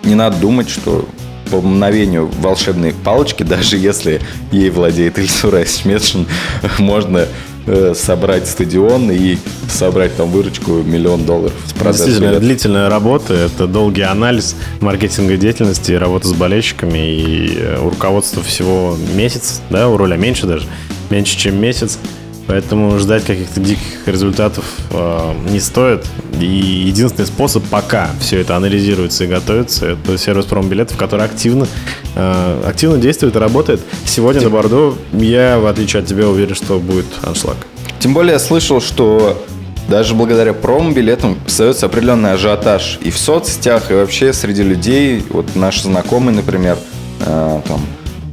не 0.04 0.14
надо 0.14 0.36
думать, 0.36 0.68
что 0.68 1.08
по 1.50 1.60
мгновению 1.60 2.30
волшебной 2.40 2.92
палочки, 2.92 3.42
даже 3.44 3.76
если 3.76 4.20
ей 4.52 4.70
владеет 4.70 5.18
Ильсура 5.18 5.64
Сметшин, 5.64 6.26
можно 6.78 7.26
Э, 7.68 7.94
собрать 7.96 8.46
стадион 8.46 9.10
и 9.10 9.38
собрать 9.68 10.16
там 10.16 10.30
выручку 10.30 10.82
миллион 10.84 11.24
долларов 11.26 11.52
с 11.66 11.72
продажи 11.72 11.98
Действительно, 11.98 12.26
билетов. 12.28 12.42
длительная 12.44 12.88
работа, 12.88 13.34
это 13.34 13.66
долгий 13.66 14.02
анализ 14.02 14.54
маркетинговой 14.80 15.36
деятельности, 15.36 15.90
работа 15.90 16.28
с 16.28 16.32
болельщиками 16.32 16.98
и 16.98 17.58
э, 17.58 17.80
у 17.80 17.90
руководства 17.90 18.40
всего 18.44 18.96
месяц, 19.16 19.62
да, 19.68 19.88
у 19.88 19.96
роля 19.96 20.16
меньше 20.16 20.46
даже, 20.46 20.68
меньше, 21.10 21.36
чем 21.36 21.60
месяц. 21.60 21.98
Поэтому 22.46 22.98
ждать 22.98 23.24
каких-то 23.24 23.60
диких 23.60 24.06
результатов 24.06 24.64
э, 24.90 25.34
не 25.50 25.58
стоит. 25.58 26.04
И 26.40 26.46
единственный 26.46 27.26
способ, 27.26 27.64
пока 27.64 28.10
все 28.20 28.40
это 28.40 28.56
анализируется 28.56 29.24
и 29.24 29.26
готовится, 29.26 29.86
это 29.86 30.16
сервис 30.16 30.44
промбилетов, 30.44 30.96
который 30.96 31.24
активно, 31.24 31.66
э, 32.14 32.62
активно 32.66 32.98
действует 32.98 33.34
и 33.34 33.38
работает. 33.38 33.80
Сегодня 34.04 34.40
Тем... 34.40 34.50
на 34.50 34.56
Бордо 34.56 34.96
я, 35.12 35.58
в 35.58 35.66
отличие 35.66 36.02
от 36.02 36.08
тебя, 36.08 36.28
уверен, 36.28 36.54
что 36.54 36.78
будет 36.78 37.06
аншлаг. 37.22 37.56
Тем 37.98 38.14
более 38.14 38.34
я 38.34 38.38
слышал, 38.38 38.80
что 38.80 39.44
даже 39.88 40.14
благодаря 40.14 40.52
промо-билетам 40.52 41.38
создается 41.46 41.86
определенный 41.86 42.32
ажиотаж 42.32 42.98
и 43.02 43.10
в 43.10 43.18
соцсетях, 43.18 43.90
и 43.90 43.94
вообще 43.94 44.32
среди 44.32 44.62
людей. 44.62 45.24
Вот 45.30 45.56
наш 45.56 45.82
знакомый, 45.82 46.34
например, 46.34 46.78
э, 47.20 47.60
там, 47.66 47.80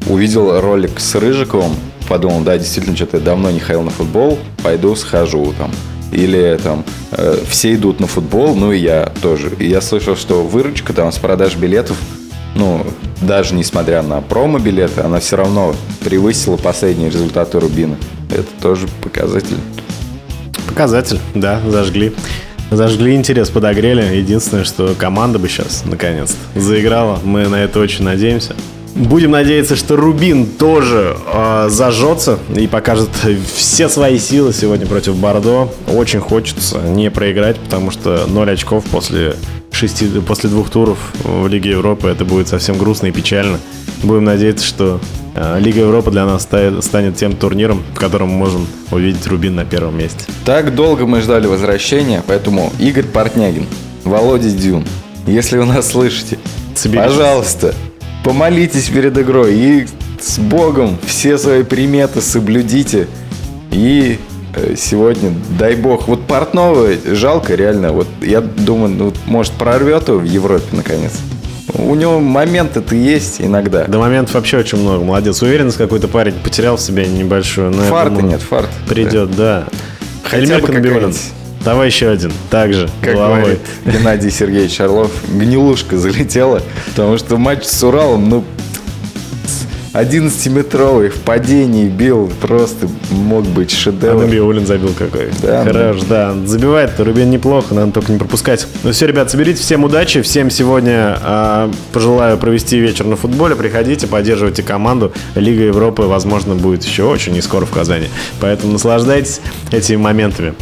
увидел 0.07 0.59
ролик 0.59 0.99
с 0.99 1.15
Рыжиковым, 1.15 1.73
подумал, 2.07 2.41
да, 2.41 2.57
действительно, 2.57 2.95
что-то 2.95 3.17
я 3.17 3.23
давно 3.23 3.51
не 3.51 3.59
ходил 3.59 3.83
на 3.83 3.91
футбол, 3.91 4.39
пойду 4.63 4.95
схожу 4.95 5.53
там. 5.57 5.71
Или 6.11 6.59
там 6.61 6.85
э, 7.11 7.39
все 7.49 7.73
идут 7.73 7.99
на 7.99 8.07
футбол, 8.07 8.55
ну 8.55 8.71
и 8.71 8.77
я 8.77 9.11
тоже. 9.21 9.51
И 9.59 9.67
я 9.67 9.81
слышал, 9.81 10.15
что 10.15 10.43
выручка 10.43 10.93
там 10.93 11.11
с 11.11 11.17
продаж 11.17 11.55
билетов, 11.55 11.97
ну, 12.55 12.85
даже 13.21 13.55
несмотря 13.55 14.01
на 14.03 14.21
промо-билеты, 14.21 15.01
она 15.01 15.19
все 15.19 15.37
равно 15.37 15.75
превысила 16.03 16.57
последние 16.57 17.09
результаты 17.09 17.59
Рубина. 17.59 17.95
Это 18.29 18.45
тоже 18.61 18.87
показатель. 19.01 19.57
Показатель, 20.67 21.19
да, 21.33 21.59
зажгли. 21.67 22.13
Зажгли 22.71 23.15
интерес, 23.15 23.49
подогрели. 23.49 24.15
Единственное, 24.15 24.63
что 24.63 24.95
команда 24.97 25.39
бы 25.39 25.47
сейчас, 25.47 25.83
наконец-то, 25.85 26.59
заиграла. 26.59 27.19
Мы 27.23 27.47
на 27.47 27.55
это 27.55 27.79
очень 27.79 28.03
надеемся. 28.03 28.55
Будем 28.95 29.31
надеяться, 29.31 29.75
что 29.75 29.95
Рубин 29.95 30.45
тоже 30.45 31.17
э, 31.33 31.67
зажжется 31.69 32.37
и 32.55 32.67
покажет 32.67 33.09
все 33.55 33.89
свои 33.89 34.19
силы 34.19 34.53
сегодня 34.53 34.85
против 34.85 35.15
Бордо. 35.15 35.69
Очень 35.87 36.19
хочется 36.19 36.79
не 36.79 37.09
проиграть, 37.09 37.57
потому 37.57 37.89
что 37.89 38.25
0 38.27 38.51
очков 38.51 38.83
после, 38.85 39.35
шести, 39.71 40.07
после 40.25 40.49
двух 40.49 40.69
туров 40.69 40.99
в 41.23 41.47
Лиге 41.47 41.71
Европы 41.71 42.07
это 42.07 42.23
будет 42.23 42.47
совсем 42.47 42.77
грустно 42.77 43.07
и 43.07 43.11
печально. 43.11 43.59
Будем 44.03 44.25
надеяться, 44.25 44.63
что 44.65 44.99
э, 45.33 45.59
Лига 45.59 45.79
Европы 45.79 46.11
для 46.11 46.25
нас 46.25 46.43
станет, 46.43 46.83
станет 46.83 47.15
тем 47.15 47.35
турниром, 47.35 47.81
в 47.95 47.99
котором 47.99 48.29
мы 48.29 48.37
можем 48.37 48.67
увидеть 48.91 49.25
Рубин 49.25 49.55
на 49.55 49.65
первом 49.65 49.97
месте. 49.97 50.25
Так 50.45 50.75
долго 50.75 51.07
мы 51.07 51.21
ждали 51.21 51.47
возвращения, 51.47 52.23
поэтому 52.27 52.71
Игорь 52.79 53.05
Портнягин, 53.05 53.65
Володя 54.03 54.51
Дюн, 54.51 54.85
если 55.25 55.57
вы 55.57 55.65
нас 55.65 55.89
слышите, 55.89 56.37
Соберитесь. 56.75 57.11
пожалуйста, 57.11 57.73
помолитесь 58.23 58.89
перед 58.89 59.17
игрой 59.17 59.55
и 59.55 59.87
с 60.19 60.39
Богом 60.39 60.97
все 61.05 61.37
свои 61.37 61.63
приметы 61.63 62.21
соблюдите. 62.21 63.07
И 63.71 64.19
э, 64.55 64.75
сегодня, 64.77 65.33
дай 65.57 65.75
бог, 65.75 66.07
вот 66.07 66.25
Портнова 66.25 66.89
жалко 67.11 67.55
реально. 67.55 67.91
Вот 67.91 68.07
я 68.21 68.41
думаю, 68.41 68.89
ну, 68.89 69.13
может 69.25 69.53
прорвет 69.53 70.07
его 70.07 70.19
в 70.19 70.23
Европе 70.23 70.65
наконец. 70.71 71.13
У 71.75 71.95
него 71.95 72.19
моменты-то 72.19 72.95
есть 72.95 73.41
иногда. 73.41 73.85
До 73.85 73.97
моментов 73.97 74.35
вообще 74.35 74.57
очень 74.57 74.77
много. 74.77 75.03
Молодец. 75.03 75.41
Уверенность 75.41 75.77
какой-то 75.77 76.07
парень 76.07 76.35
потерял 76.43 76.77
в 76.77 76.81
себе 76.81 77.07
небольшую. 77.07 77.71
Но 77.71 77.83
фарта 77.83 78.15
думаю, 78.15 78.31
нет, 78.31 78.41
фарт. 78.41 78.69
Придет, 78.87 79.31
да. 79.35 79.65
да. 79.71 79.77
Хотя 80.23 80.59
бы 80.59 80.67
Давай 81.63 81.87
еще 81.87 82.09
один. 82.09 82.31
Также. 82.49 82.89
Как 83.01 83.15
головой. 83.15 83.39
говорит 83.39 83.59
Геннадий 83.85 84.31
Сергеевич 84.31 84.79
Орлов, 84.81 85.11
гнилушка 85.29 85.97
залетела, 85.97 86.61
потому 86.87 87.17
что 87.17 87.37
матч 87.37 87.63
с 87.63 87.83
Уралом, 87.83 88.29
ну, 88.29 88.43
11-метровый 89.93 91.09
в 91.09 91.17
падении 91.19 91.87
бил, 91.87 92.31
просто 92.41 92.89
мог 93.11 93.45
быть 93.45 93.71
шедевр. 93.71 94.23
А 94.23 94.25
Набиулин 94.25 94.65
забил 94.65 94.91
какой. 94.97 95.29
Да, 95.41 95.63
Хорош, 95.63 95.97
ну... 96.01 96.07
да. 96.09 96.35
Забивает 96.45 96.99
Рубин 96.99 97.29
неплохо, 97.29 97.75
надо 97.75 97.91
только 97.91 98.11
не 98.11 98.17
пропускать. 98.17 98.67
Ну 98.83 98.91
все, 98.91 99.05
ребят, 99.05 99.29
соберите, 99.29 99.61
всем 99.61 99.83
удачи, 99.83 100.23
всем 100.23 100.49
сегодня 100.49 101.17
э, 101.23 101.71
пожелаю 101.91 102.39
провести 102.39 102.79
вечер 102.79 103.05
на 103.05 103.15
футболе, 103.15 103.55
приходите, 103.55 104.07
поддерживайте 104.07 104.63
команду. 104.63 105.13
Лига 105.35 105.61
Европы, 105.61 106.03
возможно, 106.03 106.55
будет 106.55 106.83
еще 106.83 107.03
очень 107.03 107.33
не 107.33 107.41
скоро 107.41 107.65
в 107.65 107.71
Казани. 107.71 108.07
Поэтому 108.39 108.73
наслаждайтесь 108.73 109.41
этими 109.71 109.97
моментами. 109.97 110.55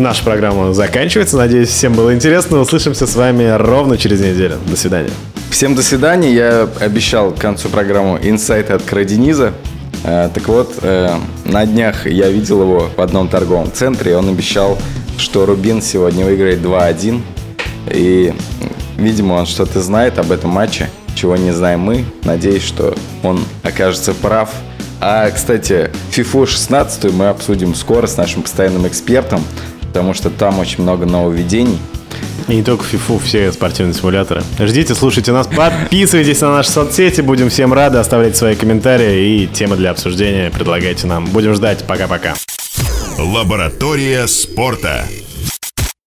Наша 0.00 0.24
программа 0.24 0.72
заканчивается. 0.72 1.36
Надеюсь, 1.36 1.68
всем 1.68 1.92
было 1.92 2.14
интересно. 2.14 2.58
Услышимся 2.58 3.06
с 3.06 3.14
вами 3.16 3.44
ровно 3.58 3.98
через 3.98 4.20
неделю. 4.20 4.56
До 4.66 4.74
свидания. 4.74 5.10
Всем 5.50 5.74
до 5.74 5.82
свидания. 5.82 6.32
Я 6.32 6.66
обещал 6.80 7.32
к 7.32 7.36
концу 7.38 7.68
программы 7.68 8.18
инсайты 8.22 8.72
от 8.72 8.82
Крадениза. 8.82 9.52
Э, 10.02 10.30
так 10.32 10.48
вот, 10.48 10.72
э, 10.80 11.14
на 11.44 11.66
днях 11.66 12.06
я 12.06 12.30
видел 12.30 12.62
его 12.62 12.90
в 12.96 12.98
одном 12.98 13.28
торговом 13.28 13.70
центре, 13.70 14.16
он 14.16 14.30
обещал, 14.30 14.78
что 15.18 15.44
Рубин 15.44 15.82
сегодня 15.82 16.24
выиграет 16.24 16.60
2-1. 16.60 17.20
И 17.90 18.32
видимо, 18.96 19.34
он 19.34 19.44
что-то 19.44 19.82
знает 19.82 20.18
об 20.18 20.32
этом 20.32 20.48
матче, 20.48 20.88
чего 21.14 21.36
не 21.36 21.50
знаем 21.50 21.80
мы. 21.80 22.06
Надеюсь, 22.24 22.62
что 22.62 22.94
он 23.22 23.44
окажется 23.62 24.14
прав. 24.14 24.48
А, 25.02 25.30
кстати, 25.30 25.90
FIFA 26.10 26.46
16 26.46 27.12
мы 27.12 27.28
обсудим 27.28 27.74
скоро 27.74 28.06
с 28.06 28.18
нашим 28.18 28.42
постоянным 28.42 28.86
экспертом, 28.86 29.42
потому 29.90 30.14
что 30.14 30.30
там 30.30 30.60
очень 30.60 30.84
много 30.84 31.04
нововведений. 31.04 31.76
И 32.46 32.54
не 32.54 32.62
только 32.62 32.84
FIFA, 32.84 33.20
все 33.24 33.52
спортивные 33.52 33.92
симуляторы. 33.92 34.42
Ждите, 34.58 34.94
слушайте 34.94 35.32
нас, 35.32 35.48
подписывайтесь 35.48 36.40
на 36.40 36.52
наши 36.52 36.70
соцсети, 36.70 37.20
будем 37.20 37.50
всем 37.50 37.72
рады, 37.72 37.98
оставляйте 37.98 38.36
свои 38.36 38.54
комментарии 38.54 39.42
и 39.42 39.46
темы 39.48 39.76
для 39.76 39.90
обсуждения 39.90 40.50
предлагайте 40.50 41.08
нам. 41.08 41.26
Будем 41.26 41.54
ждать, 41.54 41.84
пока-пока. 41.86 42.34
Лаборатория 43.18 44.28
спорта. 44.28 45.04